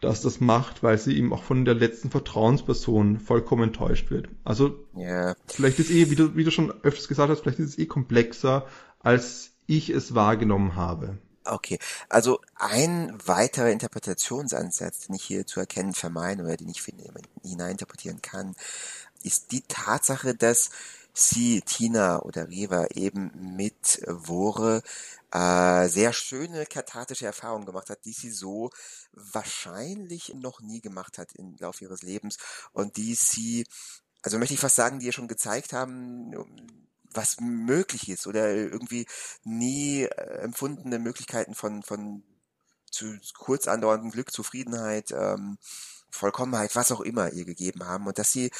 [0.01, 4.29] das das macht, weil sie eben auch von der letzten Vertrauensperson vollkommen enttäuscht wird.
[4.43, 5.35] Also yeah.
[5.47, 7.85] vielleicht ist eh, wie du, wie du schon öfters gesagt hast, vielleicht ist es eh
[7.85, 8.65] komplexer,
[8.99, 11.17] als ich es wahrgenommen habe.
[11.45, 17.03] Okay, also ein weiterer Interpretationsansatz, den ich hier zu erkennen vermeine oder den ich finde,
[17.43, 18.55] hineininterpretieren kann,
[19.23, 20.69] ist die Tatsache, dass
[21.19, 24.81] sie, Tina oder Riva, eben mit Wore
[25.31, 28.71] äh, sehr schöne kathartische Erfahrungen gemacht hat, die sie so
[29.13, 32.37] wahrscheinlich noch nie gemacht hat im Laufe ihres Lebens
[32.71, 33.65] und die sie,
[34.21, 36.33] also möchte ich fast sagen, die ihr schon gezeigt haben,
[37.11, 39.07] was möglich ist oder irgendwie
[39.43, 42.23] nie äh, empfundene Möglichkeiten von, von
[42.91, 45.57] zu kurz andauerndem Glück, Zufriedenheit, ähm,
[46.09, 48.51] Vollkommenheit, was auch immer ihr gegeben haben und dass sie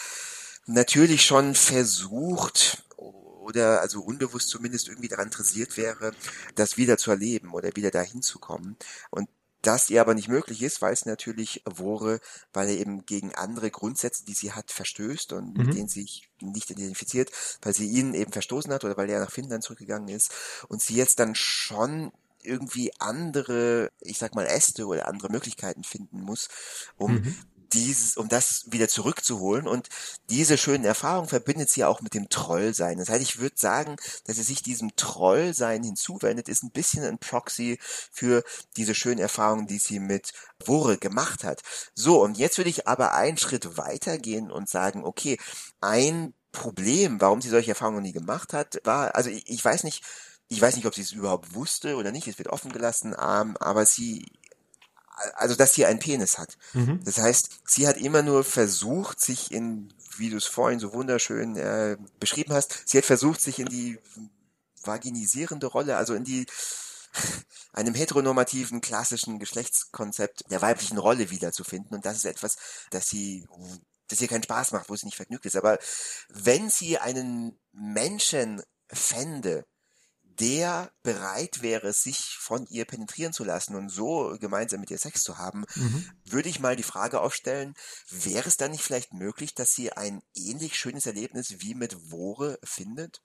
[0.70, 6.12] natürlich schon versucht oder also unbewusst zumindest irgendwie daran interessiert wäre,
[6.56, 8.78] das wieder zu erleben oder wieder dahin zu kommen.
[9.10, 9.28] Und
[9.62, 12.22] das ihr aber nicht möglich ist, weil es natürlich Wore,
[12.54, 15.66] weil er eben gegen andere Grundsätze, die sie hat, verstößt und mhm.
[15.66, 19.20] mit denen sie sich nicht identifiziert, weil sie ihn eben verstoßen hat oder weil er
[19.20, 20.32] nach Finnland zurückgegangen ist
[20.70, 22.12] und sie jetzt dann schon
[22.42, 26.48] irgendwie andere, ich sag mal, Äste oder andere Möglichkeiten finden muss,
[26.96, 27.36] um mhm
[27.74, 29.68] dieses, um das wieder zurückzuholen.
[29.68, 29.90] Und
[30.30, 32.98] diese schönen Erfahrungen verbindet sie auch mit dem Trollsein.
[32.98, 33.96] Das heißt, ich würde sagen,
[34.26, 37.80] dass sie sich diesem Trollsein hinzuwendet, ist ein bisschen ein Proxy
[38.12, 38.44] für
[38.78, 40.34] diese schönen Erfahrungen, die sie mit
[40.66, 41.62] Wore gemacht hat.
[41.96, 45.38] So, und jetzt würde ich aber einen Schritt weitergehen und sagen, okay,
[45.82, 50.04] ein Problem, warum sie solche Erfahrungen nie gemacht hat, war, also ich, ich weiß nicht,
[50.48, 53.56] ich weiß nicht, ob sie es überhaupt wusste oder nicht, es wird offen gelassen, ähm,
[53.58, 54.26] aber sie
[55.36, 56.58] also dass sie einen Penis hat.
[56.74, 57.02] Mhm.
[57.04, 61.56] Das heißt, sie hat immer nur versucht, sich in, wie du es vorhin so wunderschön
[61.56, 64.00] äh, beschrieben hast, sie hat versucht, sich in die
[64.84, 66.46] vaginisierende Rolle, also in die
[67.74, 71.96] einem heteronormativen klassischen Geschlechtskonzept der weiblichen Rolle wiederzufinden.
[71.96, 72.56] Und das ist etwas,
[72.92, 73.48] das sie,
[74.08, 75.56] das ihr keinen Spaß macht, wo sie nicht vergnügt ist.
[75.56, 75.80] Aber
[76.30, 78.62] wenn sie einen Menschen
[78.92, 79.66] fände,
[80.40, 85.22] der bereit wäre, sich von ihr penetrieren zu lassen und so gemeinsam mit ihr Sex
[85.22, 86.10] zu haben, mhm.
[86.26, 87.74] würde ich mal die Frage aufstellen,
[88.10, 92.60] wäre es dann nicht vielleicht möglich, dass sie ein ähnlich schönes Erlebnis wie mit Wore
[92.64, 93.22] findet?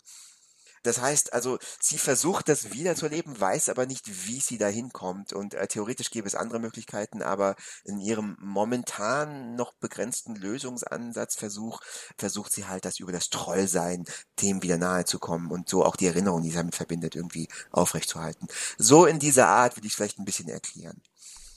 [0.85, 5.33] Das heißt also, sie versucht das wiederzuleben, weiß aber nicht, wie sie da hinkommt.
[5.33, 11.81] Und äh, theoretisch gäbe es andere Möglichkeiten, aber in ihrem momentan noch begrenzten Lösungsansatzversuch
[12.19, 14.05] versucht sie halt, das über das Trollsein
[14.43, 17.49] dem wieder nahe zu kommen und so auch die Erinnerung, die sie damit verbindet, irgendwie
[17.71, 18.47] aufrechtzuerhalten.
[18.77, 21.01] So in dieser Art würde ich es vielleicht ein bisschen erklären.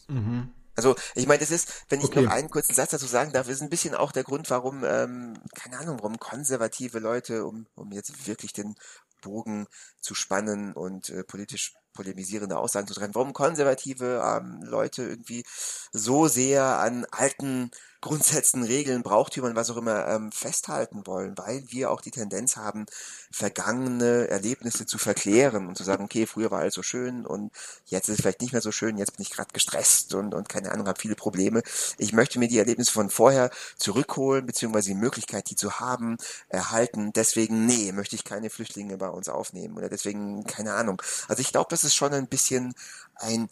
[0.07, 0.53] Mhm.
[0.78, 2.21] Also ich meine, das ist, wenn ich okay.
[2.21, 5.34] noch einen kurzen Satz dazu sagen darf, ist ein bisschen auch der Grund, warum, ähm,
[5.55, 8.75] keine Ahnung, warum konservative Leute, um, um jetzt wirklich den
[9.22, 9.68] Bogen
[9.99, 15.43] zu spannen und äh, politisch polemisierende Aussagen zu treffen, warum konservative ähm, Leute irgendwie
[15.91, 21.91] so sehr an alten Grundsätzen, Regeln, Brauchtümern, was auch immer ähm, festhalten wollen, weil wir
[21.91, 22.85] auch die Tendenz haben,
[23.31, 27.51] vergangene Erlebnisse zu verklären und zu sagen, okay, früher war alles so schön und
[27.85, 30.47] jetzt ist es vielleicht nicht mehr so schön, jetzt bin ich gerade gestresst und, und
[30.47, 31.63] keine Ahnung, habe viele Probleme.
[31.97, 36.17] Ich möchte mir die Erlebnisse von vorher zurückholen, beziehungsweise die Möglichkeit, die zu haben,
[36.49, 37.13] erhalten.
[37.13, 41.01] Deswegen, nee, möchte ich keine Flüchtlinge bei uns aufnehmen oder deswegen, keine Ahnung.
[41.27, 42.73] Also ich glaube, das ist schon ein bisschen
[43.15, 43.49] ein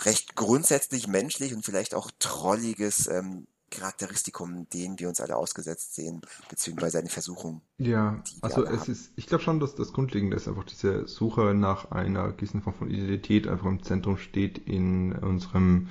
[0.00, 6.20] recht grundsätzlich menschlich und vielleicht auch trolliges ähm, Charakteristikum, denen wir uns alle ausgesetzt sehen,
[6.48, 7.62] beziehungsweise eine Versuchung.
[7.78, 8.92] Ja, also es haben.
[8.92, 12.74] ist, ich glaube schon, dass das Grundlegende ist einfach diese Suche nach einer gewissen Form
[12.74, 15.88] von Identität einfach im Zentrum steht in unserem,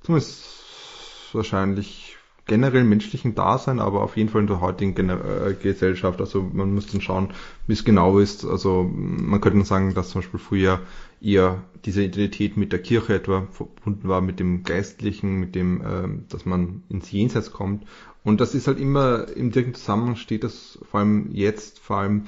[0.00, 0.44] zumindest
[1.32, 2.16] wahrscheinlich
[2.46, 6.20] generell menschlichen Dasein, aber auf jeden Fall in der heutigen Gener äh, Gesellschaft.
[6.20, 7.32] Also man muss dann schauen,
[7.66, 8.44] wie es genau ist.
[8.44, 10.80] Also man könnte sagen, dass zum Beispiel früher
[11.24, 16.08] eher diese Identität mit der Kirche etwa verbunden war, mit dem Geistlichen, mit dem, äh,
[16.28, 17.84] dass man ins Jenseits kommt.
[18.22, 22.24] Und das ist halt immer im direkten Zusammenhang steht das vor allem jetzt, vor allem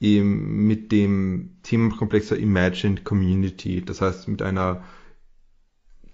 [0.00, 3.82] eben mit dem Themenkomplex der Imagined Community.
[3.84, 4.82] Das heißt mit einer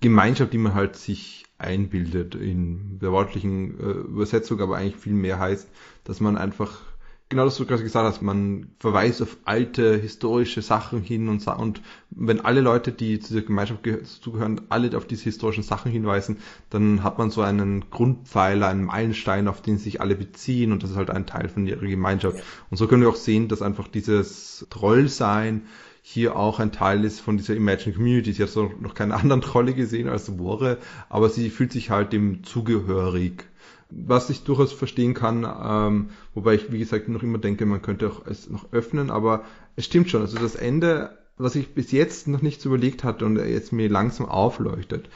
[0.01, 5.39] Gemeinschaft, die man halt sich einbildet in der wortlichen äh, Übersetzung, aber eigentlich viel mehr
[5.39, 5.69] heißt,
[6.05, 6.81] dass man einfach,
[7.29, 11.47] genau das, was du gerade gesagt hast, man verweist auf alte historische Sachen hin und,
[11.47, 13.81] und wenn alle Leute, die zu dieser Gemeinschaft
[14.21, 16.39] zugehören, alle auf diese historischen Sachen hinweisen,
[16.71, 20.91] dann hat man so einen Grundpfeiler, einen Meilenstein, auf den sich alle beziehen und das
[20.91, 22.43] ist halt ein Teil von ihrer Gemeinschaft.
[22.71, 25.63] Und so können wir auch sehen, dass einfach dieses Trollsein,
[26.09, 28.33] hier auch ein Teil ist von dieser Imagine Community.
[28.33, 32.13] Sie hat so noch keine anderen Trolle gesehen als Wore, aber sie fühlt sich halt
[32.13, 33.49] dem zugehörig.
[33.91, 38.09] Was ich durchaus verstehen kann, ähm, wobei ich, wie gesagt, noch immer denke, man könnte
[38.11, 39.45] auch es noch öffnen, aber
[39.77, 40.23] es stimmt schon.
[40.23, 43.89] Also das Ende, was ich bis jetzt noch nicht so überlegt hatte und jetzt mir
[43.89, 45.09] langsam aufleuchtet.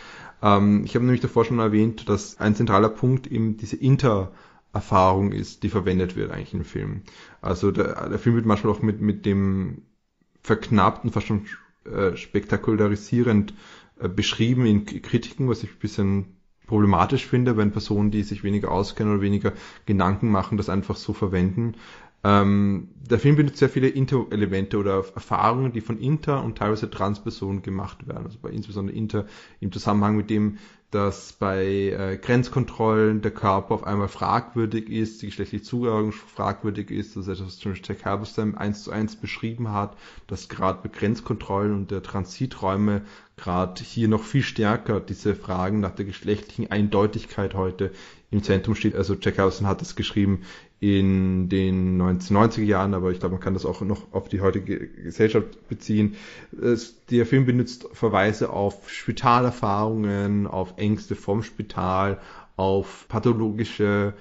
[0.43, 4.33] Ähm, ich habe nämlich davor schon erwähnt, dass ein zentraler Punkt eben diese Inter-
[4.73, 7.03] Erfahrung ist, die verwendet wird eigentlich im Film.
[7.41, 9.83] Also der, der Film wird manchmal auch mit, mit dem
[10.43, 11.47] verknappt und fast schon
[11.85, 13.53] äh, spektakularisierend
[13.99, 16.37] äh, beschrieben in Kritiken, was ich ein bisschen
[16.71, 19.53] problematisch finde, wenn Personen, die sich weniger auskennen oder weniger
[19.87, 21.75] Gedanken machen, das einfach so verwenden.
[22.23, 27.63] Ähm, der Film benutzt sehr viele Inter-Elemente oder Erfahrungen, die von Inter- und teilweise Trans-Personen
[27.63, 28.27] gemacht werden.
[28.27, 29.27] Also bei insbesondere Inter
[29.59, 30.59] im Zusammenhang mit dem,
[30.91, 37.17] dass bei äh, Grenzkontrollen der Körper auf einmal fragwürdig ist, die geschlechtliche Zugehörigkeit fragwürdig ist,
[37.17, 39.97] das ist etwas, was zum Beispiel Jack Halberstam eins zu eins beschrieben hat,
[40.27, 43.03] dass gerade bei Grenzkontrollen und der Transiträume
[43.37, 47.93] gerade hier noch viel stärker diese Fragen nach der geschlechtlichen Eindeutigkeit heute
[48.31, 48.95] im Zentrum steht.
[48.95, 50.43] Also Jack Halberstam hat das geschrieben
[50.79, 54.89] in den 1990er Jahren, aber ich glaube, man kann das auch noch auf die heutige
[54.89, 56.17] Gesellschaft beziehen.
[56.61, 62.21] Es, der Film benutzt Verweise auf Spitalerfahrungen, auf Ängste vom Spital,
[62.57, 64.15] auf pathologische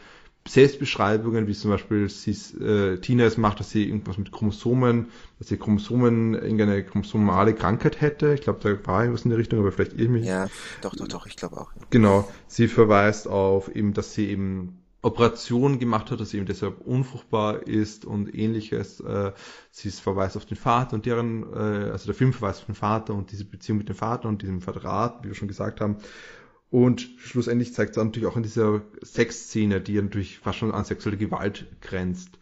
[0.47, 2.31] Selbstbeschreibungen, wie zum Beispiel sie,
[2.63, 8.01] äh, Tina es macht, dass sie irgendwas mit Chromosomen, dass sie Chromosomen irgendeine chromosomale Krankheit
[8.01, 8.33] hätte.
[8.33, 10.25] Ich glaube, da war irgendwas in der Richtung, aber vielleicht irgendwie.
[10.25, 10.47] Ja,
[10.81, 11.71] doch, doch, doch, ich glaube auch.
[11.75, 11.81] Ja.
[11.91, 12.27] Genau.
[12.47, 17.67] Sie verweist auf eben, dass sie eben Operation gemacht hat, dass sie eben deshalb unfruchtbar
[17.67, 18.99] ist und ähnliches.
[18.99, 19.31] Äh,
[19.71, 23.13] sie verweist auf den Vater und deren, äh, also der Film verweist auf den Vater
[23.13, 25.97] und diese Beziehung mit dem Vater und diesem Verrat, wie wir schon gesagt haben.
[26.71, 30.85] Und schlussendlich zeigt es natürlich auch in dieser Sexszene, die ja natürlich fast schon an
[30.85, 32.39] sexuelle Gewalt grenzt.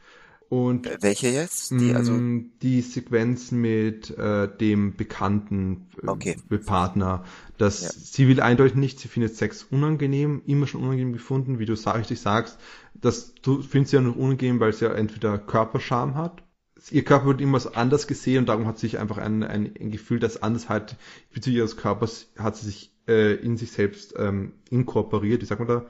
[0.50, 1.72] Und äh, welche jetzt?
[1.72, 6.38] Die, also mm, die Sequenz mit äh, dem bekannten äh, okay.
[6.66, 7.26] Partner,
[7.58, 7.90] dass ja.
[7.92, 12.22] sie will eindeutig nicht, sie findet Sex unangenehm, immer schon unangenehm gefunden, wie du richtig
[12.22, 12.60] sagst,
[12.94, 16.44] dass du findest sie ja noch unangenehm, weil sie ja entweder Körperscham hat,
[16.92, 19.92] ihr Körper wird immer so anders gesehen und darum hat sich einfach ein, ein, ein
[19.92, 20.96] Gefühl, dass Andersheit
[21.34, 25.70] bezüglich ihres Körpers hat sie sich äh, in sich selbst ähm, inkorporiert, wie sagt man
[25.70, 25.86] da?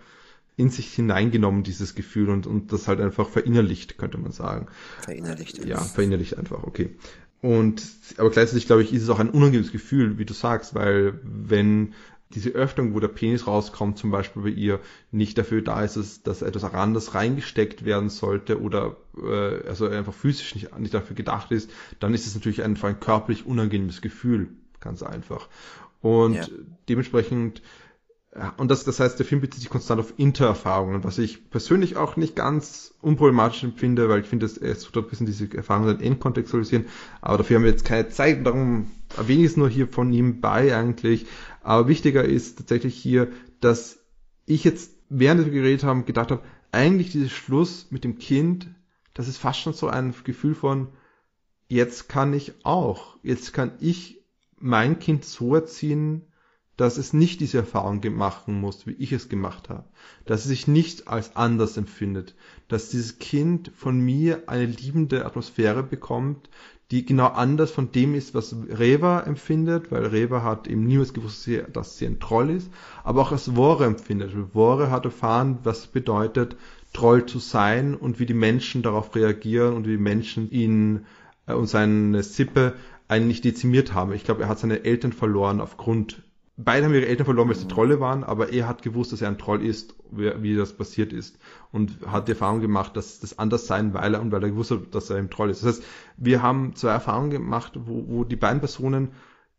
[0.57, 4.68] in sich hineingenommen, dieses Gefühl, und, und das halt einfach verinnerlicht, könnte man sagen.
[5.02, 5.64] Verinnerlicht.
[5.64, 6.95] Ja, verinnerlicht einfach, okay.
[7.41, 7.84] Und,
[8.18, 11.94] aber gleichzeitig, glaube ich, ist es auch ein unangenehmes Gefühl, wie du sagst, weil wenn
[12.31, 14.80] diese Öffnung, wo der Penis rauskommt, zum Beispiel bei ihr,
[15.11, 20.14] nicht dafür da ist, dass, dass etwas anderes reingesteckt werden sollte oder äh, also einfach
[20.14, 21.69] physisch nicht, nicht dafür gedacht ist,
[21.99, 24.49] dann ist es natürlich einfach ein körperlich unangenehmes Gefühl,
[24.81, 25.48] ganz einfach.
[26.02, 26.45] Und ja.
[26.88, 27.61] dementsprechend
[28.57, 32.18] und das, das heißt, der Film bezieht sich konstant auf Intererfahrungen, was ich persönlich auch
[32.18, 36.86] nicht ganz unproblematisch empfinde, weil ich finde, es tut ein bisschen diese Erfahrungen dann entkontextualisieren.
[37.22, 40.40] Aber dafür haben wir jetzt keine Zeit, darum erwähne ich es nur hier von ihm
[40.40, 41.26] bei eigentlich.
[41.64, 43.30] Aber wichtiger ist tatsächlich hier,
[43.60, 43.99] dass
[44.45, 48.68] ich jetzt, während wir geredet haben, gedacht habe, eigentlich dieses Schluss mit dem Kind,
[49.15, 50.90] das ist fast schon so ein Gefühl von,
[51.69, 54.16] jetzt kann ich auch, jetzt kann ich
[54.59, 56.23] mein Kind so erziehen,
[56.77, 59.85] dass es nicht diese Erfahrung machen muss, wie ich es gemacht habe.
[60.25, 62.35] Dass es sich nicht als anders empfindet.
[62.67, 66.49] Dass dieses Kind von mir eine liebende Atmosphäre bekommt,
[66.91, 71.49] die genau anders von dem ist, was Reva empfindet, weil Reva hat eben niemals gewusst,
[71.73, 72.71] dass sie ein Troll ist,
[73.03, 74.31] aber auch was Wore empfindet.
[74.53, 76.55] Wore hat erfahren, was bedeutet,
[76.93, 81.05] Troll zu sein und wie die Menschen darauf reagieren und wie die Menschen ihn
[81.45, 82.75] äh, und seine Sippe
[83.07, 84.13] eigentlich dezimiert haben.
[84.13, 86.23] Ich glaube, er hat seine Eltern verloren aufgrund
[86.57, 89.29] beide haben ihre Eltern verloren, weil sie Trolle waren, aber er hat gewusst, dass er
[89.29, 91.38] ein Troll ist, wie, wie das passiert ist.
[91.71, 94.71] Und hat die Erfahrung gemacht, dass das anders sein, weil er und weil er gewusst
[94.71, 95.63] hat, dass er ein Troll ist.
[95.63, 95.84] Das heißt,
[96.17, 99.09] wir haben zwei Erfahrungen gemacht, wo, wo die beiden Personen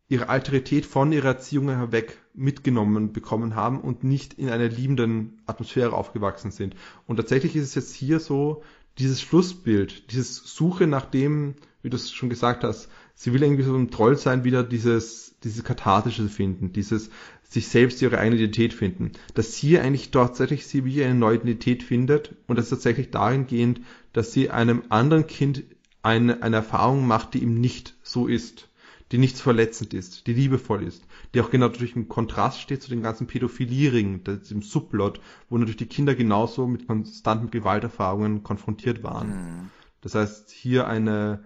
[0.09, 5.93] ihre Alterität von ihrer Erziehung herweg mitgenommen bekommen haben und nicht in einer liebenden Atmosphäre
[5.93, 6.75] aufgewachsen sind.
[7.05, 8.63] Und tatsächlich ist es jetzt hier so,
[8.97, 12.89] dieses Schlussbild, dieses Suche nach dem, wie du es schon gesagt hast,
[13.19, 17.09] sie will irgendwie so ein Troll sein, wieder dieses, dieses kathartische finden, dieses
[17.43, 19.11] sich selbst ihre eigene Identität finden.
[19.33, 23.81] Dass hier eigentlich tatsächlich sie wie eine neue Identität findet und das ist tatsächlich dahingehend,
[24.13, 25.63] dass sie einem anderen Kind
[26.01, 28.69] eine, eine Erfahrung macht, die ihm nicht so ist,
[29.11, 32.89] die nicht verletzend ist, die liebevoll ist, die auch genau durch im Kontrast steht zu
[32.89, 35.19] den ganzen Pädophilie-Ringen, dem Subplot,
[35.49, 39.27] wo natürlich die Kinder genauso mit konstanten Gewalterfahrungen konfrontiert waren.
[39.27, 39.69] Mhm.
[39.99, 41.43] Das heißt, hier eine,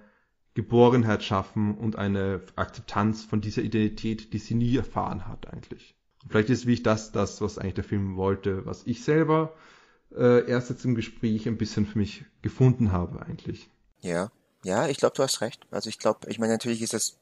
[0.54, 5.96] Geborenheit schaffen und eine Akzeptanz von dieser Identität, die sie nie erfahren hat eigentlich.
[6.24, 9.54] Und vielleicht ist wie ich das, das, was eigentlich der Film wollte, was ich selber
[10.16, 13.70] äh, erst jetzt im Gespräch ein bisschen für mich gefunden habe eigentlich.
[14.02, 14.32] Ja,
[14.64, 15.66] ja, ich glaube, du hast recht.
[15.72, 17.18] Also ich glaube, ich meine, natürlich ist das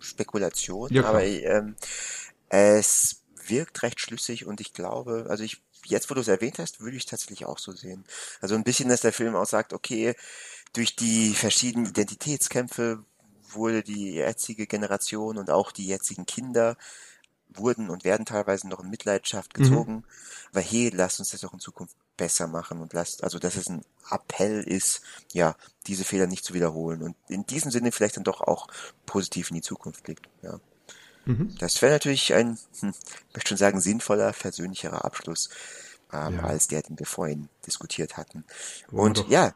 [0.00, 1.76] Spekulation, ja, aber ähm,
[2.48, 6.80] es wirkt recht schlüssig und ich glaube, also ich, jetzt wo du es erwähnt hast,
[6.80, 8.04] würde ich es tatsächlich auch so sehen.
[8.40, 10.14] Also ein bisschen, dass der Film auch sagt, okay,
[10.74, 13.02] durch die verschiedenen Identitätskämpfe
[13.50, 16.76] wurde die jetzige Generation und auch die jetzigen Kinder
[17.48, 19.62] wurden und werden teilweise noch in Mitleidenschaft mhm.
[19.62, 20.04] gezogen, mhm.
[20.52, 23.68] weil hey, lasst uns das doch in Zukunft besser machen und lasst, also dass es
[23.68, 25.02] ein Appell ist,
[25.32, 25.56] ja,
[25.86, 28.66] diese Fehler nicht zu wiederholen und in diesem Sinne vielleicht dann doch auch
[29.06, 30.60] positiv in die Zukunft blickt, ja.
[31.26, 31.56] Mhm.
[31.58, 35.48] Das wäre natürlich ein, hm, ich möchte schon sagen, sinnvoller, versöhnlicherer Abschluss
[36.12, 36.42] ähm, ja.
[36.42, 38.44] als der, den wir vorhin diskutiert hatten.
[38.90, 39.54] Wollen und ja,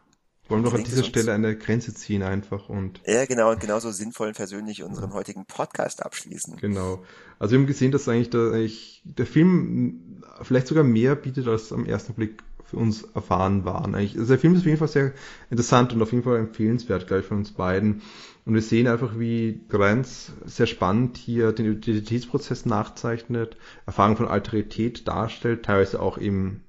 [0.49, 3.01] wollen wir an dieser Stelle eine Grenze ziehen einfach und.
[3.07, 6.57] Ja, genau, und genauso sinnvoll und persönlich unseren heutigen Podcast abschließen.
[6.57, 7.03] Genau.
[7.39, 11.73] Also wir haben gesehen, dass eigentlich der, eigentlich der Film vielleicht sogar mehr bietet, als
[11.73, 13.95] am ersten Blick für uns erfahren waren.
[13.95, 15.13] Eigentlich, also der Film ist auf jeden Fall sehr
[15.51, 18.03] interessant und auf jeden Fall empfehlenswert gleich von uns beiden.
[18.45, 23.57] Und wir sehen einfach, wie Grenz sehr spannend hier den Identitätsprozess nachzeichnet,
[23.87, 26.63] Erfahrung von Alterität darstellt, teilweise auch eben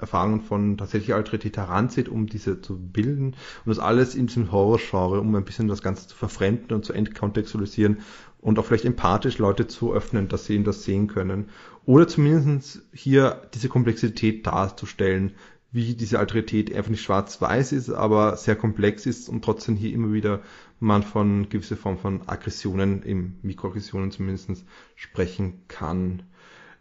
[0.00, 3.28] Erfahrungen von tatsächlich Alterität heranzieht, um diese zu bilden.
[3.28, 3.36] Und
[3.66, 7.98] das alles in diesem Horror-Genre, um ein bisschen das Ganze zu verfremden und zu entkontextualisieren
[8.40, 11.48] und auch vielleicht empathisch Leute zu öffnen, dass sie ihn das sehen können.
[11.84, 15.32] Oder zumindest hier diese Komplexität darzustellen,
[15.72, 20.12] wie diese Alterität einfach nicht schwarz-weiß ist, aber sehr komplex ist und trotzdem hier immer
[20.12, 20.42] wieder
[20.80, 24.64] man von gewisser Form von Aggressionen, im Mikroaggressionen zumindest
[24.94, 26.22] sprechen kann.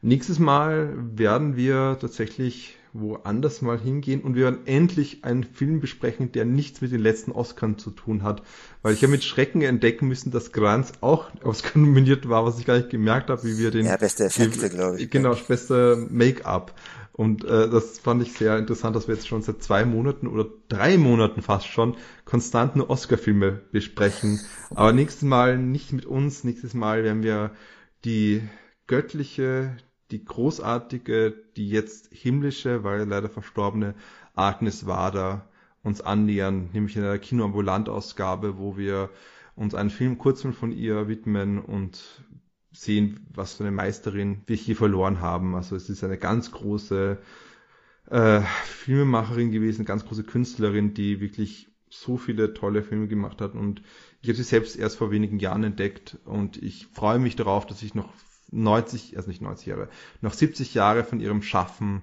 [0.02, 6.32] Nächstes Mal werden wir tatsächlich woanders mal hingehen und wir werden endlich einen Film besprechen,
[6.32, 8.42] der nichts mit den letzten Oscars zu tun hat.
[8.82, 12.66] Weil ich habe mit Schrecken entdecken müssen, dass Grants auch Oscar nominiert war, was ich
[12.66, 13.86] gar nicht gemerkt habe, wie wir den...
[13.86, 15.10] Ja, beste Effekte, glaube ich.
[15.10, 16.74] Genau, beste Make-up.
[17.12, 20.48] Und äh, das fand ich sehr interessant, dass wir jetzt schon seit zwei Monaten oder
[20.68, 21.96] drei Monaten fast schon
[22.26, 24.42] konstant nur Oscar-Filme besprechen.
[24.72, 27.52] Aber nächstes Mal nicht mit uns, nächstes Mal werden wir
[28.04, 28.42] die
[28.88, 29.78] göttliche,
[30.12, 33.96] die großartige, die jetzt himmlische, weil leider verstorbene
[34.36, 35.48] Agnes Wader
[35.84, 39.10] uns annähern, nämlich in einer Kinoambulant-Ausgabe, wo wir
[39.56, 42.24] uns einen Film, Kurzfilm von ihr widmen und
[42.72, 45.56] sehen, was für eine Meisterin wir hier verloren haben.
[45.56, 47.18] Also es ist eine ganz große
[48.10, 53.82] äh, Filmemacherin gewesen, ganz große Künstlerin, die wirklich so viele tolle Filme gemacht hat und
[54.22, 57.82] ich habe sie selbst erst vor wenigen Jahren entdeckt und ich freue mich darauf, dass
[57.84, 58.12] ich noch
[58.52, 59.90] 90, also nicht 90 Jahre,
[60.22, 62.02] noch 70 Jahre von ihrem Schaffen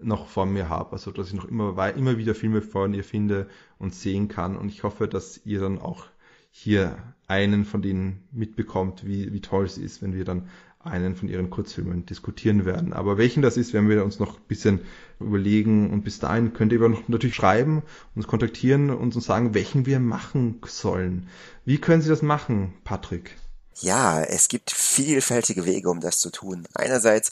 [0.00, 0.92] noch vor mir habe.
[0.92, 3.48] Also dass ich noch immer, immer wieder Filme von ihr finde
[3.78, 4.56] und sehen kann.
[4.56, 6.06] Und ich hoffe, dass ihr dann auch
[6.50, 6.96] hier
[7.26, 10.48] einen von denen mitbekommt, wie, wie toll es ist, wenn wir dann
[10.84, 12.92] einen von ihren Kurzfilmen diskutieren werden.
[12.92, 14.80] Aber welchen das ist, werden wir uns noch ein bisschen
[15.20, 15.90] überlegen.
[15.90, 17.82] Und bis dahin könnt ihr noch natürlich schreiben,
[18.14, 21.28] uns kontaktieren und uns sagen, welchen wir machen sollen.
[21.64, 23.36] Wie können Sie das machen, Patrick?
[23.80, 26.66] Ja, es gibt vielfältige Wege, um das zu tun.
[26.74, 27.30] Einerseits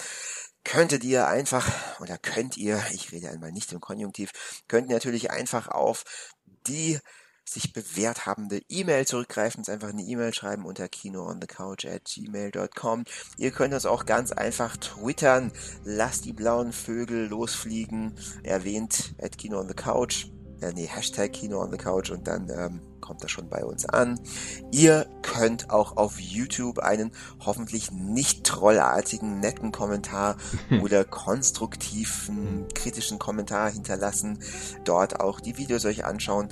[0.65, 4.31] könntet ihr einfach, oder könnt ihr, ich rede einmal nicht im Konjunktiv,
[4.69, 6.05] könnt ihr natürlich einfach auf
[6.67, 6.99] die
[7.45, 13.05] sich bewährt habende E-Mail zurückgreifen, einfach eine E-Mail schreiben unter kinoonthecouch at gmail.com.
[13.39, 15.53] Ihr könnt uns auch ganz einfach twittern,
[15.85, 18.15] lasst die blauen Vögel losfliegen,
[18.45, 20.27] erwähnt at Kino on the Couch,
[20.61, 23.87] äh, nee, Hashtag Kino on the Couch und dann ähm, kommt das schon bei uns
[23.87, 24.21] an.
[24.71, 27.13] Ihr könnt auch auf YouTube einen
[27.45, 30.37] hoffentlich nicht trollartigen, netten Kommentar
[30.83, 34.39] oder konstruktiven, kritischen Kommentar hinterlassen.
[34.85, 36.49] Dort auch die Videos euch anschauen,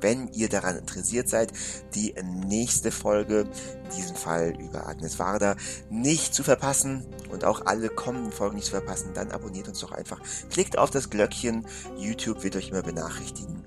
[0.00, 1.52] wenn ihr daran interessiert seid,
[1.94, 3.46] die nächste Folge,
[3.84, 5.56] in diesem Fall über Agnes Varda,
[5.90, 9.92] nicht zu verpassen und auch alle kommenden Folgen nicht zu verpassen, dann abonniert uns doch
[9.92, 10.20] einfach.
[10.50, 11.66] Klickt auf das Glöckchen.
[11.96, 13.62] YouTube wird euch immer benachrichtigen,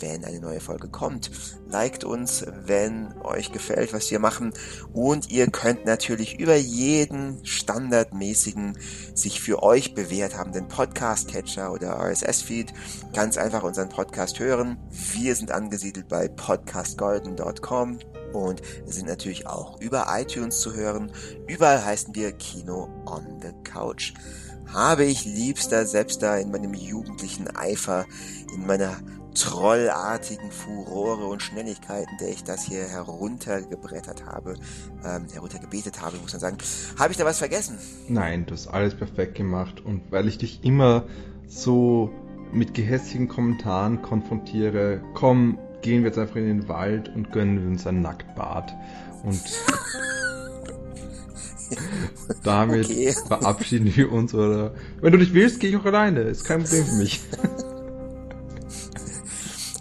[0.00, 1.30] wenn eine neue Folge kommt.
[1.68, 4.52] Liked uns, wenn euch gefällt, was wir machen.
[4.92, 8.78] Und ihr könnt natürlich über jeden standardmäßigen,
[9.14, 12.72] sich für euch bewährt habenden Podcast-Catcher oder RSS-Feed
[13.12, 14.78] ganz einfach unseren Podcast hören.
[15.12, 17.98] Wir sind angesiedelt bei podcastgolden.com
[18.32, 21.12] und sind natürlich auch über iTunes zu hören.
[21.46, 24.14] Überall heißen wir Kino on the Couch.
[24.72, 28.06] Habe ich liebster selbst da in meinem jugendlichen Eifer,
[28.54, 28.98] in meiner
[29.34, 34.54] trollartigen Furore und Schnelligkeiten, der ich das hier heruntergebrettert habe,
[35.04, 36.58] ähm, heruntergebetet habe, muss man sagen.
[36.98, 37.78] Habe ich da was vergessen?
[38.08, 41.04] Nein, du hast alles perfekt gemacht und weil ich dich immer
[41.46, 42.10] so
[42.52, 47.86] mit gehässigen Kommentaren konfrontiere, komm, gehen wir jetzt einfach in den Wald und gönnen uns
[47.86, 48.74] ein Nacktbad.
[49.22, 49.40] Und
[52.42, 53.14] damit okay.
[53.26, 56.22] verabschieden wir uns oder wenn du nicht willst, gehe ich auch alleine.
[56.22, 57.20] Ist kein Problem für mich.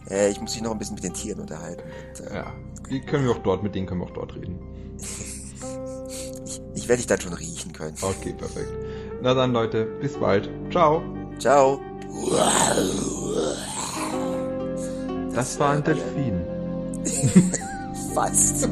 [0.09, 1.83] Äh, ich muss mich noch ein bisschen mit den Tieren unterhalten.
[1.83, 2.53] Und, äh, ja,
[2.89, 4.59] die können wir auch dort, mit denen können wir auch dort reden.
[6.45, 7.95] ich, ich werde dich dann schon riechen können.
[8.01, 8.71] Okay, perfekt.
[9.21, 10.49] Na dann, Leute, bis bald.
[10.71, 11.01] Ciao.
[11.37, 11.79] Ciao.
[15.29, 16.41] Das, das war ein Delfin.
[18.13, 18.67] Fast.